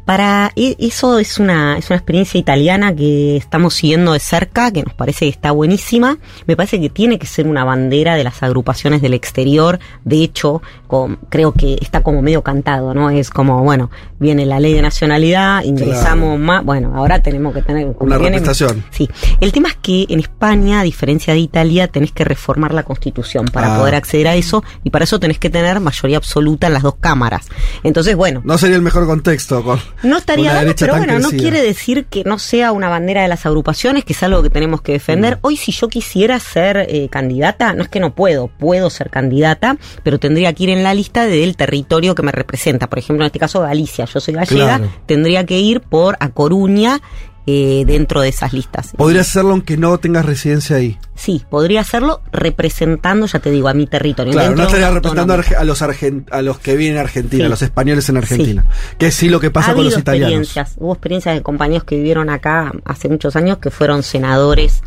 [0.04, 4.92] para eso es una, es una experiencia italiana que estamos siguiendo de cerca, que nos
[4.94, 6.18] parece que está buenísima.
[6.46, 9.78] Me parece que tiene que ser una bandera de las agrupaciones del exterior.
[10.04, 13.08] De hecho, con- creo que está como medio cantado, ¿no?
[13.10, 16.64] Es como, bueno, viene la ley de nacionalidad, ingresamos más.
[16.64, 18.42] Bueno, ahora tenemos que tener Una viene-.
[18.90, 19.08] Sí.
[19.40, 23.46] El tema es que en España, a diferencia de Italia, tenés que reformar la constitución
[23.46, 23.78] para Ah.
[23.78, 26.96] poder acceder a eso y para eso tenés que tener mayoría absoluta en las dos
[27.00, 27.46] cámaras.
[27.82, 31.62] Entonces, bueno, No sería el mejor contexto con no estaría derecha pero bueno, no quiere
[31.62, 34.92] decir que no sea una bandera de las agrupaciones, que es algo que tenemos que
[34.92, 34.94] Mm.
[34.94, 35.38] defender.
[35.42, 39.76] Hoy, si yo quisiera ser eh, candidata, no es que no puedo, puedo ser candidata,
[40.02, 42.88] pero tendría que ir en la lista del territorio que me representa.
[42.88, 44.04] Por ejemplo, en este caso, Galicia.
[44.06, 44.92] Yo soy gallega, Claro.
[45.06, 47.00] tendría que ir por A Coruña
[47.46, 48.92] eh, dentro de esas listas.
[48.96, 50.98] Podrías hacerlo aunque no tengas residencia ahí.
[51.14, 54.32] Sí, podría hacerlo representando, ya te digo, a mi territorio.
[54.32, 57.46] Claro, no estaría representando a los, argen- a los que vienen a Argentina, Sí.
[57.46, 58.64] a los españoles en Argentina.
[58.98, 60.40] Que es sí lo que pasa ha con los italianos.
[60.48, 64.82] experiencias, hubo experiencias de compañeros que vivieron acá hace muchos años que fueron senadores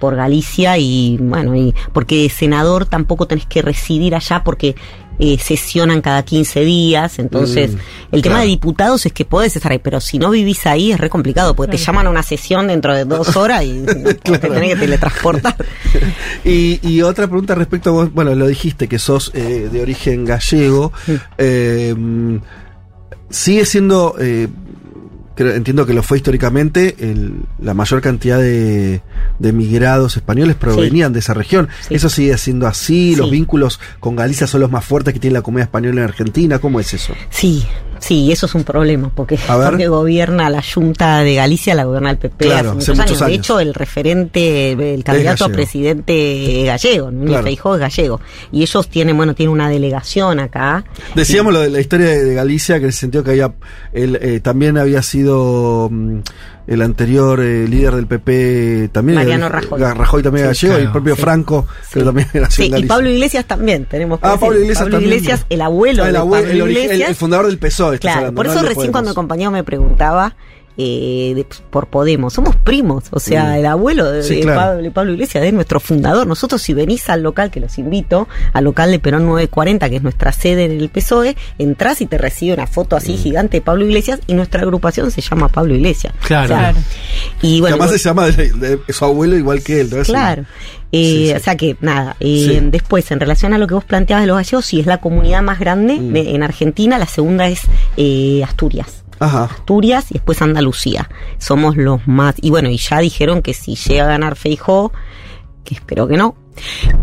[0.00, 4.76] por Galicia y bueno, y porque senador tampoco tenés que residir allá porque
[5.18, 7.78] eh, sesionan cada 15 días, entonces Mm,
[8.12, 8.40] el tema claro.
[8.42, 11.54] de diputados es que podés estar ahí, pero si no vivís ahí es re complicado
[11.54, 13.82] porque te llaman a una sesión dentro de dos horas y
[14.22, 15.56] te tenés que teletransportar.
[16.44, 20.24] Y, y otra pregunta respecto a vos, bueno, lo dijiste que sos eh, de origen
[20.24, 20.92] gallego.
[21.36, 21.94] eh,
[23.30, 24.48] sigue siendo, eh,
[25.38, 29.00] creo- entiendo que lo fue históricamente, el- la mayor cantidad de,
[29.38, 31.68] de migrados españoles provenían de esa región.
[31.90, 33.14] ¿Eso sigue siendo así?
[33.16, 33.32] ¿Los Sí.
[33.32, 36.58] vínculos con Galicia son los más fuertes que tiene la comunidad española en Argentina?
[36.58, 37.14] ¿Cómo es eso?
[37.30, 37.64] Sí,
[37.98, 42.18] sí, eso es un problema, porque, porque gobierna la Junta de Galicia, la gobierna el
[42.18, 43.30] PP Claro, hace hace muchos, muchos años.
[43.30, 47.44] De hecho, el referente, el candidato a presidente gallego, Núñez Claro.
[47.44, 48.20] Feijóo es gallego.
[48.52, 50.84] Y ellos tienen, bueno, tienen una delegación acá.
[51.14, 53.52] Decíamos lo de la historia de, de Galicia, que en el sentido que había,
[53.92, 56.20] él, eh, también había sido mm,
[56.68, 59.80] el anterior eh, líder del PP, también Mariano Rajoy.
[59.80, 60.92] Rajoy también Sí, gallego, y el claro.
[60.92, 61.22] propio Sí.
[61.22, 62.84] Franco, que también Sí, en y.
[62.84, 64.40] Pablo Iglesias también, tenemos que Ah, decir.
[64.46, 65.02] Pablo Iglesias también.
[65.12, 67.08] Iglesias, el abuelo Ah, el de abue- Pablo el ori- el- Iglesias.
[67.10, 68.92] el fundador del PSOE, Claro, hablando, por no eso de recién Podemos.
[68.92, 70.36] cuando el compañero me preguntaba
[70.78, 73.54] eh, de- por Podemos, somos primos, o sea, Mm.
[73.54, 74.60] el abuelo de, Sí, de claro.
[74.60, 76.26] Pablo, Pablo Iglesias es nuestro fundador.
[76.26, 80.02] Nosotros si venís al local, que los invito, al local de Perón 940, que es
[80.02, 83.18] nuestra sede en el PSOE, entrás y te recibe una foto así Mm.
[83.18, 86.12] gigante de Pablo Iglesias y nuestra agrupación se llama Pablo Iglesias.
[86.24, 86.44] Claro.
[86.44, 86.78] O sea, Claro.
[87.42, 90.02] Y bueno, además se llama de, de su abuelo igual que él, ¿no?
[90.04, 90.44] Claro.
[90.92, 92.60] Eh, O sea que, nada, eh, Sí.
[92.70, 95.42] después, en relación a lo que vos planteabas de los gallegos, sí es la comunidad
[95.42, 96.12] más grande Mm.
[96.12, 97.62] de- en Argentina, la segunda es
[97.96, 99.04] eh, Asturias.
[99.20, 99.44] Ajá.
[99.44, 101.08] Asturias y después Andalucía.
[101.38, 102.34] Somos los más.
[102.40, 104.92] Y bueno, y ya dijeron que si llega a ganar Feijó,
[105.64, 106.34] que espero que no,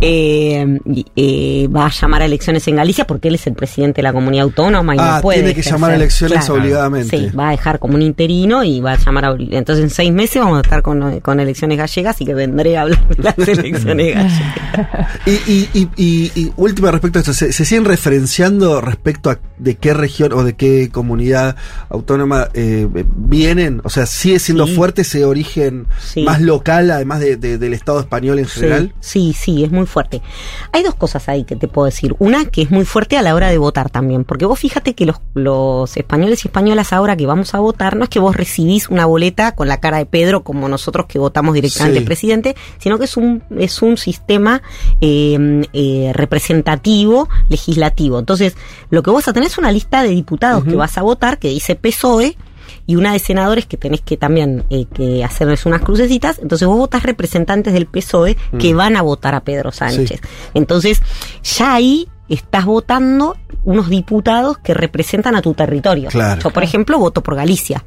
[0.02, 0.80] eh,
[1.16, 4.12] eh, va a llamar a elecciones en Galicia porque él es el presidente de la
[4.12, 5.38] comunidad autónoma y Ah, no puede.
[5.40, 5.74] tiene que ejercer.
[5.74, 7.18] llamar a elecciones obligadamente.
[7.18, 9.36] Sí, va a dejar como un interino y va a llamar a.
[9.52, 12.82] Entonces en seis meses vamos a estar con, con elecciones gallegas y que vendré a
[12.82, 14.34] hablar de las elecciones gallegas.
[15.26, 19.40] Y, y, y, y- y última respecto a esto, ¿se, se siguen referenciando respecto a
[19.58, 21.56] de qué región o de qué comunidad
[21.90, 23.82] autónoma eh, vienen?
[23.84, 24.76] O sea, ¿sigue siendo Sí.
[24.76, 26.24] fuerte ese origen Sí.
[26.24, 28.94] más local, además de- de- del Estado español en general?
[29.00, 30.22] Sí, sí, sí, es muy fuerte.
[30.72, 32.16] Hay dos cosas ahí que te puedo decir.
[32.20, 35.06] Una que es muy fuerte a la hora de votar también, porque vos fíjate que
[35.06, 38.90] los, los españoles y españolas ahora que vamos a votar, no es que vos recibís
[38.90, 42.98] una boleta con la cara de Pedro como nosotros que votamos directamente al presidente, sino
[43.00, 44.62] que es un, es un sistema
[45.02, 48.20] eh, eh, representativo legislativo.
[48.20, 48.56] Entonces,
[48.90, 51.40] lo que vos vas a tener es una lista de diputados que vas a votar
[51.40, 52.38] que dice PSOE
[52.88, 56.40] y una de senadores que tenés que también eh, que hacerles unas crucecitas.
[56.40, 58.58] Entonces vos votás representantes del PSOE Mm.
[58.58, 60.22] que van a votar a Pedro Sánchez.
[60.54, 61.02] Entonces
[61.44, 66.10] ya ahí estás votando unos diputados que representan a tu territorio.
[66.10, 66.42] Claro.
[66.42, 67.84] Yo, por ejemplo, voto por Galicia.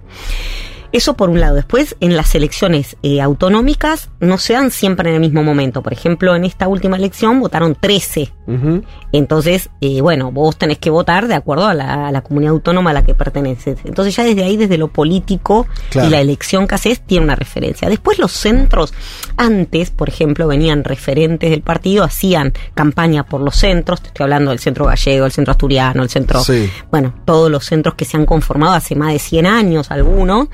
[0.92, 1.54] Eso por un lado.
[1.56, 5.82] Después, en las elecciones eh, autonómicas no se dan siempre en el mismo momento.
[5.82, 8.82] Por ejemplo, en esta última elección votaron 13 Ujú.
[9.12, 12.90] entonces, eh, bueno, vos tenés que votar de acuerdo a la, a la comunidad autónoma
[12.90, 13.78] a la que perteneces.
[13.84, 16.08] Entonces ya desde ahí, desde lo político Claro.
[16.08, 17.88] y la elección que haces, tiene una referencia.
[17.88, 18.94] Después los centros,
[19.36, 24.50] antes, por ejemplo, venían referentes del partido, hacían campaña por los centros, te estoy hablando
[24.50, 26.70] del centro gallego, el centro asturiano, el centro, Sí.
[26.90, 30.48] bueno, todos los centros que se han conformado hace más de 100 años, algunos,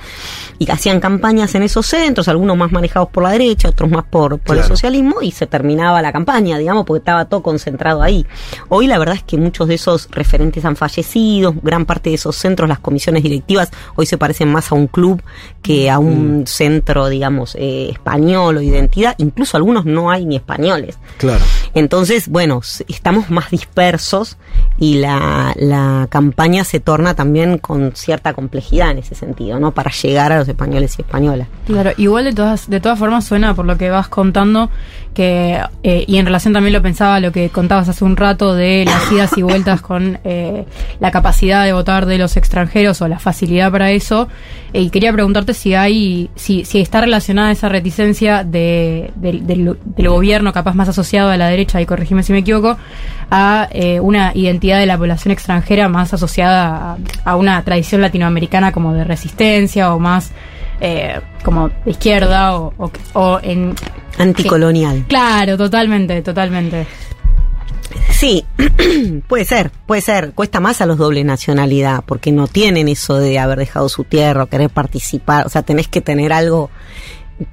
[0.58, 4.38] y hacían campañas en esos centros, algunos más manejados por la derecha, otros más por,
[4.38, 8.26] por el socialismo, y se terminaba la campaña, digamos, porque estaba todo concentrado ahí.
[8.68, 12.36] Hoy la verdad es que muchos de esos referentes han fallecido, gran parte de esos
[12.36, 15.22] centros, las comisiones directivas, hoy se parecen más a un club
[15.62, 20.98] que a un centro, digamos, eh, español o identidad, incluso algunos no hay ni españoles.
[21.18, 21.44] Claro.
[21.74, 24.36] Entonces, bueno, estamos más dispersos
[24.78, 29.72] y la, la campaña se torna también con cierta complejidad en ese sentido, ¿no?
[29.72, 31.48] Para llegar a los españoles y españolas.
[31.66, 34.70] Claro, igual de todas, de todas formas suena por lo que vas contando
[35.14, 38.84] que, eh, y en relación también lo pensaba lo que contabas hace un rato de
[38.84, 40.64] las idas y vueltas con eh,
[41.00, 44.28] la capacidad de votar de los extranjeros o la facilidad para eso,
[44.72, 50.08] eh, y quería preguntarte si hay, si, si está relacionada esa reticencia de, del- del,
[50.08, 52.76] gobierno, capaz más asociado a la derecha, y corregime si me equivoco,
[53.30, 58.92] a eh, una identidad de la población extranjera más asociada a una tradición latinoamericana como
[58.92, 60.32] de resistencia o más
[60.80, 63.74] eh, como de izquierda o, o, o en
[64.18, 65.04] Anticolonial.
[65.08, 66.86] Claro, totalmente, totalmente.
[68.10, 68.44] Sí,
[69.28, 70.32] puede ser, puede ser.
[70.32, 74.44] Cuesta más a los doble nacionalidad, porque no tienen eso de haber dejado su tierra
[74.44, 75.46] o querer participar.
[75.46, 76.70] O sea, tenés que tener algo,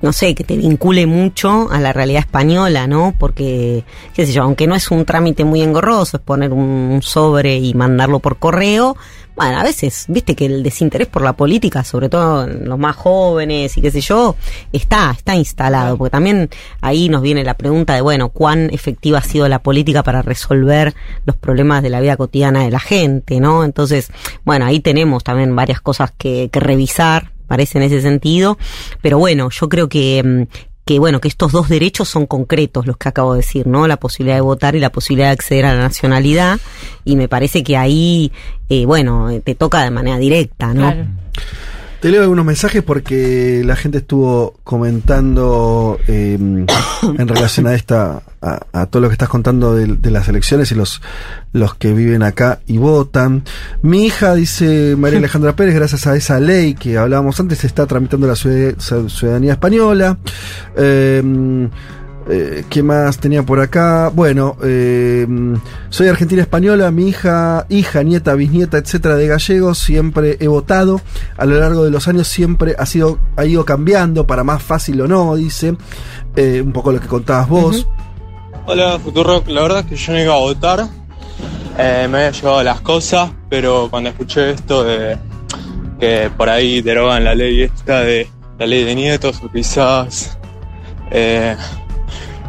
[0.02, 3.16] no sé, que te vincule mucho a la realidad española, ¿no?
[3.18, 3.84] Porque,
[4.14, 7.74] qué sé yo, aunque no es un trámite muy engorroso, es poner un sobre y
[7.74, 8.96] mandarlo por correo.
[9.36, 12.96] Bueno, a veces, viste que el desinterés por la política, sobre todo en los más
[12.96, 14.36] jóvenes y qué sé yo,
[14.72, 16.50] está, está instalado, porque también
[16.82, 20.94] ahí nos viene la pregunta de, bueno, cuán efectiva ha sido la política para resolver
[21.26, 23.64] los problemas de la vida cotidiana de la gente, ¿no?
[23.64, 24.12] Entonces,
[24.44, 28.58] bueno, ahí tenemos también varias cosas que, que revisar, parece en ese sentido,
[29.02, 30.44] pero bueno, yo creo que, mm,
[30.86, 33.88] que bueno, que estos dos derechos son concretos, los que acabo de decir, ¿no?
[33.88, 36.62] La posibilidad de votar y la posibilidad de acceder a la nacionalidad,
[37.04, 38.32] y me parece que ahí,
[38.70, 40.96] eh, bueno, te toca de manera directa, ¿no?
[42.02, 48.60] Te leo algunos mensajes porque la gente estuvo comentando eh, en relación a esta, a,
[48.74, 51.00] a todo lo que estás contando de, de las elecciones y los,
[51.54, 53.44] los que viven acá y votan.
[53.84, 57.86] Mi hija, dice María Alejandra Pérez, gracias a esa ley que hablábamos antes, se está
[57.86, 58.76] tramitando la ciudad-
[59.08, 60.18] ciudadanía española.
[60.76, 61.70] Eh,
[62.32, 64.10] eh, ¿Qué más tenía por acá?
[64.14, 65.28] Bueno, eh,
[65.90, 71.02] soy argentina española, mi hija, hija, nieta, bisnieta, etcétera, de gallegos, siempre he votado.
[71.38, 75.02] A lo largo de los años siempre ha sido, ha ido cambiando para más fácil
[75.02, 75.76] o no, dice.
[76.36, 77.88] Eh, un poco lo que contabas vos.
[78.66, 80.88] Hola Futurock, la verdad es que yo no iba a votar,
[81.78, 85.18] eh, me había llevado las cosas, pero cuando escuché esto de
[86.00, 88.30] que por ahí derogan la ley esta de
[88.60, 90.38] la ley de nietos o quizás,
[91.10, 91.58] eh,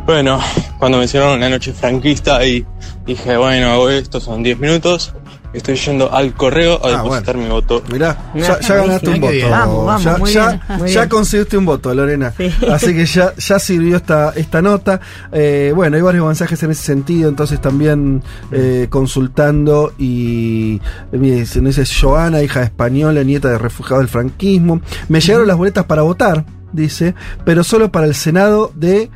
[0.06, 0.40] bueno,
[0.78, 2.66] cuando mencionaron la noche franquista ahí
[3.06, 5.14] dije, bueno, hago esto, son 10 minutos,
[5.52, 7.82] estoy yendo al correo a Ah, depositar mi voto.
[7.90, 9.48] Mirá, ya, ya ganaste un voto.
[9.50, 11.08] Vamos, vamos, ya muy ya- bien, muy ya bien.
[11.08, 12.32] conseguiste un voto, Lorena.
[12.70, 15.00] Así que ya, ya sirvió esta, esta nota.
[15.32, 20.80] Eh, bueno, hay varios mensajes en ese sentido, entonces también eh, consultando y
[21.12, 24.80] eh, mire, se nos dice Joana, hija española, nieta de refugiado del franquismo.
[25.08, 27.14] Me llegaron las boletas para votar, dice,
[27.44, 29.10] pero solo para el Senado de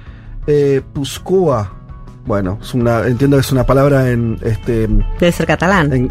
[0.47, 1.73] eh, Puscoa.
[2.27, 4.89] Bueno, es una, entiendo que es una palabra en este
[5.20, 5.93] Debe ser catalán.
[5.93, 6.10] en-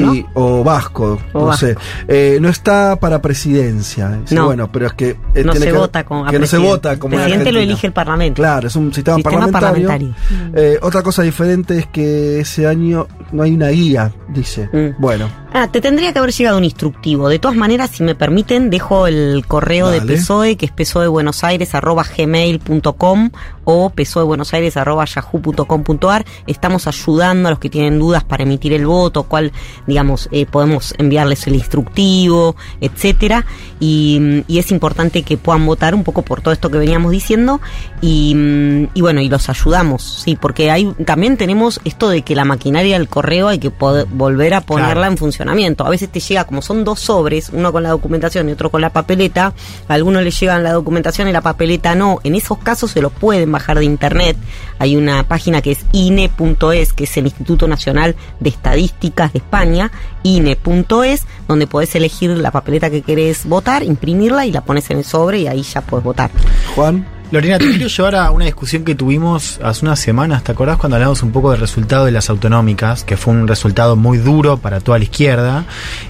[0.00, 1.66] sí, o vasco, O no vasco.
[1.66, 1.76] sé.
[2.08, 4.20] Eh, no está para presidencia.
[4.30, 4.46] No.
[4.46, 5.10] Bueno, pero es que.
[5.10, 6.68] eh, no tiene se que- vota con a Que no se presidente.
[6.68, 8.42] vota como El en presidente lo elige el parlamento.
[8.42, 9.88] Claro, es un sistema, Sistema parlamentario.
[9.88, 10.14] parlamentario.
[10.54, 14.68] Eh, otra cosa diferente es que ese año no hay una guía, dice.
[14.72, 15.00] Mm.
[15.00, 15.28] Bueno,
[15.58, 17.30] Ah, te tendría que haber llegado un instructivo.
[17.30, 20.02] De todas maneras, si me permiten, dejo el correo de.
[20.02, 23.30] PSOE, que es psoebuenosaires.gmail.com
[23.66, 26.24] o psoebuenosaires.yahoo.com.ar.
[26.46, 29.52] Estamos ayudando a los que tienen dudas para emitir el voto, cuál,
[29.86, 33.44] digamos, eh, podemos enviarles el instructivo, etcétera.
[33.78, 37.12] Y, mm, y es importante que puedan votar un poco por todo esto que veníamos
[37.12, 37.60] diciendo.
[38.00, 42.34] Y, mm, y bueno, y los ayudamos, sí, porque hay, también tenemos esto de que
[42.34, 45.12] la maquinaria del correo hay que poder volver a ponerla Claro.
[45.12, 45.84] en funcionamiento.
[45.84, 48.80] A veces te llega, como son dos sobres, uno con la documentación y otro con
[48.80, 49.52] la papeleta,
[49.88, 52.20] a algunos les llegan la documentación y la papeleta no.
[52.22, 54.36] En esos casos se lo pueden bajar de internet.
[54.78, 59.90] Hay una página que es INE.es, que es el Instituto Nacional de Estadísticas de España,
[60.22, 65.04] INE.es, donde podés elegir la papeleta que querés votar, imprimirla y la pones en el
[65.04, 66.30] sobre y ahí ya podés votar.
[66.74, 67.06] Juan.
[67.32, 70.94] Lorena, te quiero llevar a una discusión que tuvimos hace unas semanas, ¿te acordás cuando
[70.94, 74.78] hablamos un poco del resultado de las autonómicas, que fue un resultado muy duro para
[74.78, 75.64] toda la izquierda?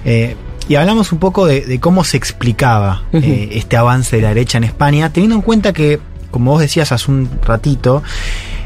[0.05, 0.35] Eh,
[0.69, 4.57] y hablamos un poco de, de cómo se explicaba eh, este avance de la derecha
[4.57, 5.99] en España, teniendo en cuenta que,
[6.37, 8.01] como vos decías hace un ratito,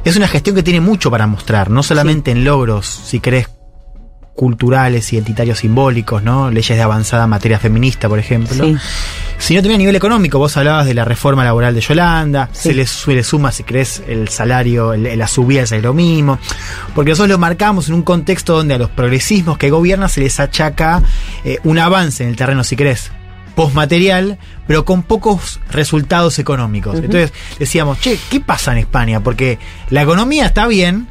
[0.03, 3.47] es una gestión que tiene mucho para mostrar, no solamente en logros, si querés,
[4.35, 6.49] culturales, identitarios, simbólicos, ¿no?
[6.49, 8.63] Leyes de avanzada en materia feminista, por ejemplo.
[8.65, 8.75] Sí.
[9.37, 12.87] Sino también a nivel económico, vos hablabas de la reforma laboral de Yolanda, se le,
[12.87, 16.39] se le suma, si querés, el salario, el- la subida del salario mínimo,
[16.95, 20.39] porque nosotros lo marcamos en un contexto donde a los progresismos que gobiernan se les
[20.39, 21.03] achaca
[21.43, 23.11] eh, un avance en el terreno, si querés,
[23.55, 24.37] postmaterial,
[24.67, 26.95] pero con pocos resultados económicos.
[26.95, 29.21] Entonces decíamos, che, ¿qué pasa en España?
[29.21, 29.59] Porque
[29.89, 31.07] la economía está bien,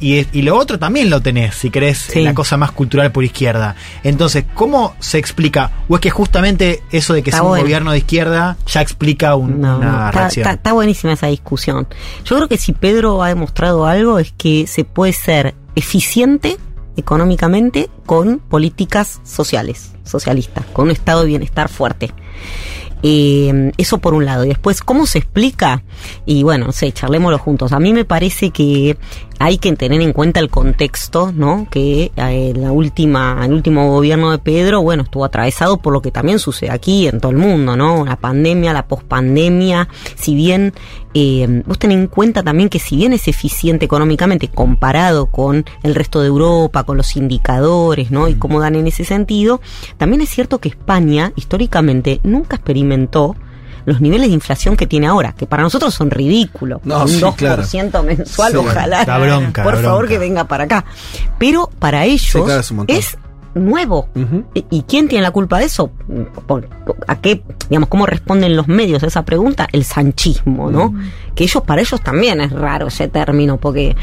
[0.00, 2.22] y, es- y lo otro también lo tenés, si querés, Sí.
[2.22, 3.76] la cosa más cultural por izquierda.
[4.02, 5.70] Entonces, ¿cómo se explica?
[5.88, 7.62] ¿O es que justamente eso de que Está sea un bueno.
[7.64, 10.42] gobierno de izquierda ya explica un- No, una no, está, reacción?
[10.42, 11.86] está- está buenísima esa discusión.
[12.24, 16.56] Yo creo que si Pedro ha demostrado algo es que se puede ser eficiente
[16.96, 22.12] económicamente con políticas sociales, socialistas, con un estado de bienestar fuerte.
[23.06, 24.44] Eh, eso por un lado.
[24.44, 25.82] Y después, ¿cómo se explica?
[26.24, 27.72] Y bueno, no sé, charlémoslo juntos.
[27.72, 28.96] A mí me parece que
[29.38, 31.66] hay que tener en cuenta el contexto, ¿no?
[31.70, 36.10] Que eh, la última, el último gobierno de Pedro, bueno, estuvo atravesado por lo que
[36.10, 38.04] también sucede aquí en todo el mundo, ¿no?
[38.04, 40.72] La pandemia, la pospandemia, si bien
[41.14, 45.94] eh, vos tenés en cuenta también que si bien es eficiente económicamente comparado con el
[45.94, 48.28] resto de Europa, con los indicadores, ¿no?
[48.28, 49.60] Y cómo dan en ese sentido,
[49.96, 53.36] también es cierto que España históricamente nunca experimentó
[53.86, 56.80] los niveles de inflación que tiene ahora, que para nosotros son ridículos.
[56.84, 58.02] No, un sí, 2% claro.
[58.04, 58.56] mensual, Sí.
[58.58, 59.04] ojalá.
[59.04, 60.84] La bronca, por la favor, que venga para acá.
[61.38, 63.16] Pero para ellos Sí, claro, es
[63.54, 64.08] nuevo.
[64.54, 65.92] ¿Y- ¿Y quién tiene la culpa de eso?
[67.06, 69.68] ¿A qué, digamos, cómo responden los medios a esa pregunta?
[69.72, 70.92] El sanchismo, ¿no?
[71.36, 73.96] Que ellos, para ellos también es raro ese término, porque...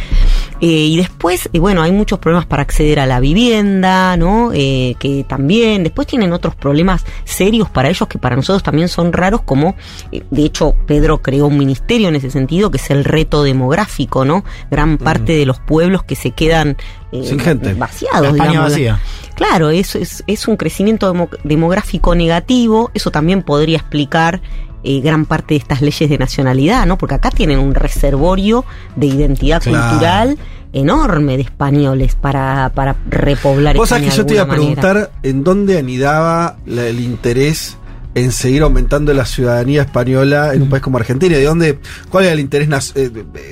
[0.59, 4.51] eh, y después, eh, bueno, hay muchos problemas para acceder a la vivienda, ¿no?
[4.53, 9.13] Eh, que también, después tienen otros problemas serios para ellos que para nosotros también son
[9.13, 9.75] raros, como,
[10.11, 14.25] eh, de hecho, Pedro creó un ministerio en ese sentido, que es el reto demográfico,
[14.25, 14.43] ¿no?
[14.69, 16.77] Gran parte de los pueblos que se quedan...
[17.11, 17.73] eh, Sin gente.
[17.73, 18.71] Vaciados, La digamos.
[18.71, 18.99] vacía.
[19.35, 24.41] Claro, eso es, es un crecimiento demo- demográfico negativo, eso también podría explicar
[24.83, 26.97] eh, gran parte de estas leyes de nacionalidad, ¿no?
[26.97, 29.89] Porque acá tienen un reservorio de identidad Claro.
[29.89, 30.37] cultural
[30.73, 34.65] enorme de españoles para, para repoblar Vos sabés que yo te iba a manera.
[34.81, 37.77] preguntar en dónde anidaba la- el interés
[38.13, 41.37] en seguir aumentando la ciudadanía española en un país como Argentina.
[41.37, 41.79] ¿De dónde,
[42.09, 43.09] cuál era el interés eh,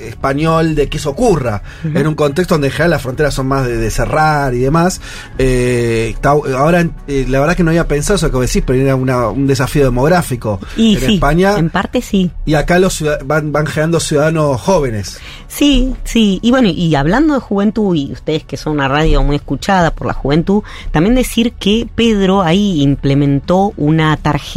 [0.08, 1.62] español de que eso ocurra?
[1.82, 5.00] En un contexto donde en general las fronteras son más de, de cerrar y demás.
[5.38, 9.28] Eh, ahora, eh, la verdad que no había pensado eso que decís, pero era una-
[9.28, 10.60] un desafío demográfico.
[10.76, 11.56] Y en sí, España.
[11.58, 12.30] en parte sí.
[12.44, 15.18] Y acá los van, van generando ciudadanos jóvenes.
[15.48, 16.38] Sí, sí.
[16.42, 20.06] Y bueno, y hablando de juventud, y ustedes que son una radio muy escuchada por
[20.06, 24.49] la juventud, también decir que Pedro ahí implementó una tarjeta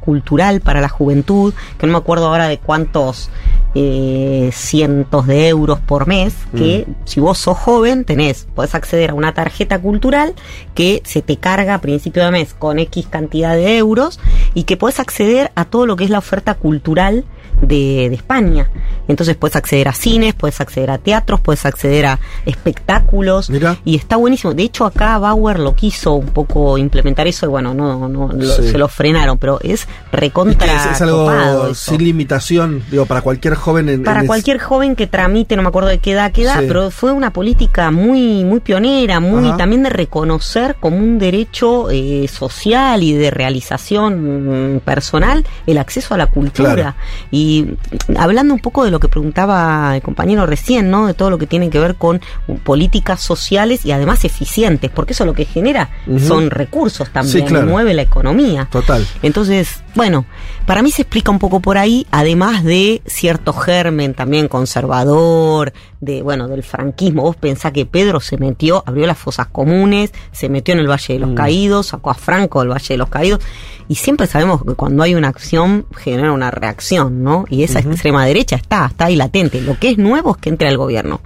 [0.00, 3.30] cultural para la juventud, que no me acuerdo ahora de cuántos
[3.74, 9.14] eh, cientos de euros por mes, que si vos sos joven tenés, podés acceder a
[9.14, 10.34] una tarjeta cultural
[10.74, 14.20] que se te carga a principio de mes con X cantidad de euros
[14.54, 17.24] y que podés acceder a todo lo que es la oferta cultural
[17.60, 18.70] de, de España.
[19.08, 23.76] Entonces puedes acceder a cines, puedes acceder a teatros, puedes acceder a espectáculos Mira.
[23.84, 24.52] y está buenísimo.
[24.54, 28.48] De hecho acá Bauer lo quiso un poco implementar eso y bueno, no, no lo-
[28.58, 28.70] Sí.
[28.70, 33.88] se lo frenaron, pero es recontra es, es algo sin limitación, digo, para cualquier joven
[33.88, 36.42] en Para en es- cualquier joven que tramite, no me acuerdo de qué edad, qué
[36.42, 36.64] edad, Sí.
[36.68, 39.56] pero fue una política muy, muy pionera, muy Ajá.
[39.56, 46.14] también de reconocer como un derecho eh, social y de realización mm, personal el acceso
[46.14, 46.74] a la cultura.
[46.74, 46.94] Claro.
[47.30, 51.06] Y mm, hablando un poco de lo que preguntaba el compañero recién, ¿no?
[51.06, 52.20] De todo lo que tiene que ver con
[52.64, 55.90] políticas sociales y además eficientes, porque eso lo que genera
[56.26, 57.66] son recursos también, Sí, claro.
[57.66, 58.68] mueve la economía.
[58.70, 59.06] Total.
[59.22, 60.24] Entonces, bueno,
[60.66, 66.22] para mí se explica un poco por ahí, además de cierto germen también conservador, de
[66.22, 67.22] bueno, del franquismo.
[67.22, 71.14] Vos pensás que Pedro se metió, abrió las fosas comunes, se metió en el Valle
[71.14, 73.40] de los Caídos, sacó a Franco del Valle de los Caídos,
[73.88, 77.46] y siempre sabemos que cuando hay una acción genera una reacción, ¿no?
[77.48, 79.62] Y esa extrema derecha está, está ahí latente.
[79.62, 81.20] Lo que es nuevo es que entre al gobierno.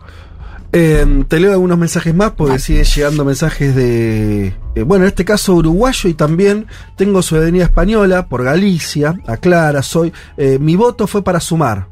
[0.75, 5.25] Eh, te leo algunos mensajes más porque siguen llegando mensajes de, eh, bueno, en este
[5.25, 6.67] caso uruguayo y también
[6.97, 11.89] tengo ciudadanía española por Galicia, aclara, soy, eh, mi voto fue para sumar.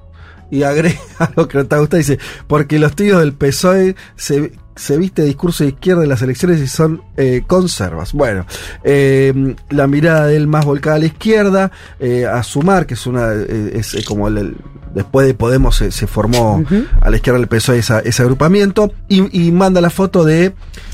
[0.50, 4.96] Y agrega algo que no te gusta, dice, porque los tíos del PSOE se, se
[4.96, 8.12] viste discurso de izquierda en las elecciones y son eh, conservas.
[8.12, 8.46] Bueno,
[8.82, 13.06] eh, la mirada de él más volcada a la izquierda, eh, a sumar, que es
[13.06, 14.56] una, eh, es eh, como el- el-
[14.94, 16.64] después de Podemos se, se formó
[17.00, 20.52] a la izquierda del PSOE esa- ese agrupamiento y, y manda la foto de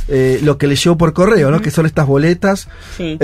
[0.09, 1.61] eh, lo que le llegó por correo, ¿no?
[1.61, 3.17] Que son estas boletas Sí.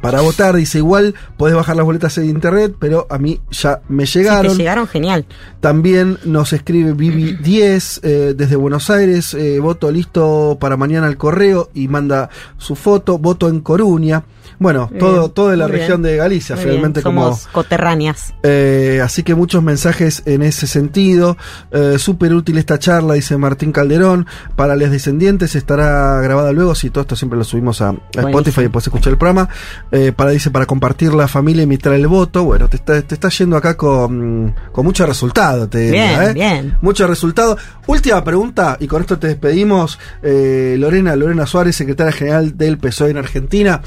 [0.00, 0.56] Para votar.
[0.56, 4.52] Dice igual podés bajar las boletas en internet, pero a mí ya me llegaron.
[4.52, 5.26] te llegaron, genial.
[5.60, 11.16] También nos escribe Vivi 10 eh, desde Buenos Aires, eh, voto listo para mañana al
[11.16, 14.24] correo y manda su foto, voto en Coruña.
[14.58, 15.78] Bueno, Muy todo, bien, de la bien.
[15.80, 17.22] región de Galicia, Muy finalmente bien, como...
[17.24, 18.34] Somos coterráneas.
[18.42, 21.36] Eh, así que muchos mensajes en ese sentido.
[21.70, 24.26] Eh, Súper útil esta charla, dice Martín Calderón.
[24.56, 26.74] Para los descendientes estará grabada luego.
[26.74, 29.48] Si todo esto siempre lo subimos a, a Spotify y puedes escuchar el programa.
[29.92, 32.44] Eh, para, dice, para compartir la familia y imitar el voto.
[32.44, 36.32] Bueno, te está, te está yendo acá con, con mucho resultado, te diría, Bien, ¿eh?
[36.34, 36.78] bien.
[36.82, 37.56] Mucho resultado.
[37.86, 39.98] Última pregunta, y con esto te despedimos.
[40.22, 43.80] Eh, Lorena, Lorena Suárez, secretaria general del PSOE en Argentina.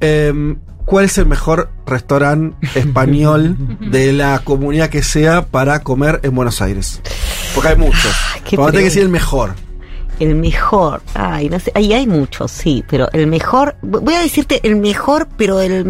[0.00, 6.34] Em, ¿Cuál es el mejor restaurante español de la comunidad que sea para comer en
[6.34, 7.00] Buenos Aires?
[7.54, 8.12] Porque hay muchos.
[8.44, 9.54] qué Pero tenés que decir el mejor.
[10.20, 11.02] el mejor.
[11.14, 11.72] Ay, no sé.
[11.74, 13.74] Ahí hay muchos, sí, pero el mejor.
[13.82, 15.84] Voy a decirte el mejor, pero el,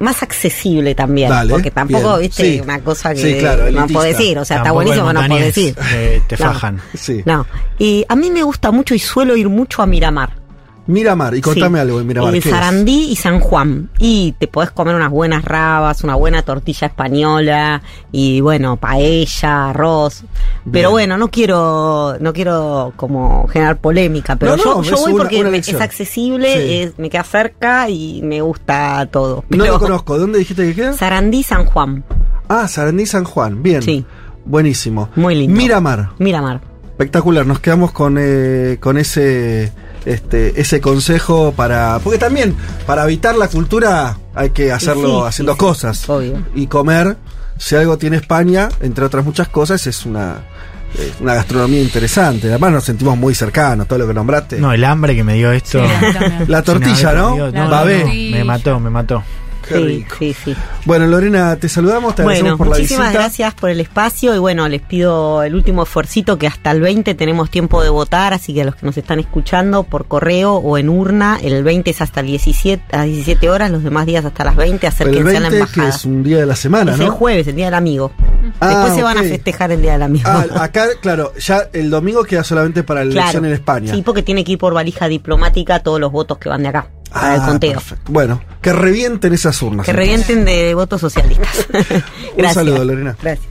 [0.00, 1.28] más accesible también.
[1.30, 2.20] Dale, porque tampoco, bien.
[2.28, 2.60] viste, Sí.
[2.60, 3.92] una cosa que Sí, claro, no elitista.
[3.92, 4.38] puedo decir.
[4.40, 5.76] O sea, está Tampoco buenísimo, no puedo decir.
[5.92, 6.44] eh, te No.
[6.46, 6.80] fajan.
[6.94, 7.22] Sí.
[7.24, 7.46] No.
[7.78, 10.42] Y a mí me gusta mucho y suelo ir mucho a Miramar.
[10.86, 11.82] Miramar, y contame Sí.
[11.82, 12.34] algo de Miramar.
[12.34, 12.42] El.
[12.42, 13.88] Sarandí y San Juan.
[13.98, 17.82] Y te podés comer unas buenas rabas, una buena tortilla española
[18.12, 20.24] y bueno, paella, arroz.
[20.70, 25.12] Pero bueno, no quiero no quiero como generar polémica, pero No, yo, no, yo voy
[25.14, 26.72] una- porque una es accesible, Sí.
[26.82, 29.44] es- me queda cerca y me gusta todo.
[29.48, 30.18] No lo conozco.
[30.18, 30.92] ¿Dónde dijiste que queda?
[30.92, 32.04] Sarandí, San Juan.
[32.48, 33.62] Ah, Sarandí San Juan.
[33.62, 33.80] Bien.
[33.82, 34.04] Sí.
[34.44, 35.08] Buenísimo.
[35.16, 35.56] Muy lindo.
[35.56, 36.10] Miramar.
[36.18, 36.60] Miramar.
[36.90, 37.46] Espectacular.
[37.46, 39.72] Nos quedamos con, eh, con ese,
[40.04, 41.98] este, ese consejo para.
[42.02, 42.54] Porque también,
[42.86, 45.64] para evitar la cultura, hay que hacerlo sí, haciendo sí, sí.
[45.64, 46.08] cosas.
[46.08, 46.44] Obvio.
[46.54, 47.16] Y comer,
[47.58, 50.38] si algo tiene España, entre otras muchas cosas, es una.
[51.18, 52.46] Una gastronomía interesante.
[52.46, 54.60] Además nos sentimos muy cercanos, todo lo que nombraste.
[54.60, 55.84] No, el hambre que me dio esto.
[55.84, 57.50] Sí, la tortilla, ¿no?
[57.50, 58.36] La tortilla.
[58.36, 59.24] Me mató, me mató.
[59.68, 60.16] Qué sí, rico.
[60.18, 60.56] sí, sí.
[60.84, 63.20] Bueno, Lorena, te saludamos, te agradecemos Bueno, por la muchísimas visita.
[63.22, 67.14] gracias por el espacio y bueno, les pido el último esfuercito que hasta el 20
[67.14, 70.78] tenemos tiempo de votar, así que a los que nos están escuchando por correo o
[70.78, 74.24] en urna, el 20 es hasta el 17, a las 17 horas, los demás días
[74.24, 75.88] hasta las 20, Pero el acérquense a la 20, que embajada.
[75.88, 77.04] es un día de la semana, Es ¿no?
[77.04, 78.12] el jueves, el Día del Amigo.
[78.60, 80.28] Ah, Después se van a festejar el Día del Amigo.
[80.28, 83.46] Ah, acá, claro, ya el domingo queda solamente para la elección Claro.
[83.46, 83.94] en España.
[83.94, 86.86] Sí, porque tiene que ir por valija diplomática todos los votos que van de acá,
[87.12, 87.72] para el Ah, conteo.
[87.72, 88.12] perfecto.
[88.12, 89.84] Bueno, que revienten esas urnas.
[89.84, 90.10] Que entonces.
[90.26, 91.66] revienten de votos socialistas.
[92.38, 93.16] Un saludo, Lorena.
[93.20, 93.48] Gracias.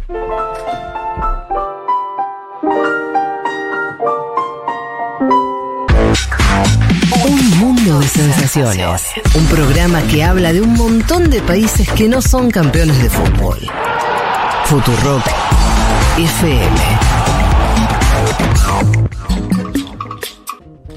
[7.26, 9.04] Un mundo de sensaciones.
[9.36, 13.60] Un programa que habla de un montón de países que no son campeones de fútbol.
[14.66, 15.24] Futurock
[16.18, 16.76] FM.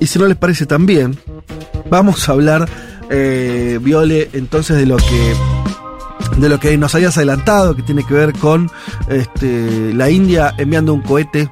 [0.00, 1.18] Y si no les parece también,
[1.90, 2.68] vamos a hablar,
[3.10, 5.34] eh, Viole, entonces de lo que
[6.38, 8.70] de lo que nos habías adelantado, que tiene que ver con
[9.08, 11.50] este, la India enviando un cohete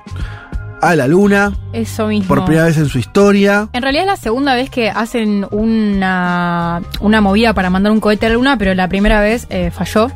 [0.83, 2.29] a la Luna Eso mismo.
[2.29, 3.69] por primera vez en su historia.
[3.73, 8.27] En realidad es la segunda vez que hacen una, una movida para mandar un cohete
[8.27, 10.11] a la luna, pero la primera vez eh, falló.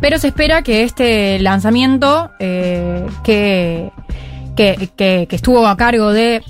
[0.00, 3.90] Pero se espera que este lanzamiento eh, que,
[4.56, 6.42] que, que- que estuvo a cargo de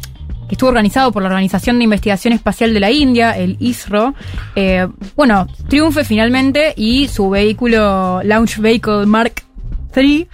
[0.48, 4.14] que estuvo organizado por la Organización de Investigación Espacial de la India, el ISRO,
[4.56, 9.44] eh, bueno, triunfe finalmente y su vehículo Launch Vehicle Mark
[9.94, 10.26] III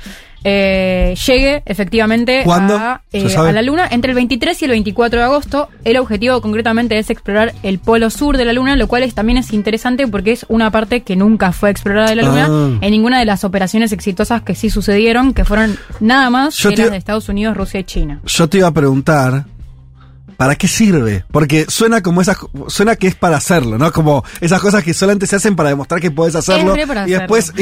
[0.49, 2.77] eh, llegue efectivamente ¿Cuándo?
[2.77, 5.69] a, ¿Se eh, a la Luna entre el 23 y el 24 de agosto.
[5.85, 9.39] El objetivo concretamente es explorar el polo sur de la Luna, lo cual es, también
[9.39, 12.79] es interesante porque es una parte que nunca fue explorada de la Luna Ah.
[12.81, 16.77] en ninguna de las operaciones exitosas que sí sucedieron, que fueron nada más Yo que
[16.77, 18.21] te- las de Estados Unidos, Rusia y China.
[18.25, 19.45] Yo te iba a preguntar.
[20.37, 21.25] ¿Para qué sirve?
[21.31, 22.37] Porque suena como esas,
[22.69, 23.93] suena que es para hacerlo, ¿no?
[23.93, 26.75] Como esas cosas que solamente se hacen para demostrar que puedes hacerlo.
[26.87, 27.53] para y después,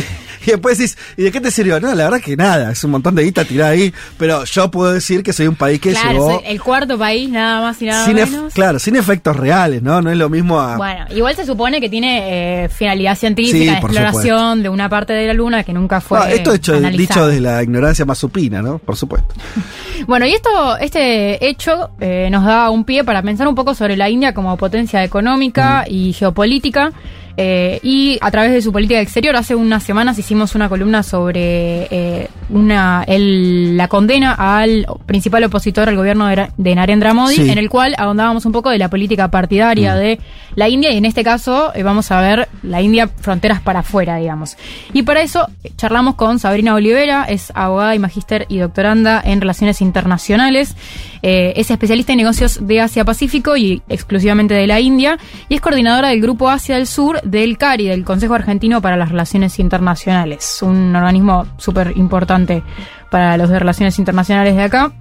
[0.46, 1.80] y, después decís, ¿y de qué te sirvió?
[1.80, 4.92] No, la verdad que nada, es un montón de guita tirada ahí, pero yo puedo
[4.92, 8.04] decir que soy un país que claro, llegó el cuarto país, nada más y nada
[8.04, 8.52] sin menos.
[8.52, 10.02] claro, sin efectos reales, ¿no?
[10.02, 13.68] No es lo mismo a Bueno, igual se supone que tiene eh, finalidad científica, Sí,
[13.68, 17.40] exploración de una parte de la Luna que nunca fue Ah, esto hecho, dicho desde
[17.40, 18.78] la ignorancia más supina, ¿no?
[18.78, 19.34] Por supuesto.
[20.06, 23.96] Bueno, y esto, este hecho eh, nos da un pie para pensar un poco sobre
[23.96, 26.92] la India como potencia económica y geopolítica.
[27.36, 31.88] Eh, y a través de su política exterior, hace unas semanas hicimos una columna sobre
[31.90, 37.36] eh, una el- la condena al principal opositor al gobierno de, Ra- de Narendra Modi,
[37.36, 37.50] Sí.
[37.50, 40.20] en el cual ahondábamos un poco de la política partidaria de
[40.54, 44.16] la India y en este caso eh, vamos a ver la India fronteras para afuera,
[44.16, 44.56] digamos.
[44.92, 49.80] Y para eso charlamos con Sabrina Olivera, es abogada y magíster y doctoranda en relaciones
[49.80, 50.76] internacionales,
[51.22, 56.20] es especialista en negocios de Asia-Pacífico y exclusivamente de la India y es coordinadora del
[56.20, 61.46] Grupo Asia del Sur del CARI, del Consejo Argentino para las Relaciones Internacionales, un organismo
[61.56, 62.62] súper importante
[63.10, 64.92] para los de relaciones internacionales de acá.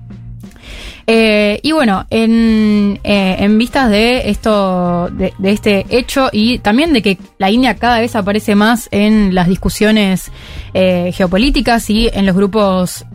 [1.05, 7.01] Eh, y bueno, en, eh, en vistas de esto, de, este hecho y también de
[7.01, 10.31] que la India cada vez aparece más en las discusiones
[10.73, 13.05] eh, geopolíticas y en los grupos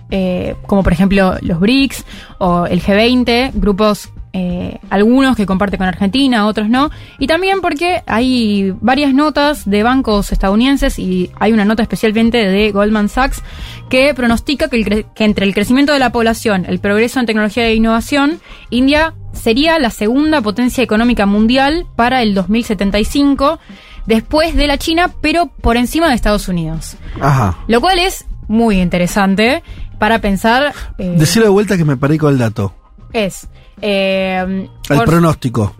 [0.67, 2.07] como por ejemplo los BRICS
[2.39, 8.03] o el G20, grupos eh, algunos que comparte con Argentina, otros no, y también porque
[8.07, 13.43] hay varias notas de bancos estadounidenses y hay una nota especialmente de Goldman Sachs
[13.89, 17.27] que pronostica que, el cre- que entre el crecimiento de la población, el progreso en
[17.27, 18.41] tecnología e innovación,
[18.71, 23.59] India sería la segunda potencia económica mundial para el 2075,
[24.07, 26.97] después de la China, pero por encima de Estados Unidos.
[27.21, 27.59] Ajá.
[27.69, 29.63] Lo cual es muy interesante
[29.99, 30.73] para pensar...
[30.99, 32.75] eh, Decirlo de vuelta que me paré con el dato.
[33.13, 33.49] es
[33.83, 35.75] Eh, El por- pronóstico.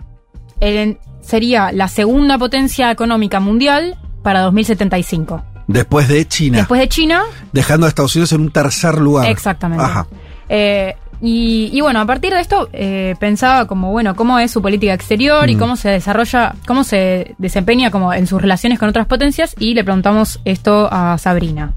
[0.59, 5.43] el- sería la segunda potencia económica mundial para 2075.
[5.67, 6.57] Después de China.
[6.59, 7.21] Después de China,
[7.51, 9.29] Dejando a Estados Unidos en un tercer lugar.
[9.29, 9.83] Exactamente.
[9.83, 10.07] Ajá.
[10.49, 14.61] Eh, y, y bueno, a partir de esto eh, pensaba como, bueno, cómo es su
[14.61, 15.59] política exterior y Mm.
[15.59, 19.83] cómo se desarrolla, cómo se desempeña como en sus relaciones con otras potencias y le
[19.83, 21.73] preguntamos esto a Sabrina.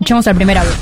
[0.00, 0.72] Echemos al primer audio.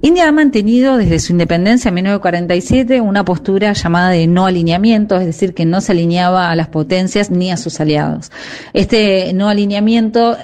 [0.00, 5.26] India ha mantenido desde su independencia en 1947 una postura llamada de no alineamiento, es
[5.26, 8.30] decir, que no se alineaba a las potencias ni a sus aliados.
[8.74, 10.36] Este no alineamiento,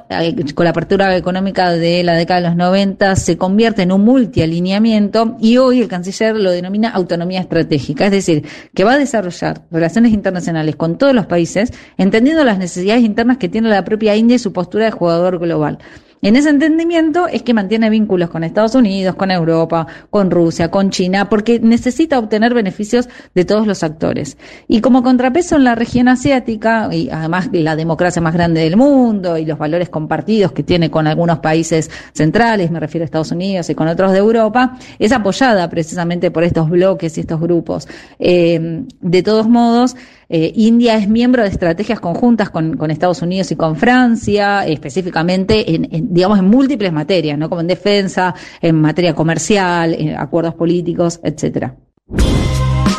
[0.57, 5.37] con la apertura económica de la década de los 90, se convierte en un multialineamiento
[5.41, 8.45] y hoy el canciller lo denomina autonomía estratégica, es decir,
[8.75, 13.49] que va a desarrollar relaciones internacionales con todos los países, entendiendo las necesidades internas que
[13.49, 15.79] tiene la propia India y su postura de jugador global.
[16.25, 20.89] En ese entendimiento es que mantiene vínculos con Estados Unidos, con Europa, con Rusia, con
[20.89, 24.39] China, porque necesita obtener beneficios de todos los actores.
[24.67, 29.37] Y como contrapeso en la región asiática, y además la democracia más grande del mundo
[29.37, 33.69] y los valores compartidos que tiene con algunos países centrales, me refiero a Estados Unidos
[33.69, 37.87] y con otros de Europa, es apoyada precisamente por estos bloques y estos grupos.
[38.19, 39.95] Eh, de todos modos,
[40.37, 45.77] eh, India es miembro de estrategias conjuntas con, con Estados Unidos y con Francia, específicamente
[45.77, 47.49] en, en, digamos, en múltiples materias, ¿no?
[47.49, 51.77] Como en defensa, en materia comercial, en acuerdos políticos, etcétera.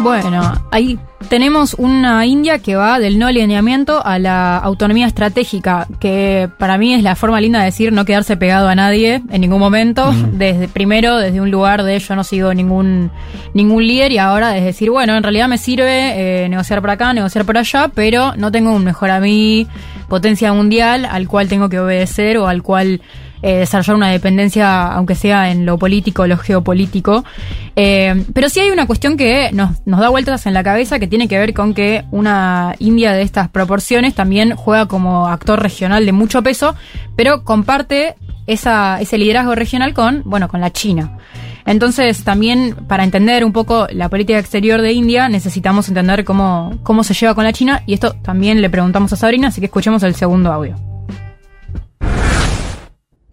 [0.06, 1.00] Bueno, ahí
[1.30, 6.94] tenemos una India que va del no alineamiento a la autonomía estratégica, que para mí
[6.94, 10.14] es la forma linda de decir no quedarse pegado a nadie en ningún momento.
[10.34, 13.10] Desde primero, desde un lugar de yo no sigo ningún
[13.56, 17.12] ningún líder y ahora es decir, bueno, en realidad me sirve eh, negociar por acá,
[17.12, 19.68] negociar por allá, pero no tengo un mejor a mí,
[20.08, 23.02] potencia mundial al cual tengo que obedecer o al cual
[23.46, 27.24] eh, desarrollar una dependencia, aunque sea en lo político lo geopolítico.
[27.76, 31.28] Eh, pero sí hay una cuestión que nos, da vueltas en la cabeza que tiene
[31.28, 36.12] que ver con que una India de estas proporciones también juega como actor regional de
[36.12, 36.74] mucho peso,
[37.16, 38.16] pero comparte
[38.48, 41.20] esa, ese liderazgo regional con, bueno, con la China.
[41.68, 47.14] Entonces, también para entender un poco la política exterior de India, necesitamos entender cómo se
[47.14, 50.16] lleva con la China, y esto también le preguntamos a Sabrina, así que escuchemos el
[50.16, 50.95] segundo audio.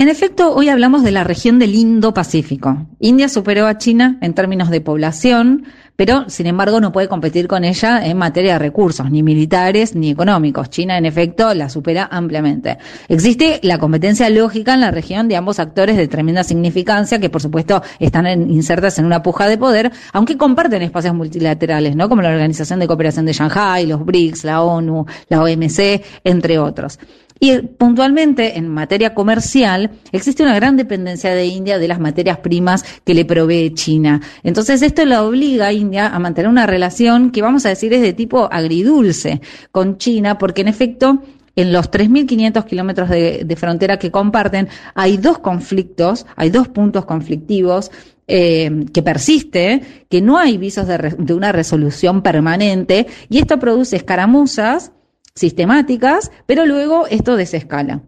[0.02, 2.88] En efecto, hoy hablamos de la región del Indo-Pacífico.
[2.98, 7.62] India superó a China en términos de población, pero sin embargo no puede competir con
[7.62, 10.70] ella en materia de recursos, ni militares ni económicos.
[10.70, 12.78] China, en efecto, la supera ampliamente.
[13.06, 17.40] Existe la competencia lógica en la región de ambos actores de tremenda significancia, que por
[17.40, 22.08] supuesto están insertas en una puja de poder, aunque comparten espacios multilaterales, ¿no?
[22.08, 26.98] Como la Organización de Cooperación de Shanghái, los BRICS, la ONU, la OMC, entre otros.
[27.44, 32.84] Y puntualmente en materia comercial existe una gran dependencia de India de las materias primas
[33.04, 34.20] que le provee China.
[34.44, 38.00] Entonces esto la obliga a India a mantener una relación que vamos a decir es
[38.00, 39.40] de tipo agridulce
[39.72, 41.20] con China, porque en efecto
[41.56, 47.06] en los 3.500 kilómetros de, de frontera que comparten hay dos conflictos, hay dos puntos
[47.06, 47.90] conflictivos
[48.28, 53.58] eh, que persiste, que no hay visos de, re- de una resolución permanente y esto
[53.58, 54.92] produce escaramuzas
[55.34, 58.00] sistemáticas, pero luego esto desescala.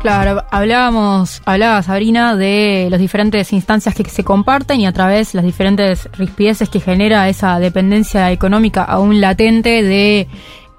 [0.00, 5.44] Claro, hablábamos, hablaba Sabrina de las diferentes instancias que se comparten y a través las
[5.44, 10.26] diferentes rispideces que genera esa dependencia económica aún latente de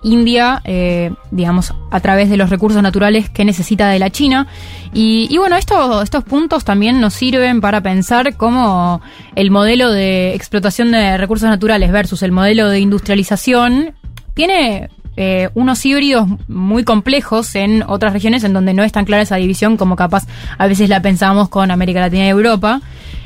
[0.02, 4.48] India, eh, digamos, a través de los recursos naturales que necesita de la China.
[4.94, 9.00] Y, y bueno, esto- estos puntos también nos sirven para pensar cómo
[9.36, 13.94] el modelo de explotación de recursos naturales versus el modelo de industrialización
[14.34, 19.22] tiene eh, unos híbridos muy complejos en otras regiones en donde no es tan clara
[19.24, 20.26] esa división como capaz
[20.58, 22.82] a veces la pensamos con América Latina y Europa.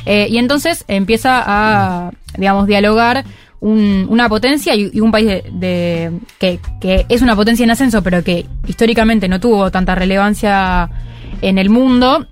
[0.05, 3.23] Eh, y entonces empieza a, digamos, dialogar
[3.59, 8.03] un- una potencia y, un país de, de- que, que es una potencia en ascenso,
[8.03, 10.89] pero que históricamente no tuvo tanta relevancia
[11.41, 12.27] en el mundo,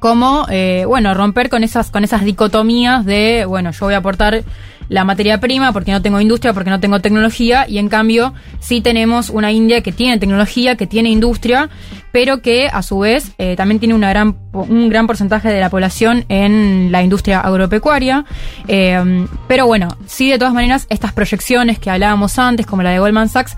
[0.00, 4.42] como eh, bueno romper con esas con esas dicotomías de bueno yo voy a aportar
[4.88, 8.80] la materia prima porque no tengo industria porque no tengo tecnología y en cambio sí
[8.80, 11.68] tenemos una India que tiene tecnología que tiene industria
[12.12, 16.24] pero que a su vez eh, también tiene gran un gran porcentaje de la población
[16.28, 18.24] en la industria agropecuaria.
[18.68, 22.98] Eh, pero bueno sí de todas maneras estas proyecciones que hablábamos antes como la de
[22.98, 23.56] Goldman Sachs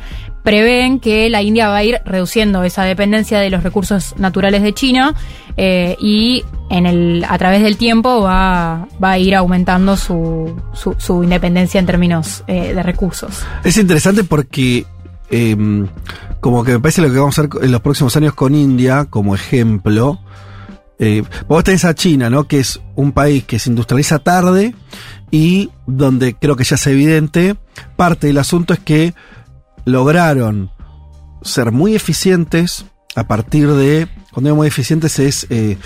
[0.49, 4.73] prevén que la India va a ir reduciendo esa dependencia de los recursos naturales de
[4.73, 5.15] China
[5.59, 11.23] eh, y en el a través del tiempo va, va a ir aumentando su, su,
[11.23, 13.43] independencia en términos eh, de recursos.
[13.63, 14.87] Es interesante porque
[15.31, 15.87] eh,
[16.41, 19.05] como que me parece lo que vamos a hacer en los próximos años con India
[19.11, 20.19] como ejemplo.
[20.99, 22.45] Eh, vos tenés a China, ¿no?
[22.45, 24.75] Que es un país que se industrializa tarde
[25.31, 27.55] y donde creo que ya es evidente,
[27.97, 29.13] parte del asunto es que
[29.89, 30.71] lograron
[31.43, 35.79] ser muy eficientes a partir de, cuando digo muy eficientes es eh,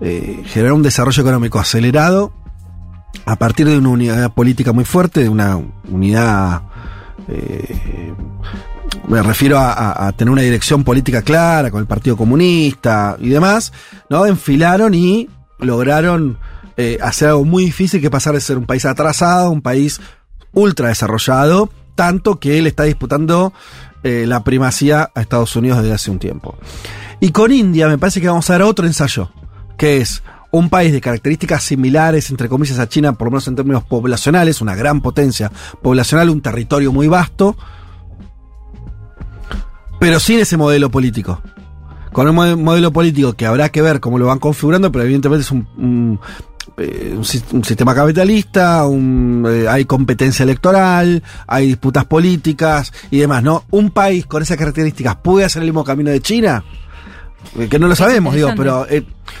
[0.00, 2.32] eh, generar un desarrollo económico acelerado
[3.24, 5.56] a partir de una unidad política muy fuerte, de una
[5.88, 6.62] unidad...
[7.28, 8.14] eh,
[9.08, 13.72] me refiero a, tener una dirección política clara con el Partido Comunista y demás,
[14.10, 14.26] ¿no?
[14.26, 15.28] Enfilaron y
[15.60, 16.38] lograron
[17.00, 20.00] hacer algo muy difícil que pasar de ser un país atrasado, un país
[20.52, 23.52] ultra desarrollado, tanto que él está disputando
[24.04, 26.54] eh, la primacía a Estados Unidos desde hace un tiempo.
[27.18, 29.30] Y con India me parece que vamos a ver otro ensayo,
[29.76, 33.56] que es un país de características similares, entre comillas, a China, por lo menos en
[33.56, 35.50] términos poblacionales, una gran potencia
[35.82, 37.56] poblacional, un territorio muy vasto,
[39.98, 41.40] pero sin ese modelo político.
[42.12, 45.42] Con un mode- modelo político que habrá que ver cómo lo van configurando, pero evidentemente
[45.42, 46.18] es un,
[46.78, 53.18] eh, un sis- un sistema capitalista, un, eh, hay competencia electoral, hay disputas políticas y
[53.18, 53.64] demás, ¿no?
[53.70, 56.62] Un país con esas características puede hacer el mismo camino de China,
[57.58, 58.86] Eh, que no lo sabemos, digo, pero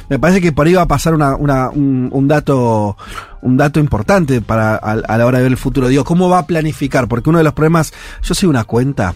[0.08, 2.96] me parece que por ahí va a pasar una, una- un, un dato
[3.42, 5.88] un dato importante para a, a la hora de ver el futuro.
[5.88, 7.08] Digo, ¿cómo va a planificar?
[7.08, 7.92] Porque uno de los problemas,
[8.22, 9.14] yo soy una cuenta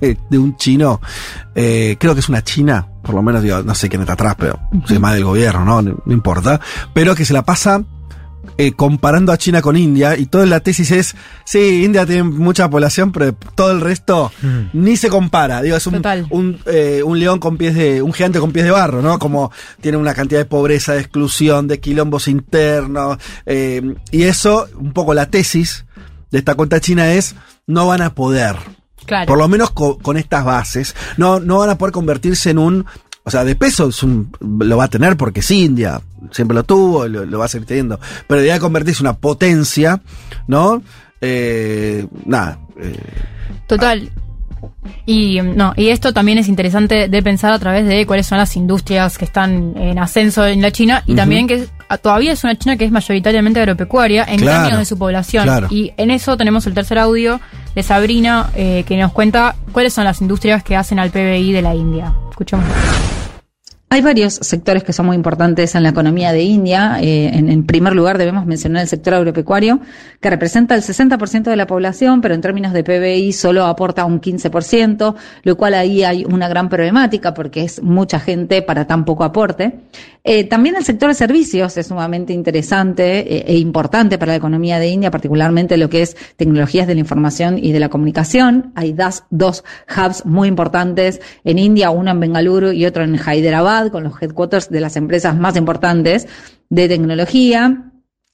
[0.00, 1.00] de un chino,
[1.54, 4.36] eh, creo que es una china, por lo menos digo, no sé quién está atrás,
[4.38, 5.82] pero soy más del gobierno, ¿no?
[5.82, 6.60] No, no importa,
[6.94, 7.84] pero que se la pasa
[8.56, 11.14] eh, comparando a China con India y toda la tesis es,
[11.44, 14.32] sí, India tiene mucha población, pero todo el resto
[14.72, 18.40] ni se compara, digo, es un, un, eh, un león con pies de, un gigante
[18.40, 19.18] con pies de barro, ¿no?
[19.18, 24.92] Como tiene una cantidad de pobreza, de exclusión, de quilombos internos, eh, y eso, un
[24.92, 25.84] poco la tesis
[26.30, 28.56] de esta cuenta china es, no van a poder.
[29.08, 29.26] Claro.
[29.26, 30.94] Por lo menos co- con, estas bases.
[31.16, 32.86] No, no van a poder convertirse en un.
[33.24, 34.30] O sea, de peso es un-
[34.60, 36.00] lo va a tener porque es India.
[36.30, 37.98] Siempre lo tuvo, lo, lo va a seguir teniendo.
[38.26, 40.00] Pero de convertirse en una potencia,
[40.46, 40.82] ¿no?
[41.20, 42.58] Eh, nada.
[42.80, 42.96] eh,
[43.66, 44.10] Total.
[45.04, 48.56] Y no, y esto también es interesante de pensar a través de cuáles son las
[48.56, 51.66] industrias que están en ascenso en la China y también que
[51.96, 55.44] todavía es una China que es mayoritariamente agropecuaria en Claro, términos de su población.
[55.44, 55.68] claro.
[55.70, 57.40] Y en eso tenemos el tercer audio
[57.74, 61.62] de Sabrina eh, que nos cuenta cuáles son las industrias que hacen al PBI de
[61.62, 62.12] la India.
[62.30, 62.66] Escuchamos.
[63.90, 66.98] Hay varios sectores que son muy importantes en la economía de India.
[67.00, 69.80] Eh, en, en primer lugar, debemos mencionar el sector agropecuario,
[70.20, 74.20] que representa el 60% de la población, pero en términos de PBI solo aporta un
[74.20, 79.24] 15%, lo cual ahí hay una gran problemática porque es mucha gente para tan poco
[79.24, 79.80] aporte.
[80.30, 84.78] Eh, también el sector de servicios es sumamente interesante eh, e importante para la economía
[84.78, 88.70] de India, particularmente lo que es tecnologías de la información y de la comunicación.
[88.74, 94.04] Hay dos hubs muy importantes en India, uno en Bengaluru y otro en Hyderabad, con
[94.04, 96.28] los headquarters de las empresas más importantes
[96.68, 97.90] de tecnología.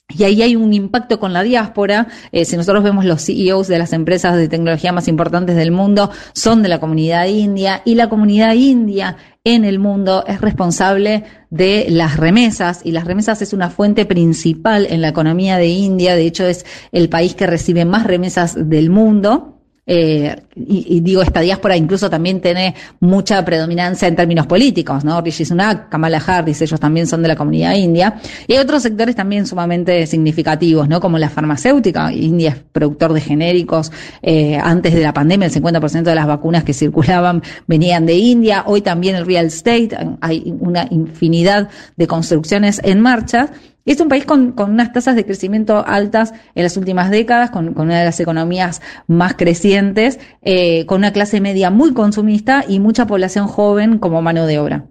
[0.09, 2.09] Y ahí hay un impacto con la diáspora.
[2.33, 6.11] Eh, si nosotros vemos los CEOs de las empresas de tecnología más importantes del mundo,
[6.33, 9.17] son de la comunidad india y la comunidad india
[9.47, 14.87] en el mundo es responsable de las remesas y las remesas es una fuente principal
[14.89, 16.17] en la economía de India.
[16.17, 19.54] De hecho, es el país que recibe más remesas del mundo.
[19.87, 25.21] Eh, y, y digo, esta diáspora incluso también tiene mucha predominancia en términos políticos, ¿no?
[25.21, 28.21] Rishi Sunak, Kamala Harris, ellos también son de la comunidad india.
[28.47, 31.01] Y hay otros sectores también sumamente significativos, ¿no?
[31.01, 32.13] Como la farmacéutica.
[32.13, 33.93] India es productor de genéricos.
[34.23, 38.65] Eh, antes de la pandemia, el 50% de las vacunas que circulaban venían de India.
[38.67, 39.91] Hoy también el real estate.
[40.21, 43.51] Hay una infinidad de construcciones en marcha.
[43.85, 47.75] Es un país con, con unas tasas de crecimiento altas en las últimas décadas, con,
[47.75, 52.81] con una de las economías más crecientes, eh, con una clase media muy consumista y
[52.81, 54.87] mucha población joven como mano de obra.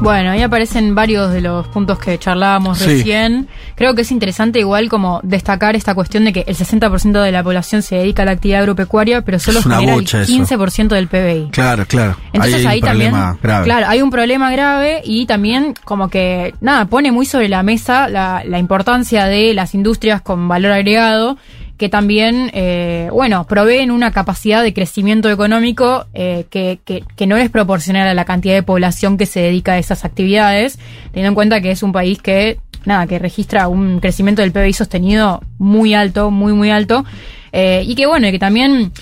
[0.00, 2.86] Bueno, ahí aparecen varios de los puntos que charlábamos Sí.
[2.86, 3.48] recién.
[3.76, 7.42] Creo que es interesante igual como destacar esta cuestión de que el 60% de la
[7.44, 10.18] población se dedica a la actividad agropecuaria, pero solo genera el eso.
[10.18, 11.48] 15% del PBI.
[11.52, 12.16] claro, claro.
[12.32, 13.12] Entonces hay ahí, un también,
[13.42, 13.64] grave.
[13.64, 18.08] claro, hay un problema grave y también como que, nada, pone muy sobre la mesa
[18.08, 21.36] la, la importancia de las industrias con valor agregado
[21.82, 27.50] que también, eh, bueno, proveen una capacidad de crecimiento económico eh, que, que, no es
[27.50, 30.78] proporcional a la cantidad de población que se dedica a esas actividades,
[31.10, 34.74] teniendo en cuenta que es un país que, nada, que registra un crecimiento del PBI
[34.74, 37.04] sostenido muy alto, muy, muy alto,
[37.50, 38.92] eh, y que, bueno, y que también...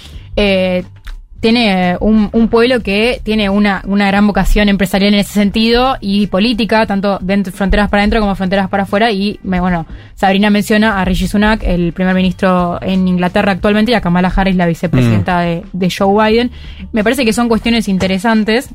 [1.42, 5.96] Eh, tiene un, un pueblo que tiene una, una gran vocación empresarial en ese sentido
[6.00, 9.10] y política, tanto dentro, fronteras para adentro como fronteras para afuera.
[9.10, 13.94] Y me- bueno, Sabrina menciona a Rishi Sunak, el primer ministro en Inglaterra actualmente, y
[13.94, 16.50] a Kamala Harris, la vicepresidenta de, de Joe Biden.
[16.92, 18.68] Me parece que son cuestiones interesantes.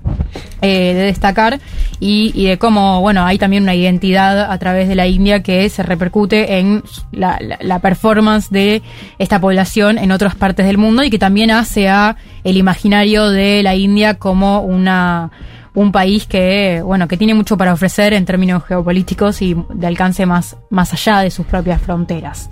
[0.62, 1.60] eh, de destacar
[2.00, 5.70] y, y de cómo, bueno, hay también una identidad a través de la India que
[5.70, 6.82] se repercute en
[7.12, 8.82] la, la- la performance de
[9.20, 13.62] esta población en otras partes del mundo y que también hace a el imaginario de
[13.64, 15.32] la India como una
[15.74, 20.26] un país que, bueno, que tiene mucho para ofrecer en términos geopolíticos y de alcance
[20.26, 22.50] más, más allá de sus propias fronteras.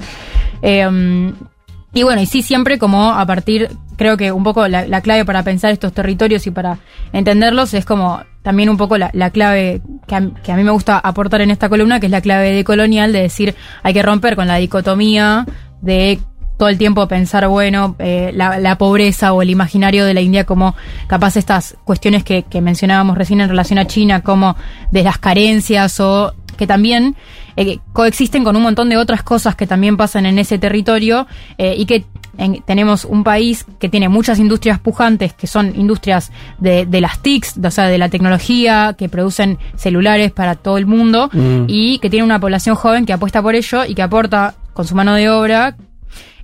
[0.61, 1.31] Eh,
[1.93, 5.25] y bueno, y sí, siempre como a partir, creo que un poco la, la clave
[5.25, 6.79] para pensar estos territorios y para
[7.13, 10.71] entenderlos es como también un poco la, la clave que a, que a mí me
[10.71, 14.35] gusta aportar en esta columna, que es la clave decolonial, de decir, hay que romper
[14.35, 15.45] con la dicotomía
[15.81, 16.19] de
[16.57, 20.45] todo el tiempo pensar, bueno, eh, la, la pobreza o el imaginario de la India
[20.45, 20.75] como
[21.07, 24.55] capaz estas cuestiones que, que mencionábamos recién en relación a China, como
[24.91, 27.15] de las carencias o que también
[27.55, 31.25] eh, coexisten con un montón de otras cosas que también pasan en ese territorio
[31.57, 32.05] eh, y que
[32.38, 37.19] en- tenemos un país que tiene muchas industrias pujantes, que son industrias de, de las
[37.23, 41.65] TICs, o sea, de la tecnología, que producen celulares para todo el mundo Mm.
[41.67, 44.93] y que tiene una población joven que apuesta por ello y que aporta con su
[44.95, 45.75] mano de obra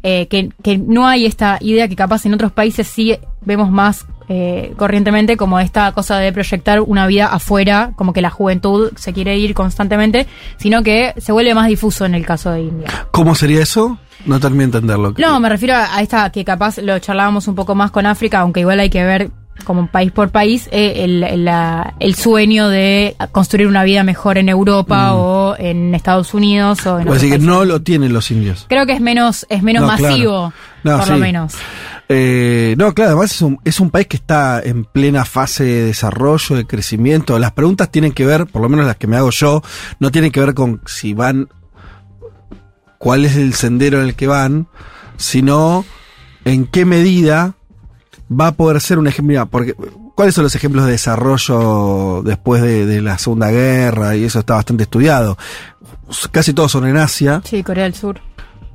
[0.03, 4.05] eh, que, que no hay esta idea que capaz en otros países sí vemos más
[4.31, 9.11] eh, corrientemente como esta cosa de proyectar una vida afuera, como que la juventud se
[9.11, 10.27] quiere ir constantemente,
[10.57, 13.07] sino que se vuelve más difuso en el caso de India.
[13.09, 13.97] ¿Cómo sería eso?
[14.25, 15.15] No terminé de entenderlo.
[15.17, 18.59] No, me refiero a esta que capaz lo charlábamos un poco más con África, aunque
[18.59, 19.31] igual hay que ver
[19.63, 24.37] como país por país eh, el, el, la- el sueño de construir una vida mejor
[24.37, 25.17] en Europa Mm.
[25.17, 28.65] o en Estados Unidos o en Pues decir que no lo tienen los indios.
[28.69, 30.03] Creo que es menos, es menos No, claro.
[30.03, 30.53] masivo,
[30.83, 31.11] No, por sí.
[31.11, 31.53] lo menos.
[32.11, 35.83] Eh, no, claro, además es un, es un país que está en plena fase de
[35.85, 37.37] desarrollo, de crecimiento.
[37.37, 39.61] Las preguntas tienen que ver, por lo menos las que me hago yo,
[39.99, 41.49] no tienen que ver con si van,
[42.97, 44.67] cuál es el sendero en el que van,
[45.17, 45.85] sino
[46.45, 47.53] en qué medida
[48.31, 49.29] va a poder ser un ejemplo.
[49.29, 49.73] Mira, porque,
[50.15, 54.15] ¿cuáles son los ejemplos de desarrollo después de, de la Segunda Guerra?
[54.15, 55.37] Y eso está bastante estudiado.
[56.31, 57.41] Casi todos son en Asia.
[57.45, 58.19] Sí, Corea del Sur.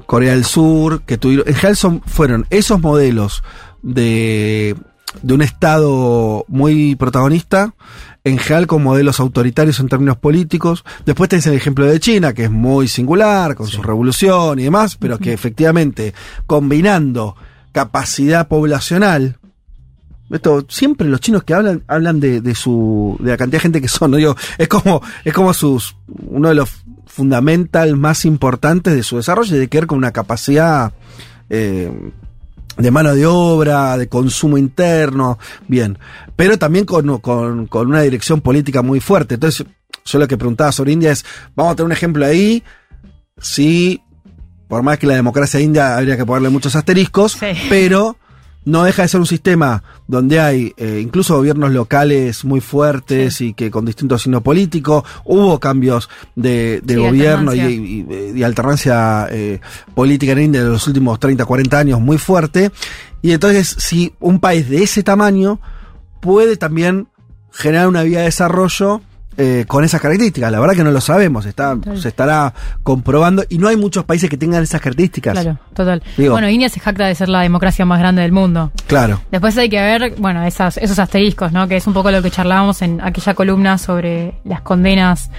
[0.07, 3.43] Corea del Sur, que tuvieron, en general son- fueron esos modelos
[3.83, 4.77] de,
[5.23, 7.75] de un Estado muy protagonista,
[8.25, 10.85] en general con modelos autoritarios en términos políticos.
[11.07, 14.97] Después tenés el ejemplo de China, que es muy singular, con su revolución y demás,
[14.99, 16.13] pero que efectivamente,
[16.47, 17.37] combinando
[17.73, 19.39] capacidad poblacional,
[20.31, 23.81] esto, siempre los chinos que hablan, hablan de, de su, de la cantidad de gente
[23.81, 24.17] que son, ¿no?
[24.17, 25.97] Digo, es como, es como sus,
[26.29, 26.71] uno de los
[27.07, 30.93] fundamental más importantes de su desarrollo, de que ver con una capacidad,
[31.51, 31.93] eh,
[32.77, 35.39] de mano de obra, de consumo interno,
[35.69, 35.99] bien,
[36.35, 39.35] pero también con, con, con una dirección política muy fuerte.
[39.35, 39.65] Entonces,
[40.05, 41.25] yo lo que preguntaba sobre India es,
[41.55, 42.65] vamos a tener un ejemplo ahí,
[43.39, 44.03] si,
[44.69, 47.39] por más que la democracia india habría que ponerle muchos asteriscos,
[47.69, 48.17] pero
[48.65, 53.53] no deja de ser un sistema donde hay eh, incluso gobiernos locales muy fuertes y
[53.55, 58.35] que con distinto signo político, hubo cambios de, de Sí, gobierno y, alternancia.
[58.35, 59.61] y- y alternancia eh,
[59.95, 62.71] política en India de los últimos 30, 40 años muy fuerte.
[63.23, 65.61] Y entonces, si un país de ese tamaño
[66.21, 67.09] puede también
[67.53, 69.01] generar una vía de desarrollo
[69.37, 71.99] eh, con esas características, la verdad que no lo sabemos, está, Total.
[72.01, 75.33] se estará comprobando y no hay muchos países que tengan esas características.
[75.35, 76.03] Claro, total.
[76.17, 78.71] Digo- bueno, India se jacta de ser la democracia más grande del mundo.
[78.87, 79.21] Claro.
[79.31, 81.67] Después hay que ver, bueno, esas, esos asteriscos, ¿no?
[81.69, 85.31] Que es un poco lo que charlábamos en aquella columna sobre las condenas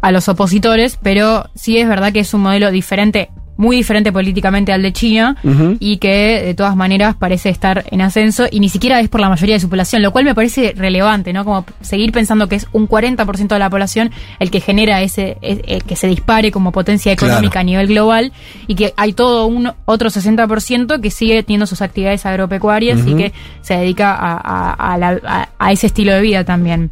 [0.00, 4.72] a los opositores, pero sí es verdad que es un modelo diferente, muy diferente políticamente
[4.72, 5.36] al de China
[5.78, 9.28] y que de todas maneras parece estar en ascenso y ni siquiera es por la
[9.28, 11.44] mayoría de su población, lo cual me parece relevante, ¿no?
[11.44, 14.10] Como seguir pensando que es un 40% de la población
[14.40, 17.60] el que genera ese, es- el que se dispare como potencia económica Claro.
[17.60, 18.32] a nivel global
[18.66, 23.32] y que hay todo un otro 60% que sigue teniendo sus actividades agropecuarias y que
[23.60, 24.32] se dedica a,
[24.72, 26.90] a- a la- a- a ese estilo de vida también.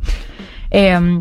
[0.71, 1.21] Eh,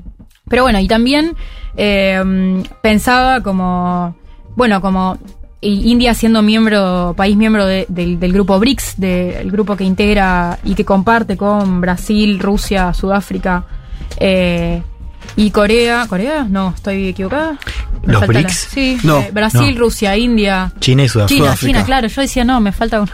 [0.49, 1.36] pero bueno, y también
[1.78, 4.16] eh, pensaba como,
[4.56, 5.18] bueno, como
[5.62, 10.74] India siendo miembro, país miembro de- del, del grupo BRICS, del grupo que integra y
[10.76, 13.66] que comparte con Brasil, Rusia, Sudáfrica
[14.18, 14.82] eh,
[15.36, 16.06] y Corea.
[16.08, 16.46] ¿Corea?
[16.50, 17.58] No, estoy equivocada.
[18.06, 18.68] Me ¿Los falta la- BRICS?
[18.72, 19.80] sí, No, eh, Brasil, no.
[19.82, 20.72] Rusia, India.
[20.80, 21.44] China y Sudáfrica.
[21.44, 21.58] China.
[21.58, 22.08] China, claro.
[22.08, 23.12] Yo decía, no, me falta uno.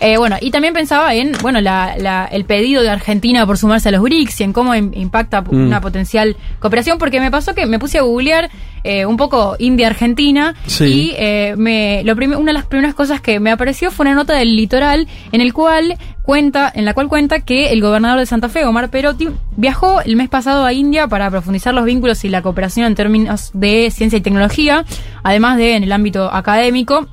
[0.00, 3.90] Eh, bueno, y también pensaba en, bueno, la, la- el pedido de Argentina por sumarse
[3.90, 5.66] a los BRICS y en cómo im- impacta Mm.
[5.66, 8.50] una potencial cooperación, porque me pasó que me puse a googlear
[8.82, 10.84] eh, un poco India-Argentina Sí.
[10.84, 14.32] y eh, me, lo una de las primeras cosas que me apareció fue una nota
[14.34, 18.48] del litoral en el cual cuenta, en la cual cuenta que el gobernador de Santa
[18.48, 22.40] Fe, Omar Perotti, viajó el mes pasado a India para profundizar los vínculos y la
[22.40, 24.86] cooperación en términos de ciencia y tecnología,
[25.22, 27.06] además de en el ámbito académico.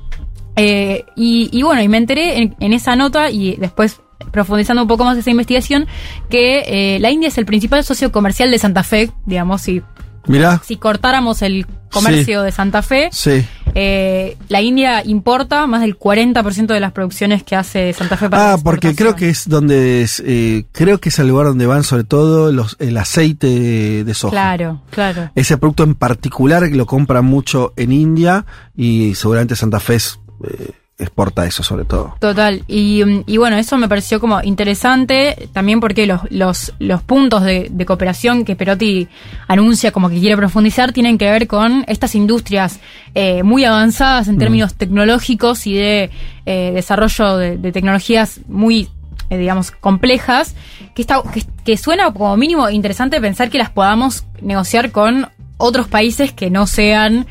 [0.58, 4.00] Eh, y, y bueno, y me enteré en, en esa nota y después
[4.32, 5.86] profundizando un poco más esa investigación,
[6.28, 6.64] que
[6.96, 9.80] eh, la India es el principal socio comercial de Santa Fe, digamos, si,
[10.26, 10.60] Mirá.
[10.64, 12.44] si cortáramos el comercio Sí.
[12.44, 13.46] de Santa Fe, Sí.
[13.74, 18.52] eh, la India importa más del 40% de las producciones que hace Santa Fe para
[18.54, 21.84] Ah, porque creo que es donde es, eh, creo que es el lugar donde van
[21.84, 24.32] sobre todo los, el aceite de soja.
[24.32, 25.30] Claro, claro.
[25.36, 28.44] Ese producto en particular lo compran mucho en India
[28.76, 32.16] y seguramente Santa Fe es, eh, exporta eso sobre todo.
[32.18, 37.44] Total, y, y bueno, eso me pareció como interesante también porque los, los, los puntos
[37.44, 39.08] de, de cooperación que Perotti
[39.46, 42.80] anuncia como que quiere profundizar tienen que ver con estas industrias
[43.14, 46.10] eh, muy avanzadas en términos tecnológicos y de
[46.46, 48.88] eh, desarrollo de, de tecnologías muy,
[49.30, 50.56] eh, digamos, complejas,
[50.96, 55.28] que, está, que, que suena como mínimo interesante pensar que las podamos negociar con
[55.58, 57.26] otros países que no sean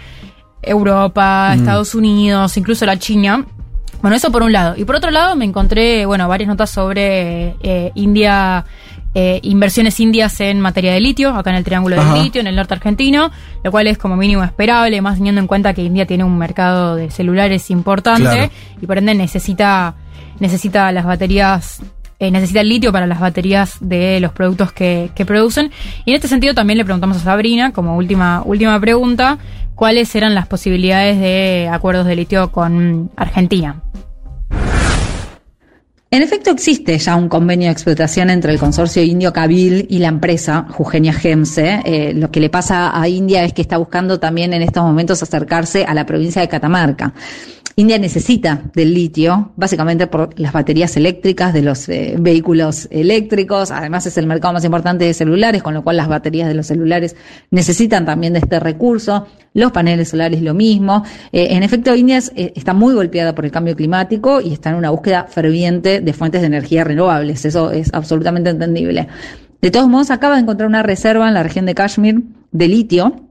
[0.62, 1.60] Europa, Mm.
[1.60, 3.46] Estados Unidos, incluso la China.
[4.02, 4.76] Bueno, eso por un lado.
[4.78, 8.64] Y por otro lado me encontré, bueno, varias notas sobre eh, India,
[9.16, 12.14] eh, inversiones indias en materia de litio, acá en el Triángulo Ajá.
[12.14, 13.32] del Litio, en el norte argentino,
[13.64, 16.96] lo cual es como mínimo esperable, más teniendo en cuenta que India tiene un mercado
[16.96, 18.52] de celulares importante Claro.
[18.80, 19.96] y por ende necesita,
[20.40, 21.82] necesita las baterías
[22.20, 25.72] eh, necesita el litio para las baterías de los productos que, que producen.
[26.04, 29.38] Y en este sentido también le preguntamos a Sabrina, como última, última pregunta,
[29.78, 33.80] cuáles eran las posibilidades de acuerdos de litio con Argentina.
[36.10, 40.08] En efecto, existe ya un convenio de explotación entre el consorcio indio Kabil y la
[40.08, 41.82] empresa Jugenia Gemse.
[41.84, 45.22] Eh, lo que le pasa a India es que está buscando también en estos momentos
[45.22, 47.14] acercarse a la provincia de Catamarca.
[47.80, 53.70] India necesita del litio, básicamente por las baterías eléctricas de los eh, vehículos eléctricos.
[53.70, 56.66] Además, es el mercado más importante de celulares, con lo cual las baterías de los
[56.66, 57.16] celulares
[57.52, 59.28] necesitan también de este recurso.
[59.54, 61.04] Los paneles solares, lo mismo.
[61.32, 64.72] Eh, en efecto, India es- eh, está muy golpeada por el cambio climático y está
[64.72, 67.46] en una búsqueda ferviente de fuentes de energía renovables.
[67.46, 69.08] Eso es absolutamente entendible.
[69.62, 73.27] De todos modos, acaba de encontrar una reserva en la región de Kashmir de litio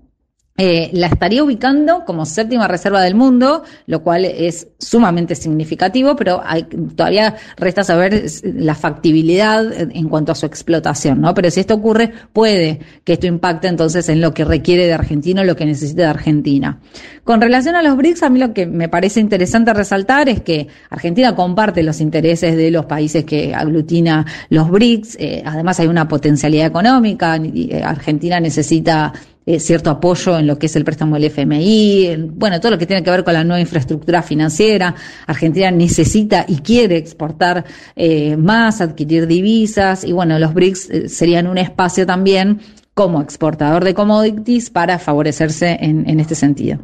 [0.58, 6.40] eh, la estaría ubicando como séptima reserva del mundo, lo cual es sumamente significativo, pero
[6.44, 11.34] hay, todavía resta saber la factibilidad en cuanto a su explotación, ¿no?
[11.34, 15.44] Pero si esto ocurre, puede que esto impacte entonces en lo que requiere de Argentina,
[15.44, 16.80] lo que necesita de Argentina.
[17.24, 20.68] Con relación a los BRICS, a mí lo que me parece interesante resaltar es que
[20.90, 26.08] Argentina comparte los intereses de los países que aglutina los BRICS, eh, además hay una
[26.08, 29.12] potencialidad económica, eh, Argentina necesita
[29.46, 32.78] eh, cierto apoyo en lo que es el préstamo del FMI, en- bueno, todo lo
[32.78, 34.94] que tiene que ver con la nueva infraestructura financiera.
[35.26, 37.64] Argentina necesita y quiere exportar
[37.94, 42.60] eh, más, adquirir divisas y bueno, los BRICS eh, serían un espacio también
[42.92, 46.78] como exportador de commodities para favorecerse en, en este sentido.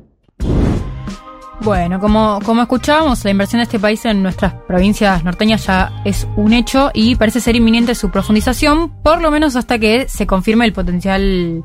[1.64, 6.26] Bueno, como, como escuchábamos, la inversión de este país en nuestras provincias norteñas ya es
[6.36, 10.64] un hecho y parece ser inminente su profundización, por lo menos hasta que se confirme
[10.64, 11.62] el potencial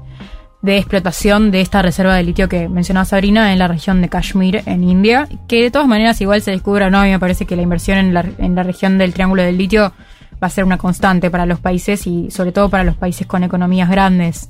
[0.61, 4.63] de explotación de esta reserva de litio que mencionaba Sabrina en la región de Kashmir,
[4.65, 7.45] en India, que de todas maneras igual se descubra o no, a mí me parece
[7.45, 9.93] que la inversión en la, en la región del Triángulo del Litio
[10.41, 13.43] va a ser una constante para los países y sobre todo para los países con
[13.43, 14.49] economías grandes.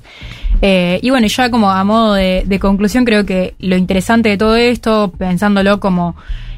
[0.60, 4.56] Eh, y bueno, ya como a modo de, conclusión, creo que lo interesante de todo
[4.56, 6.14] esto, pensándolo como,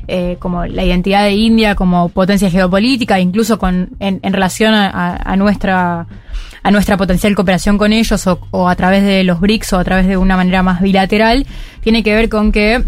[0.09, 6.07] eh, como la identidad de India como potencia geopolítica, incluso con, en, relación a nuestra
[6.63, 9.85] a nuestra potencial cooperación con ellos o, o a través de los BRICS o a
[9.85, 11.47] través de una manera más bilateral,
[11.81, 12.85] tiene que ver con que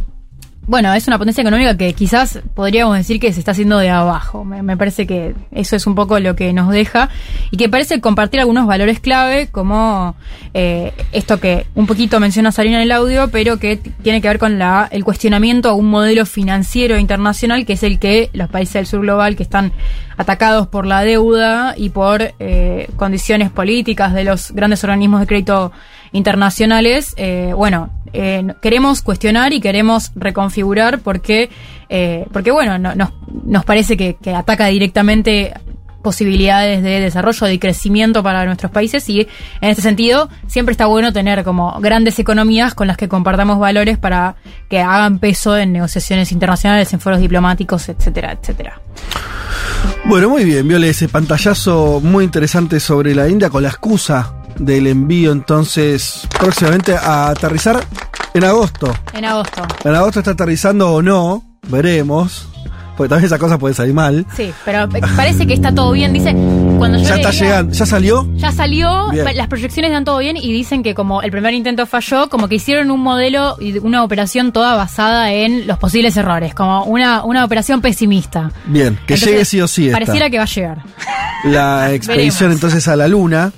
[0.65, 4.45] bueno, es una potencia económica que quizás podríamos decir que se está haciendo de abajo.
[4.45, 7.09] Me, me parece que eso es un poco lo que nos deja
[7.51, 10.15] y que parece compartir algunos valores clave como
[10.55, 14.39] eh, esto que un poquito menciona Sarina en el audio, pero que tiene que ver
[14.39, 18.75] con la, el cuestionamiento a un modelo financiero internacional que es el que los países
[18.75, 19.73] del sur global que están
[20.17, 25.73] atacados por la deuda y por eh, condiciones políticas de los grandes organismos de crédito
[26.13, 31.51] internacionales, eh, bueno, eh, queremos cuestionar y queremos reconfigurar porque,
[31.89, 32.95] eh, porque bueno, no-
[33.45, 35.55] nos, parece que, que ataca directamente
[36.03, 41.13] posibilidades de desarrollo, de crecimiento para nuestros países y en este sentido siempre está bueno
[41.13, 44.35] tener como grandes economías con las que compartamos valores para
[44.69, 48.81] que hagan peso en negociaciones internacionales, en foros diplomáticos, etcétera, etcétera.
[50.05, 54.87] Bueno, muy bien, Viole, ese pantallazo muy interesante sobre la India con la excusa del
[54.87, 57.81] envío entonces próximamente a aterrizar
[58.35, 58.93] en agosto.
[59.13, 59.63] En agosto.
[59.85, 62.49] En agosto está aterrizando o no, veremos.
[62.97, 64.25] porque también esa cosa puede salir mal.
[64.37, 66.13] Sí, pero parece que está todo bien.
[66.13, 66.33] Dice,
[66.79, 68.29] cuando yo Ya está llegando, ¿ya salió?
[68.37, 69.27] Ya salió, Bien.
[69.37, 72.55] las proyecciones dan todo bien y dicen que como el primer intento falló, como que
[72.57, 77.45] hicieron un modelo y una operación toda basada en los posibles errores, como una, una
[77.45, 78.51] operación pesimista.
[78.67, 79.87] Bien, que Entonces, llegue sí o sí.
[79.87, 79.97] esta.
[79.97, 80.79] Pareciera que va a llegar.
[81.45, 82.55] La expedición Veremos.
[82.65, 83.53] entonces a la luna.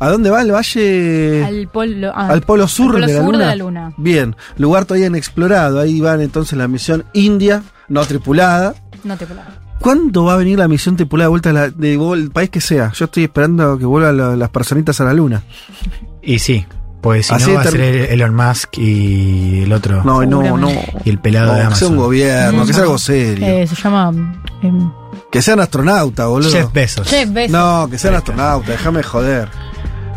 [0.00, 1.44] ¿A dónde va el valle?
[1.44, 3.38] Al polo, ah, al polo sur, al polo de, la sur luna.
[3.38, 3.92] de la luna.
[3.96, 5.80] Bien, lugar todavía inexplorado.
[5.80, 8.74] Ahí van entonces la misión India, no tripulada.
[9.04, 9.34] No puedo.
[9.80, 12.60] ¿Cuándo va a venir la misión tripulada de vuelta a la- de el país que
[12.60, 12.92] sea?
[12.94, 15.42] Yo estoy esperando que vuelvan la- las personitas a la luna.
[16.22, 16.64] Y sí,
[17.00, 20.02] pues si Así no va a ser el- Elon Musk y el otro.
[20.04, 20.68] No, no, no.
[21.04, 21.92] Y el pelado de No, que sea Amazon.
[21.92, 23.46] un gobierno, que sea algo serio.
[23.46, 24.90] Eh, se llama em,
[25.30, 26.50] Que sean astronautas, boludo.
[26.50, 27.06] Jeff Bezos.
[27.08, 27.52] Jeff Bezos.
[27.52, 29.48] No, que sean astronautas, déjame joder.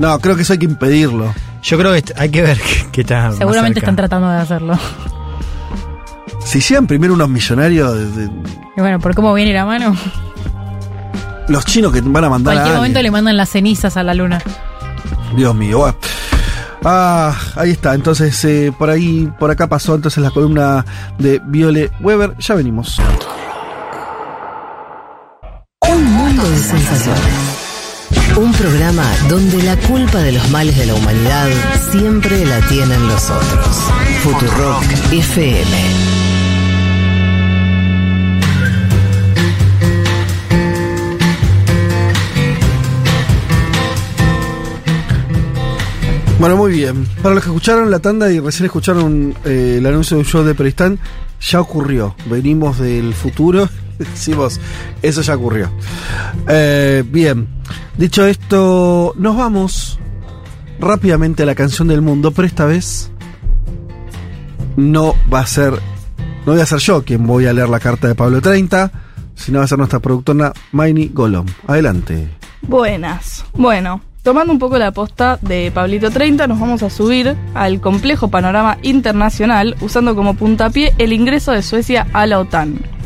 [0.02, 1.34] No, creo que eso hay que impedirlo.
[1.62, 2.60] Yo creo que hay que ver
[2.92, 3.92] qué, está más Seguramente cerca.
[3.92, 4.78] están tratando de hacerlo.
[6.44, 8.32] Si hicieran primero unos millonarios, de- de-
[8.78, 9.96] Y bueno, por cómo viene la mano,
[11.48, 13.04] los chinos que van a en mandar a cualquier momento alguien.
[13.04, 14.42] le mandan las cenizas a la luna.
[15.36, 15.96] Dios mío, bueno.
[16.84, 17.94] Ah, ahí está.
[17.94, 20.84] Entonces, eh, por ahí, por acá pasó entonces la columna
[21.20, 22.36] de Viole Weber.
[22.40, 23.00] Ya venimos.
[25.88, 27.51] Un mundo de sensaciones.
[28.38, 31.50] Un programa donde la culpa de los males de la humanidad
[31.92, 33.78] siempre la tienen los otros.
[34.24, 36.12] Futurock FM.
[46.40, 47.06] Bueno, muy bien.
[47.22, 50.44] Para los que escucharon la tanda y recién escucharon eh, el anuncio de un show
[50.44, 50.98] de Peristán,
[51.40, 52.16] ya ocurrió.
[52.26, 53.70] Venimos del futuro.
[54.14, 54.60] Decimos,
[55.02, 55.70] eso ya ocurrió.
[56.48, 57.48] Eh, bien.
[57.98, 60.00] Dicho esto, nos vamos
[60.80, 63.12] rápidamente a la canción del mundo, pero esta vez
[64.76, 65.74] no va a ser.
[66.46, 68.92] No voy a ser yo quien voy a leer la carta de Pablo 30,
[69.36, 71.46] sino va a ser nuestra productora Maini Golom.
[71.68, 72.28] Adelante.
[72.64, 73.46] Buenas.
[73.54, 78.30] Bueno, tomando un poco la posta de Pablito 30, nos vamos a subir al complejo
[78.30, 83.01] panorama internacional usando como puntapié el ingreso de Suecia a la OTAN.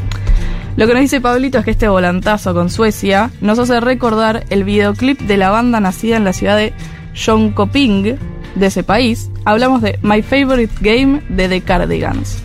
[0.76, 4.66] Lo que nos dice Pablito es que este volantazo con Suecia nos hace recordar el
[4.66, 6.74] videoclip de la banda nacida en la ciudad de
[7.14, 8.18] Jönköping
[8.56, 9.30] de ese país.
[9.46, 12.44] Hablamos de My Favorite Game de The Cardigans.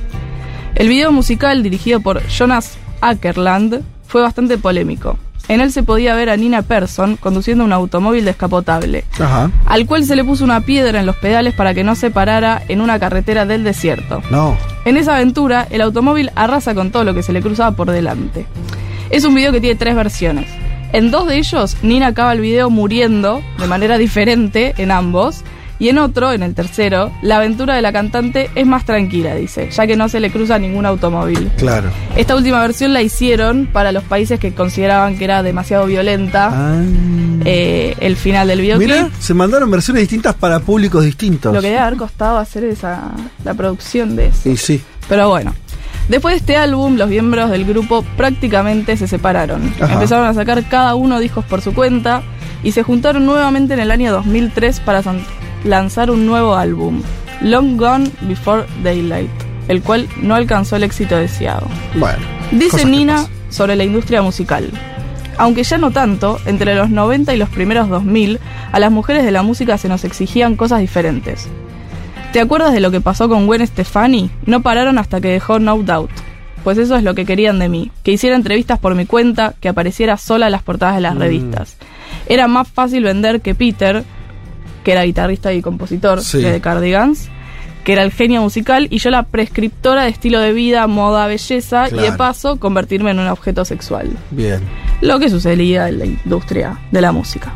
[0.77, 5.19] El video musical dirigido por Jonas Ackerland fue bastante polémico.
[5.49, 9.51] En él se podía ver a Nina Persson conduciendo un automóvil descapotable, Ajá.
[9.67, 12.63] al cual se le puso una piedra en los pedales para que no se parara
[12.69, 14.23] en una carretera del desierto.
[14.31, 14.57] No.
[14.85, 18.47] En esa aventura, el automóvil arrasa con todo lo que se le cruzaba por delante.
[19.11, 20.47] Es un video que tiene tres versiones.
[20.93, 25.45] En dos de ellos, Nina acaba el video muriendo de manera diferente en ambos.
[25.81, 29.71] Y en otro, en el tercero, la aventura de la cantante es más tranquila, dice,
[29.71, 31.51] ya que no se le cruza ningún automóvil.
[31.57, 31.89] Claro.
[32.17, 36.83] Esta última versión la hicieron para los países que consideraban que era demasiado violenta
[37.47, 38.89] eh, el final del videoclip.
[38.91, 41.55] Mira, se mandaron versiones distintas para públicos distintos.
[41.55, 43.13] Lo que debe haber costado hacer esa
[43.43, 44.51] la producción de eso.
[44.51, 44.83] Y sí.
[45.09, 45.55] Pero bueno.
[46.11, 49.73] Después de este álbum, los miembros del grupo prácticamente se separaron.
[49.81, 49.95] Ajá.
[49.95, 52.23] Empezaron a sacar cada uno discos por su cuenta
[52.63, 55.03] y se juntaron nuevamente en el año 2003 para
[55.65, 57.03] lanzar un nuevo álbum,
[57.43, 59.31] Long Gone Before Daylight,
[59.69, 61.67] el cual no alcanzó el éxito deseado.
[61.95, 62.19] Bueno.
[62.53, 64.71] Dice Nina sobre la industria musical.
[65.39, 68.39] Aunque ya no tanto, entre los 90 y los primeros 2000,
[68.73, 71.49] a las mujeres de la música se nos exigían cosas diferentes.
[72.33, 74.31] ¿Te acuerdas de lo que pasó con Gwen Stefani?
[74.47, 76.11] No pararon hasta que dejó No Doubt.
[76.63, 79.69] Pues eso es lo que querían de mí, que hiciera entrevistas por mi cuenta, que
[79.71, 81.19] apareciera sola en las portadas de las Mm.
[81.19, 81.77] revistas.
[82.27, 84.05] Era más fácil vender que Peter,
[84.85, 86.39] que era guitarrista y compositor Sí.
[86.43, 87.29] de The Cardigans,
[87.85, 91.89] que era el genio musical, y yo la prescriptora de estilo de vida, moda, belleza,
[91.91, 94.11] y de paso convertirme en un objeto sexual.
[94.31, 94.61] Bien.
[95.01, 97.53] Lo que sucedía en la industria de la música.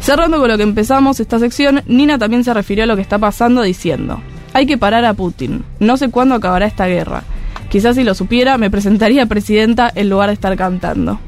[0.00, 3.18] Cerrando con lo que empezamos esta sección, Nina también se refirió a lo que está
[3.18, 4.20] pasando diciendo,
[4.52, 7.22] hay que parar a Putin, no sé cuándo acabará esta guerra.
[7.70, 11.18] Quizás si lo supiera me presentaría presidenta en lugar de estar cantando.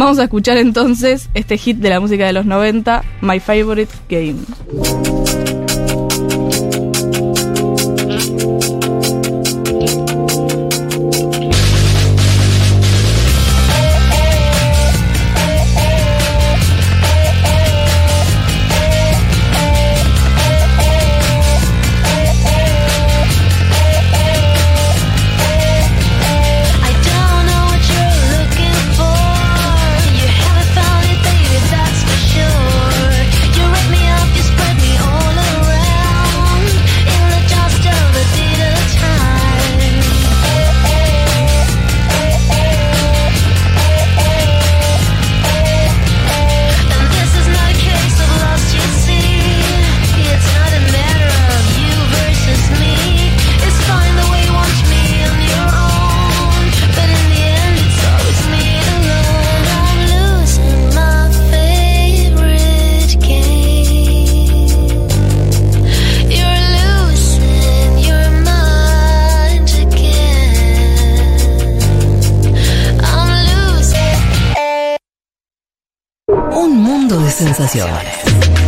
[0.00, 5.39] Vamos a escuchar entonces este hit de la música de los 90, My Favorite Game.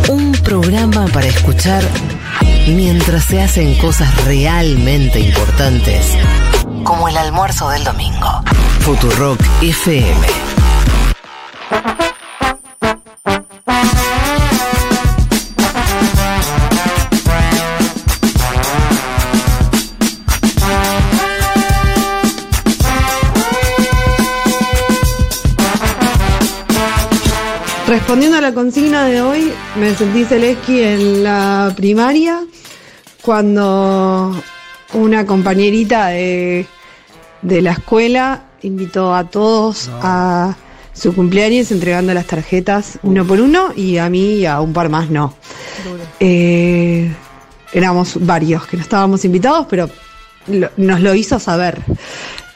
[0.07, 1.83] Un programa para escuchar
[2.67, 6.15] mientras se hacen cosas realmente importantes,
[6.83, 8.43] como el almuerzo del domingo.
[8.81, 10.52] Futurock FM.
[28.13, 32.41] Respondiendo a la consigna de hoy, me sentí Zelensky en la primaria
[33.23, 34.39] cuando
[34.93, 36.67] una compañerita de,
[37.41, 40.55] de la escuela invitó a todos a
[40.93, 44.89] su cumpleaños entregando las tarjetas uno por uno y a mí y a un par
[44.89, 45.33] más no.
[46.19, 47.11] Eh,
[47.73, 49.89] éramos varios que no estábamos invitados, pero
[50.49, 51.81] lo- nos lo hizo saber.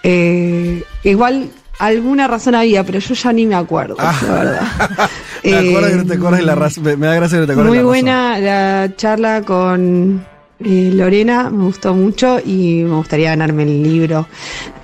[0.03, 4.61] Eh, igual alguna razón había, pero yo ya ni me acuerdo, la verdad.
[5.43, 6.83] Me acuerdo Eh, que no te acuerdas la razón.
[6.83, 7.87] Me, da gracia que no te acuerdas Muy la razón.
[7.87, 10.25] buena la charla con
[10.59, 14.27] eh, Lorena, me gustó mucho y me gustaría ganarme el libro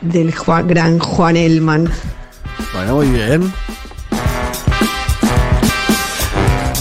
[0.02, 1.90] del Juan- gran Juan Elman.
[2.74, 3.52] Bueno, muy bien.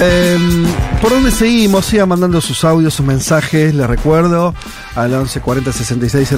[0.00, 0.66] Em,
[1.02, 1.86] ¿Por dónde seguimos?
[1.86, 4.54] Sigan mandando sus audios, sus mensajes, les recuerdo,
[4.94, 6.28] al 1140 66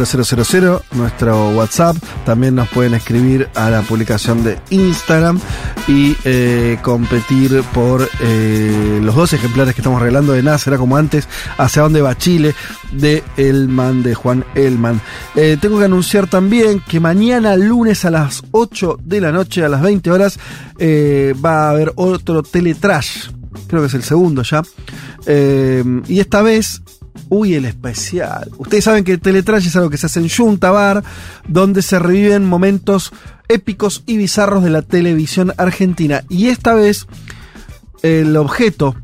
[0.49, 1.99] 000, nuestro WhatsApp.
[2.25, 5.39] También nos pueden escribir a la publicación de Instagram
[5.87, 11.29] y eh, competir por eh, los dos ejemplares que estamos regalando de nada, como antes,
[11.59, 12.55] hacia dónde va Chile,
[12.91, 14.99] de Elman, de Juan Elman.
[15.37, 19.69] Eh, tengo que anunciar también que mañana lunes a las 8 de la noche, a
[19.69, 20.39] las 20 horas,
[20.81, 23.34] va a haber otro teletrash.
[23.67, 24.63] Creo que es el segundo ya.
[25.27, 26.83] Eh, y esta vez
[27.29, 28.51] Uy, el especial.
[28.59, 31.03] Ustedes saben que Teletrash es algo que se hace en Junta Bar,
[31.49, 33.13] donde se reviven momentos
[33.49, 36.25] épicos y bizarros de la televisión argentina.
[36.29, 37.07] Y esta vez
[38.03, 38.95] el objeto,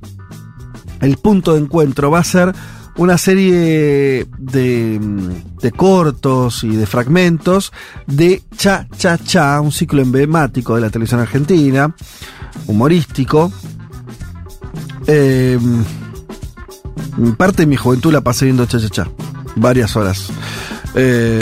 [1.01, 2.53] el punto de encuentro, va a ser
[2.97, 5.01] una serie de,
[5.63, 7.73] de cortos y de fragmentos
[8.07, 11.95] de Cha Cha Cha, un ciclo emblemático de la televisión argentina,
[12.67, 13.53] humorístico.
[15.07, 15.59] Eh,
[17.37, 19.09] parte de mi juventud la pasé viendo Cha Cha Cha,
[19.57, 20.29] varias horas.
[20.95, 21.41] Eh,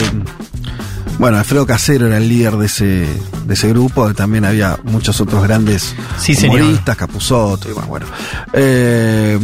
[1.17, 3.07] bueno, Alfredo Casero era el líder de ese,
[3.45, 8.05] de ese grupo, también había muchos otros grandes Sí, humoristas, Capusotto y más, bueno.
[8.53, 9.37] Eh,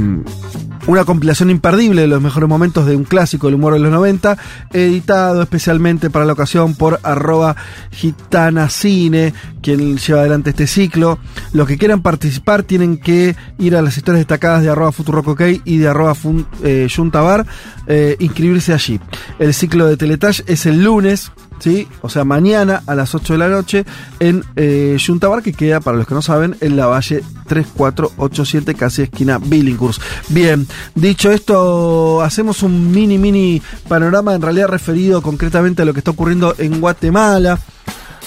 [0.87, 4.37] una compilación imperdible de los mejores momentos de un clásico del humor de los 90,
[4.71, 7.55] editado especialmente para la ocasión por arroba
[7.91, 9.33] gitanacine,
[9.63, 11.17] quien lleva adelante este ciclo.
[11.53, 15.77] Los que quieran participar tienen que ir a las historias destacadas de arroba futurock y
[15.77, 17.45] de arroba fun- eh, yuntabar,
[17.87, 18.99] eh, inscribirse allí.
[19.39, 21.87] El ciclo de Teletash es el lunes, ¿sí?
[22.01, 23.85] O sea, mañana a las 8 de la noche
[24.19, 29.03] en eh, Yuntabar, que queda, para los que no saben, en la Valle 3487, casi
[29.03, 30.01] esquina Billinghurst.
[30.29, 35.99] Bien, dicho esto, hacemos un mini, mini panorama, en realidad referido concretamente a lo que
[35.99, 37.59] está ocurriendo en Guatemala.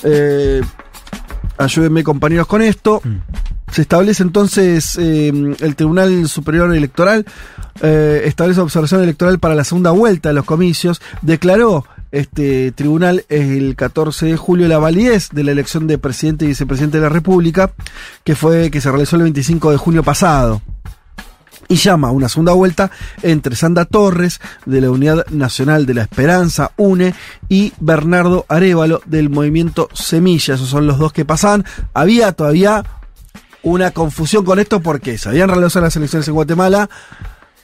[0.03, 0.61] Eh,
[1.57, 3.03] ayúdenme compañeros con esto.
[3.71, 7.27] Se establece entonces eh, el Tribunal Superior Electoral,
[7.83, 13.77] eh, establece observación electoral para la segunda vuelta de los comicios, declaró este tribunal el
[13.77, 17.73] 14 de julio la validez de la elección de presidente y vicepresidente de la República,
[18.25, 20.63] que fue que se realizó el 25 de junio pasado
[21.69, 22.91] y llama a una segunda vuelta
[23.23, 27.15] entre Sandra Torres de la Unidad Nacional de la Esperanza, UNE,
[27.49, 30.55] y Bernardo Arevalo del Movimiento Semilla.
[30.55, 31.65] Esos son los dos que pasaban.
[31.93, 32.85] Había todavía
[33.63, 36.89] una confusión con esto porque se habían realizado las elecciones en Guatemala,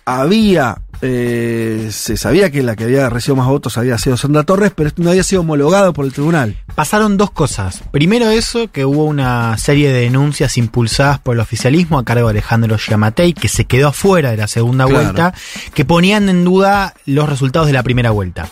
[0.05, 4.73] había, eh, se sabía que la que había recibido más votos había sido Sandra Torres,
[4.75, 6.57] pero esto no había sido homologado por el tribunal.
[6.75, 7.83] Pasaron dos cosas.
[7.91, 12.33] Primero eso, que hubo una serie de denuncias impulsadas por el oficialismo a cargo de
[12.33, 15.03] Alejandro Giamatei, que se quedó afuera de la segunda Claro.
[15.05, 15.35] vuelta,
[15.75, 18.49] que ponían en duda los resultados de la primera vuelta.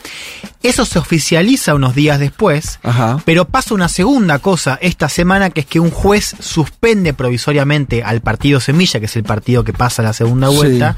[0.62, 2.78] Eso se oficializa unos días después,
[3.24, 8.20] pero pasa una segunda cosa esta semana, que es que un juez suspende provisoriamente al
[8.20, 10.56] partido Semilla, que es el partido que pasa la segunda Sí.
[10.56, 10.96] vuelta,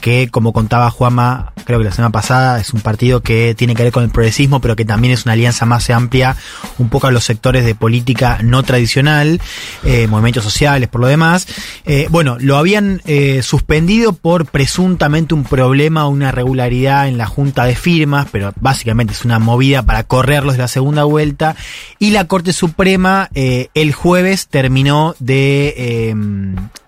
[0.00, 3.82] que como contaba Juama, creo que la semana pasada, es un partido que tiene que
[3.82, 6.36] ver con el progresismo, pero que también es una alianza más amplia,
[6.78, 9.40] un poco a los sectores de política no tradicional,
[9.84, 11.46] eh, movimientos sociales, por lo demás.
[11.84, 17.64] Eh, bueno, lo habían eh, suspendido por presuntamente un problema, una irregularidad en la junta
[17.64, 21.56] de firmas, pero básicamente es una movida para correrlos de la segunda vuelta.
[21.98, 26.14] Y la Corte Suprema el jueves terminó de, eh,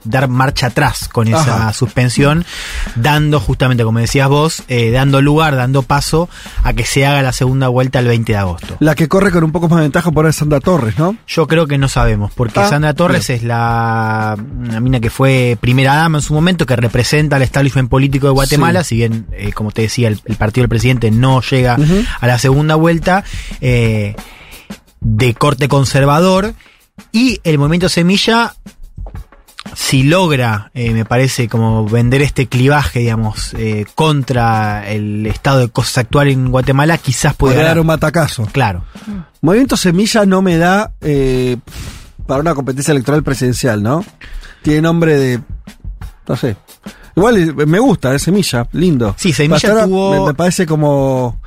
[0.07, 1.73] dar marcha atrás con esa Ajá.
[1.73, 2.45] suspensión,
[2.95, 6.29] dando justamente, como decías vos, eh, dando lugar, dando paso
[6.63, 8.77] a que se haga la segunda vuelta el 20 de agosto.
[8.81, 11.17] La que corre con un poco más de ventaja por ahí es Sandra Torres, ¿no?
[11.27, 15.57] Yo creo que no sabemos, porque Ah, Sandra Torres es la una mina que fue
[15.61, 19.53] primera dama en su momento, que representa al establishment político de Guatemala, si bien, eh,
[19.53, 21.77] como te decía, el, el partido del presidente no llega
[22.21, 23.25] a la segunda vuelta,
[23.61, 24.15] eh,
[25.01, 26.55] de corte conservador,
[27.13, 28.55] y el movimiento Semilla,
[29.75, 35.69] si logra, eh, me parece, como vender este clivaje, digamos, eh, contra el estado de
[35.69, 38.47] cosas actual en Guatemala, quizás pueda Podría dar un matacazo.
[38.53, 38.85] Claro.
[39.41, 41.57] Movimiento Semilla no me da eh,
[42.27, 44.05] para una competencia electoral presidencial, ¿no?
[44.63, 45.41] Tiene nombre de.
[46.29, 46.57] No sé.
[47.15, 49.15] Igual me gusta, es Semilla, lindo.
[49.17, 51.41] Sí, Semilla tuvo- Me, me parece como.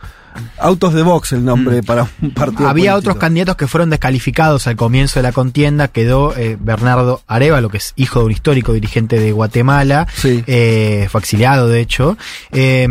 [0.58, 2.64] Autos de box el nombre para un partido.
[2.64, 2.70] Mm.
[2.70, 2.98] Había político.
[2.98, 5.88] otros candidatos que fueron descalificados al comienzo de la contienda.
[5.88, 10.08] Quedó eh, Bernardo Arevalo, que es hijo de un histórico dirigente de Guatemala.
[10.24, 12.18] Eh, fue exiliado, de hecho.
[12.52, 12.88] Eh,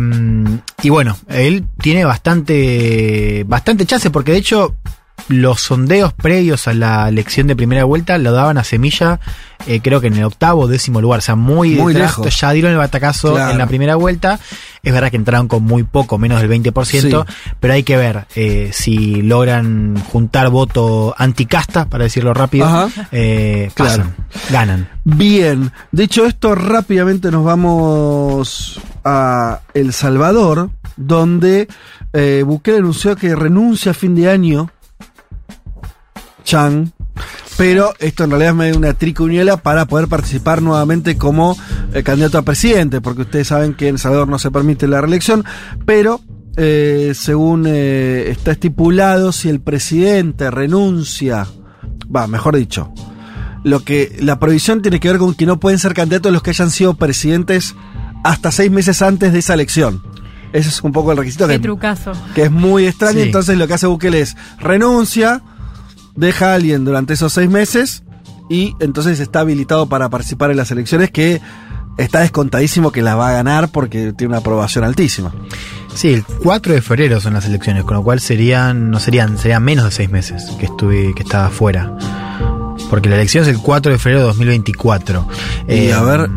[0.81, 4.75] y bueno, él tiene bastante, bastante chance, porque de hecho
[5.27, 9.19] los sondeos previos a la elección de primera vuelta lo daban a Semilla,
[9.67, 12.17] eh, creo que en el octavo o décimo lugar, o sea, muy, Muy detrás.
[12.17, 12.39] lejos.
[12.39, 13.51] Ya dieron el batacazo Claro.
[13.51, 14.39] en la primera vuelta.
[14.81, 17.25] Es verdad que entraron con muy poco, menos del 20%,
[17.59, 22.89] pero hay que ver eh, si logran juntar voto anticasta, para decirlo rápido.
[23.11, 24.03] Eh, Claro.
[24.03, 24.15] pasan,
[24.49, 24.89] ganan.
[25.03, 31.67] Bien, dicho esto, rápidamente nos vamos a El Salvador, donde
[32.45, 34.69] Bukele anunció que renuncia a fin de año.
[36.43, 36.93] Chan.
[37.57, 41.57] Pero esto en realidad es medio una tricuñuela para poder participar nuevamente como
[41.93, 45.01] eh, candidato a presidente, porque ustedes saben que en El Salvador no se permite la
[45.01, 45.43] reelección,
[45.85, 46.21] pero
[46.55, 51.47] eh, según eh, está estipulado, si el presidente renuncia,
[52.15, 52.93] va, mejor dicho,
[53.65, 56.51] lo que la prohibición tiene que ver con que no pueden ser candidatos los que
[56.51, 57.75] hayan sido presidentes
[58.23, 60.01] hasta seis meses antes de esa elección.
[60.53, 62.13] Ese es un poco el requisito Qué que, trucazo.
[62.33, 63.19] que es muy extraño.
[63.19, 63.25] Sí.
[63.25, 65.41] Entonces lo que hace Bukele es renuncia,
[66.19, 68.03] deja a alguien durante esos seis meses
[68.49, 71.41] y entonces está habilitado para participar en las elecciones que
[71.97, 75.33] está descontadísimo que la va a ganar porque tiene una aprobación altísima.
[75.93, 79.63] Sí, el 4 de febrero son las elecciones, con lo cual serían, no serían, serían
[79.63, 81.95] menos de seis meses que estuve, que estaba fuera.
[82.89, 85.27] Porque la elección es el 4 de febrero de 2024.
[85.67, 86.29] Y Eh, a ver,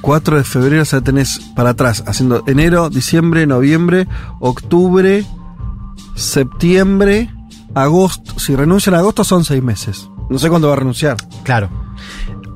[0.00, 4.06] 4 de febrero, o sea, tenés para atrás, haciendo enero, diciembre, noviembre,
[4.40, 5.24] octubre,
[6.14, 7.30] septiembre,
[7.82, 8.38] agosto.
[8.38, 10.08] Si renuncian a agosto son seis meses.
[10.30, 11.16] No sé cuándo va a renunciar.
[11.42, 11.70] Claro.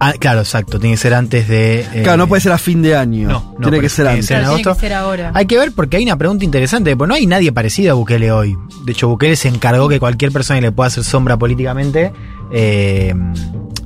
[0.04, 0.80] Ah, claro, exacto.
[0.80, 1.80] Tiene que ser antes de.
[1.80, 3.28] eh, claro, no puede ser a fin de año.
[3.28, 4.26] No, no, tiene que ser antes.
[4.26, 4.80] ser en Tiene que agosto.
[4.80, 5.30] ser ahora.
[5.34, 8.32] Hay que ver porque hay una pregunta interesante, porque no hay nadie parecido a Bukele
[8.32, 8.58] hoy.
[8.84, 12.12] De hecho, Bukele se encargó que cualquier persona que le pueda hacer sombra políticamente
[12.52, 13.14] eh,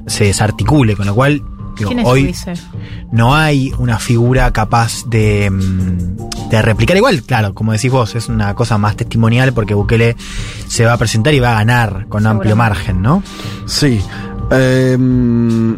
[0.06, 1.42] se desarticule, con lo cual
[1.78, 2.35] digo, ¿Quién es su hoy
[3.12, 6.97] no hay una figura capaz de, mm, de replicar.
[6.97, 10.16] Igual, claro, como decís vos, es una cosa más testimonial porque Bukele
[10.69, 13.23] se va a presentar y va a ganar con amplio margen, ¿no?
[13.66, 14.01] Sí.
[14.51, 15.77] Em,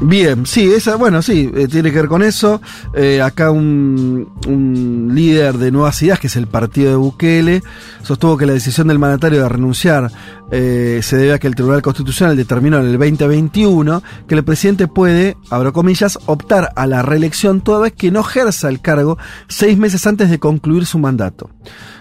[0.00, 2.60] bien, sí, esa, bueno, sí, eh, tiene que ver con eso.
[2.94, 7.62] Eh, acá un, un líder de Nuevas Ideas, que es el partido de Bukele,
[8.02, 10.10] sostuvo que la decisión del mandatario de renunciar
[10.52, 14.88] eh, se debe a que el Tribunal Constitucional determinó en el 2021 que el presidente
[14.88, 19.16] puede, abro comillas, optar a la reelección toda vez que no ejerza el cargo
[19.48, 21.50] seis meses antes de concluir su mandato.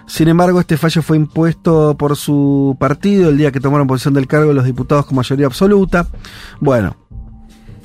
[0.07, 4.25] Sin embargo, este fallo fue impuesto por su partido el día que tomaron posesión del
[4.25, 6.07] cargo los diputados con mayoría absoluta.
[6.59, 6.95] Bueno,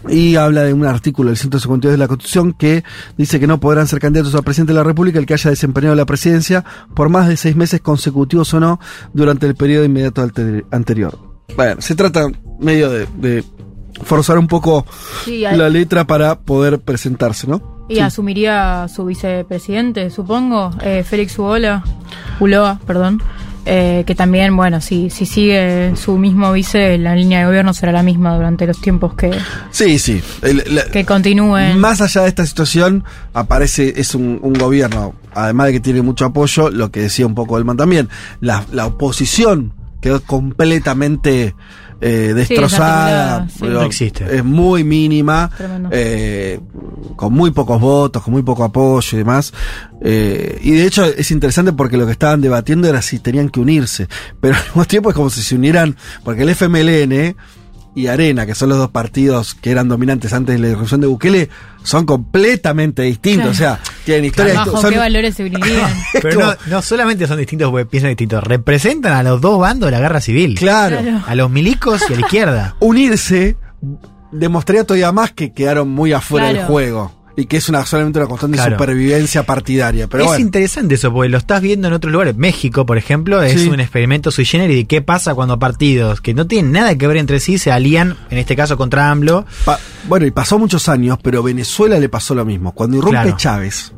[0.09, 2.85] y habla de un artículo del 152 de la Constitución que
[3.17, 5.95] dice que no podrán ser candidatos a presidente de la República el que haya desempeñado
[5.95, 6.65] la presidencia
[6.95, 8.81] por más de seis meses consecutivos o no
[9.13, 10.29] durante el periodo inmediato
[10.71, 11.19] anterior.
[11.57, 12.27] Bueno, se trata
[12.61, 13.45] medio de, de
[14.03, 14.85] forzar un poco
[15.25, 17.87] Sí, hay- la letra para poder presentarse, ¿no?
[17.89, 18.01] Y Sí.
[18.01, 21.85] asumiría su vicepresidente, supongo, eh, Félix Uola,
[22.41, 23.23] Uloa, perdón,
[23.67, 27.93] eh, que también, bueno, si, si sigue su mismo vice, la línea de gobierno será
[27.93, 29.31] la misma durante los tiempos que,
[29.71, 30.23] Sí, sí.
[30.43, 31.79] El- la- que continúen.
[31.79, 36.25] Más allá de esta situación, aparece, es un, un gobierno, además de que tiene mucho
[36.27, 38.09] apoyo, lo que decía un poco Elman también,
[38.41, 41.55] la, la oposición quedó completamente
[42.01, 43.49] eh, destrozada.
[43.49, 43.65] sí.
[43.65, 44.25] No existe.
[44.37, 45.51] Es muy mínima,
[45.91, 46.61] eh,
[47.17, 49.53] con muy pocos votos, con muy poco apoyo y demás.
[50.01, 53.61] Eh, y de hecho es interesante porque lo que estaban debatiendo era si tenían que
[53.61, 54.09] unirse,
[54.41, 57.37] pero al mismo tiempo es como si se unieran, porque el FMLN
[57.95, 61.07] y Arena, que son los dos partidos que eran dominantes antes de la irrupción de
[61.07, 61.49] Bukele,
[61.83, 63.57] son completamente distintos.
[63.57, 63.75] Claro.
[63.81, 64.57] O sea, tienen historias.
[64.57, 65.93] Bajo son- qué valores se unirían.
[66.23, 69.91] Pero no, no solamente son distintos porque piensan distintos, representan a los dos bandos de
[69.93, 70.57] la guerra civil.
[70.59, 70.99] Claro.
[71.01, 71.23] Claro.
[71.27, 72.77] A los milicos y a la izquierda.
[72.81, 73.57] Unirse
[74.33, 76.69] demostraría todavía más que quedaron muy afuera del Claro.
[76.73, 77.24] juego.
[77.37, 78.77] Y que es una solamente una constante Claro.
[78.77, 80.07] supervivencia partidaria.
[80.07, 80.45] Pero es bueno.
[80.45, 82.37] interesante eso, porque lo estás viendo en otros lugares.
[82.37, 83.69] México, por ejemplo, es Sí.
[83.69, 87.17] un experimento sui generis de qué pasa cuando partidos que no tienen nada que ver
[87.17, 89.47] entre sí se alían, en este caso contra AMLO.
[89.65, 92.71] Pa- bueno, y pasó muchos años, pero Venezuela le pasó lo mismo.
[92.73, 93.37] Cuando irrumpe Claro.
[93.37, 93.93] Chávez,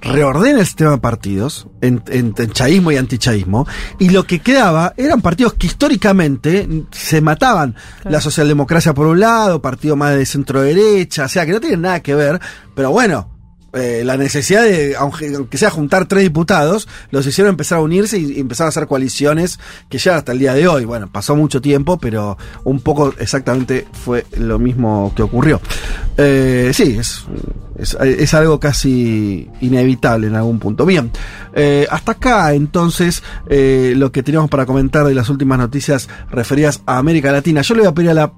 [0.00, 3.66] reordena el sistema de partidos, en, en- en chaísmo y antichaísmo,
[3.98, 7.74] y lo que quedaba eran partidos que históricamente se mataban.
[8.04, 11.82] La socialdemocracia por un lado, partido más de centro derecha, o sea, que no tienen
[11.82, 12.40] nada que ver,
[12.74, 13.37] pero bueno.
[13.74, 18.18] Eh, la necesidad de, aunque, aunque sea juntar tres diputados, los hicieron empezar a unirse
[18.18, 19.58] y, y empezaron a hacer coaliciones
[19.90, 20.86] que llegan hasta el día de hoy.
[20.86, 25.60] Bueno, pasó mucho tiempo, pero un poco exactamente fue lo mismo que ocurrió.
[26.16, 27.26] Eh, sí, es,
[27.78, 30.86] es, algo casi inevitable en algún punto.
[30.86, 31.10] Bien,
[31.52, 36.98] eh, hasta acá entonces lo que teníamos para comentar de las últimas noticias referidas a
[36.98, 37.60] América Latina.
[37.60, 38.32] Yo le voy a pedir a la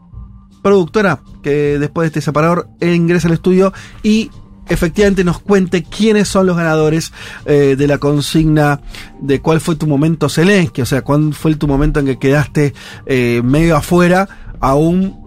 [0.63, 4.31] productora que después de este separador ingrese al estudio y
[4.71, 7.13] efectivamente nos cuente quiénes son los ganadores
[7.45, 8.81] eh, de la consigna
[9.21, 12.73] de cuál fue tu momento Zelensky, o sea, cuál fue tu momento en que quedaste
[13.05, 14.29] eh, medio afuera,
[14.61, 15.21] aún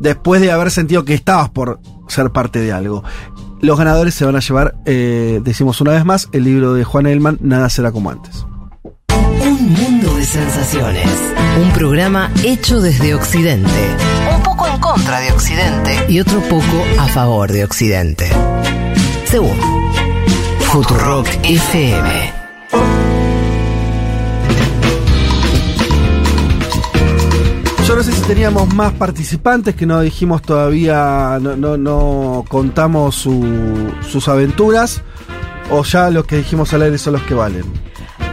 [0.00, 3.04] después de haber sentido que estabas por ser parte de algo.
[3.60, 7.06] Los ganadores se van a llevar, eh, decimos una vez más, el libro de Juan
[7.06, 8.46] Elman, Nada será como antes.
[9.42, 11.06] Un mundo de sensaciones.
[11.62, 13.68] Un programa hecho desde Occidente.
[14.60, 16.04] Un poco en contra de Occidente.
[16.08, 18.28] Y otro poco a favor de Occidente.
[19.24, 19.56] Según
[20.60, 22.32] Futurock FM.
[27.86, 33.16] Yo no sé si teníamos más participantes que no dijimos todavía, no, no, no contamos
[33.16, 35.02] su- sus aventuras,
[35.70, 37.64] o ya los que dijimos al aire son los que valen.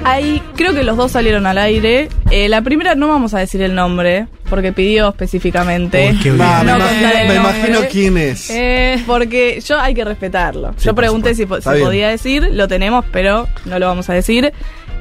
[0.07, 2.09] Ahí creo que los dos salieron al aire.
[2.31, 6.11] Eh, la primera no vamos a decir el nombre, porque pidió específicamente.
[6.11, 6.39] Uy, qué bien.
[6.65, 8.49] no me imagino- me quién es.
[8.49, 10.73] Eh, porque yo hay que respetarlo.
[10.77, 11.85] Sí, yo pregunté si se bien.
[11.85, 14.53] podía decir, lo tenemos, pero no lo vamos a decir.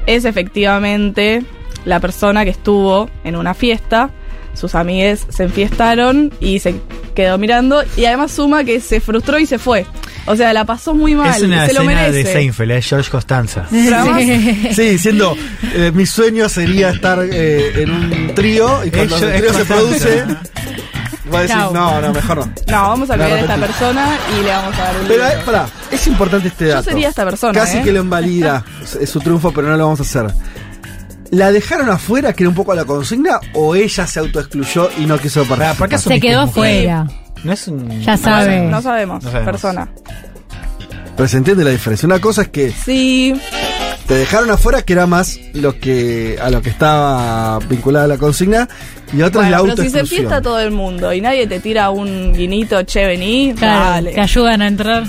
[0.05, 1.43] Es efectivamente
[1.85, 4.09] la persona que estuvo en una fiesta.
[4.57, 6.75] Sus amigues se enfiestaron y se
[7.15, 7.83] quedó mirando.
[7.95, 9.85] Y además suma que se frustró y se fue.
[10.25, 11.29] O sea, la pasó muy mal.
[11.35, 12.23] es una se lo escena merece.
[12.23, 13.65] de Seinfeld, es George Costanza.
[13.69, 15.37] Sí, diciendo,
[15.73, 20.25] eh, mi sueño sería estar eh, en un trío y cuando el trío se produce,
[21.33, 22.45] va a decir, no, no, mejor no.
[22.45, 25.39] No, vamos a pedir a esta persona y le vamos a dar un Pero, libro.
[25.39, 26.83] eh, pará, es importante este Yo dato.
[26.89, 27.81] sería esta persona, Casi ¿eh?
[27.83, 28.63] que lo invalida
[28.99, 30.33] es su triunfo, pero no lo vamos a hacer.
[31.31, 35.17] ¿La dejaron afuera, que era un poco la consigna, o ella se autoexcluyó y no
[35.17, 35.99] quiso participar?
[35.99, 37.07] Se quedó afuera.
[37.43, 38.01] No es un.
[38.01, 38.61] Ya No, sabe.
[38.61, 39.51] No sabemos, No sabemos.
[39.51, 39.89] persona.
[41.15, 42.05] Pero se entiende la diferencia.
[42.07, 43.33] Una cosa es que Sí,
[44.07, 48.67] te dejaron afuera, que era más lo que a lo que estaba vinculada la consigna,
[49.11, 51.59] y otra es la bueno, pero si se fiesta todo el mundo y nadie te
[51.59, 54.13] tira un guinito, che, vení, Claro, dale.
[54.13, 55.03] te ayudan a entrar.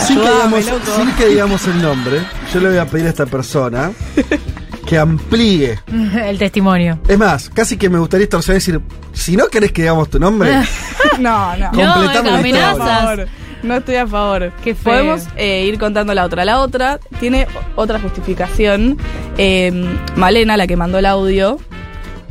[0.00, 2.20] Sin que, digamos, sin que digamos el nombre,
[2.54, 3.90] yo le voy a pedir a esta persona
[4.88, 5.78] que amplíe.
[6.26, 6.98] El testimonio.
[7.06, 8.80] Es más, casi que me gustaría torcer y decir,
[9.12, 10.50] si no querés que digamos tu nombre,
[11.18, 11.66] No, no.
[11.70, 12.74] Completame la no, estoy a historia.
[12.76, 13.28] favor.
[13.62, 14.52] No estoy a favor.
[14.62, 14.92] Qué feo.
[14.92, 16.44] Podemos eh, ir contando la otra.
[16.44, 18.96] La otra tiene otra justificación.
[19.36, 19.72] Eh,
[20.14, 21.58] Malena, la que mandó el audio,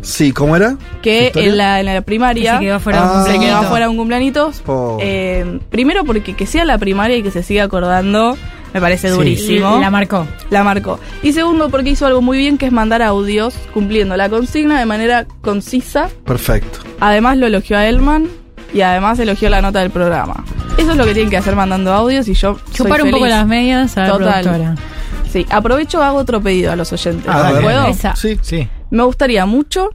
[0.02, 0.78] sí, ¿cómo era?
[1.02, 3.24] que en la, en la primaria Que se quedó fuera de un Ah.
[3.26, 4.64] se quedó afuera un cumpleañitos.
[5.02, 8.38] Eh, primero porque que sea la primaria y que se siga acordando
[8.78, 9.16] me parece Sí.
[9.16, 9.80] durísimo.
[9.80, 10.28] La marcó.
[10.52, 11.00] La marcó.
[11.24, 14.86] Y segundo porque hizo algo muy bien que es mandar audios cumpliendo la consigna de
[14.86, 16.10] manera concisa.
[16.26, 16.80] Perfecto.
[17.00, 18.28] Además lo elogió a Elman
[18.74, 20.44] y además elogió la nota del programa.
[20.78, 23.26] Eso es lo que tienen que hacer mandando audios y yo soy Chupar un poco
[23.26, 24.76] las medias a la productora.
[25.32, 27.28] Sí, aprovecho hago otro pedido a los oyentes.
[27.28, 27.64] A ver.
[27.64, 27.88] ¿Puedo?
[27.88, 28.16] Esa.
[28.16, 28.38] Sí.
[28.42, 28.70] Sí.
[28.92, 29.90] Me gustaría mucho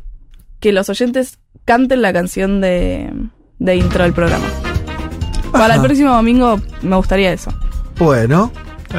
[0.60, 3.10] que los oyentes canten la canción de,
[3.58, 4.44] de intro del programa.
[5.52, 7.52] Para el próximo domingo me gustaría eso.
[7.98, 8.50] Bueno,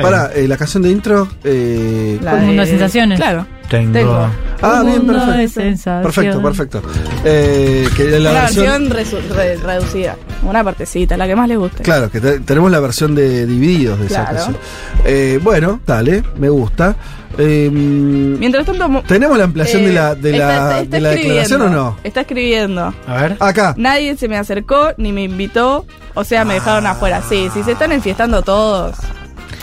[0.02, 1.28] para eh, la canción de intro.
[1.44, 3.20] Eh, La Un mundo de sensaciones.
[3.20, 3.46] Claro.
[3.70, 3.94] Tengo.
[3.94, 4.28] Tengo.
[4.62, 5.62] ah, Un bien, mundo de perfecto.
[5.62, 6.04] sensaciones.
[6.04, 6.82] Perfecto, perfecto.
[7.26, 8.90] Eh, que la Una versión.
[8.90, 10.16] versión resu- re- reducida.
[10.44, 11.82] Una partecita, la que más les guste.
[11.84, 14.36] Claro, que te- tenemos la versión de divididos de esa Claro.
[14.36, 14.58] canción.
[15.06, 16.96] Eh, bueno, dale, me gusta.
[17.38, 18.88] Eh, Mientras tanto.
[18.90, 21.70] mo- ¿Tenemos la ampliación eh, de la, de la, está- está de la declaración o
[21.70, 21.98] no?
[22.04, 22.94] Está escribiendo.
[23.08, 23.38] A ver.
[23.40, 23.74] Acá.
[23.78, 25.86] Nadie se me acercó ni me invitó.
[26.14, 27.24] O sea, me dejaron afuera.
[27.28, 28.98] Sí, si se están enfiestando todos.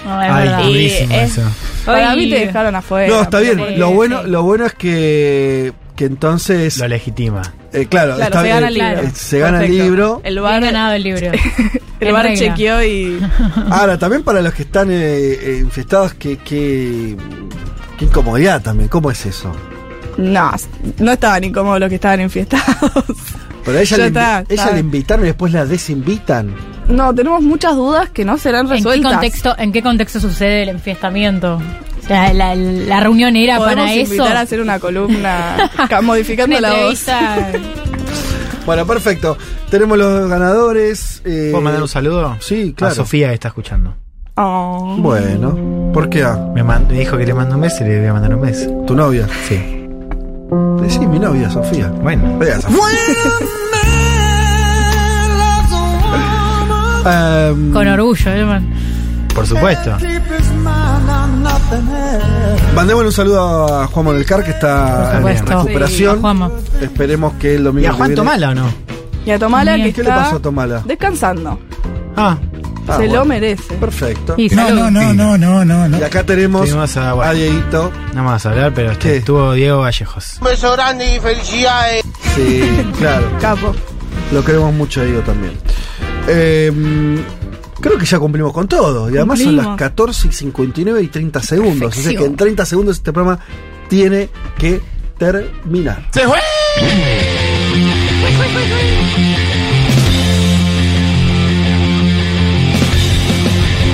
[0.05, 0.63] No, es Ay, verdad.
[0.65, 1.43] Durísimo es- eso.
[1.85, 2.19] Para Ay.
[2.19, 3.09] mí te dejaron afuera.
[3.15, 3.79] No, está bien.
[3.79, 4.31] Lo bueno, sí.
[4.31, 6.79] lo bueno es que, que entonces.
[6.79, 7.43] Lo legitima.
[7.73, 9.01] eh, claro, Claro, está se bien, gana el libro.
[9.03, 9.85] eh, Se gana el Perfecto.
[9.85, 10.21] libro.
[10.25, 11.27] El Bien bar, ganado el libro.
[12.01, 12.39] el En bar regla.
[12.55, 13.21] chequeó y.
[13.71, 17.17] Ahora, también para los que están eh, eh, infestados, que, que,
[17.99, 18.89] qué incomodidad también.
[18.89, 19.53] ¿Cómo es eso?
[20.17, 20.51] No,
[20.99, 22.65] no estaban incómodos los que estaban enfiestados.
[23.65, 24.73] Pero a ella, Ya le, está, ella está.
[24.75, 26.55] le invitaron y después la desinvitan.
[26.91, 29.13] No, tenemos muchas dudas que no serán ¿En qué, resueltas.
[29.13, 31.57] contexto, ¿En qué contexto sucede el enfiestamiento?
[32.03, 34.13] O sea, la, la reunión era para eso.
[34.15, 37.05] invitar a hacer una columna ca- modificando Una la voz.
[38.67, 39.37] Bueno, perfecto.
[39.71, 41.23] Tenemos los ganadores.
[41.25, 42.37] eh, ¿Puedo mandar un saludo?
[42.41, 42.93] Sí, claro.
[42.93, 43.95] A Sofía está escuchando.
[44.37, 44.97] Oh.
[44.99, 46.23] Bueno, ¿por qué?
[46.25, 46.37] ah?
[46.55, 48.41] Me, man- me dijo que le mando un beso y le voy a mandar un
[48.43, 48.71] beso.
[48.87, 49.27] ¿Tu novia?
[49.49, 49.57] Sí.
[50.89, 51.89] Sí, mi novia, Sofía.
[51.89, 52.39] Bueno.
[52.39, 52.79] Vea, Sofía.
[57.05, 58.73] Em, Con orgullo, ¿eh, man?
[59.35, 59.97] Por supuesto.
[62.75, 66.17] Mandémosle un saludo a Juan Monelcar que está en recuperación.
[66.17, 66.51] Sí, a.
[66.81, 67.85] Esperemos que el domingo.
[67.85, 68.67] ¿Y a Juan viene- Tomala o no?
[69.25, 70.83] Y a Tomala que ¿Qué está le pasó a Tomala?
[70.85, 71.59] descansando.
[72.17, 72.37] Ah.
[72.89, 73.15] Ah, Se bueno.
[73.17, 73.75] lo merece.
[73.75, 74.35] Perfecto.
[74.37, 75.99] Y No, no, no, no, no, no, no.
[75.99, 77.93] Y acá tenemos a, a bueno, Dieguito.
[78.15, 79.17] no vamos a hablar, pero este, ¿Qué?
[79.19, 80.39] estuvo Diego Vallejos.
[80.41, 82.03] Un beso grande y felicidades.
[82.35, 83.27] Sí, claro.
[83.41, 83.75] Capo.
[84.33, 85.53] Lo queremos mucho a Diego también.
[86.29, 87.19] Em,
[87.81, 89.11] creo que ya cumplimos con todo.
[89.11, 89.79] Y además son las Cumplimos.
[89.79, 91.97] 14 y 59 y 30 segundos.
[91.97, 93.41] O sea que en 30 segundos este programa
[93.89, 94.29] tiene
[94.59, 94.81] que
[95.19, 96.09] terminar.
[96.13, 96.39] ¡Se fue!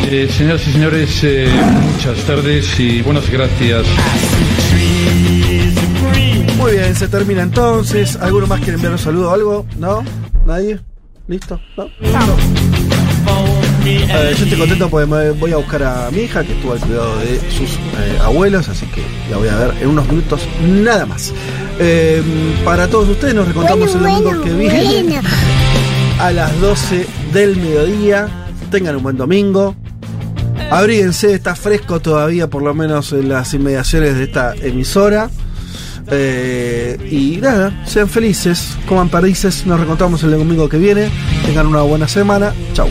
[0.08, 1.48] Eh, señoras y señores, eh,
[1.92, 3.84] muchas tardes y buenas gracias.
[6.58, 8.16] Muy bien, se termina entonces.
[8.16, 9.66] ¿Alguno más quiere enviar un saludo o algo?
[9.78, 10.04] ¿No?
[10.46, 10.78] ¿Nadie?
[11.28, 11.60] ¿Listo?
[11.76, 11.88] ¿No?
[13.84, 16.80] Eh, yo estoy contento porque me voy a buscar a mi hija que estuvo al
[16.80, 21.06] cuidado de sus eh, abuelos, así que la voy a ver en unos minutos nada
[21.06, 21.32] más.
[21.78, 22.22] Eh,
[22.64, 25.20] para todos ustedes nos recontamos el domingo que viene
[26.18, 28.28] a las 12 del mediodía.
[28.70, 29.76] Tengan un buen domingo.
[30.70, 35.30] Abríguense, está fresco todavía, por lo menos en las inmediaciones de esta emisora.
[36.10, 39.66] Eh, y nada, sean felices, coman perdices.
[39.66, 41.10] Nos reencontramos el domingo que viene.
[41.44, 42.52] Tengan una buena semana.
[42.74, 42.88] Chau.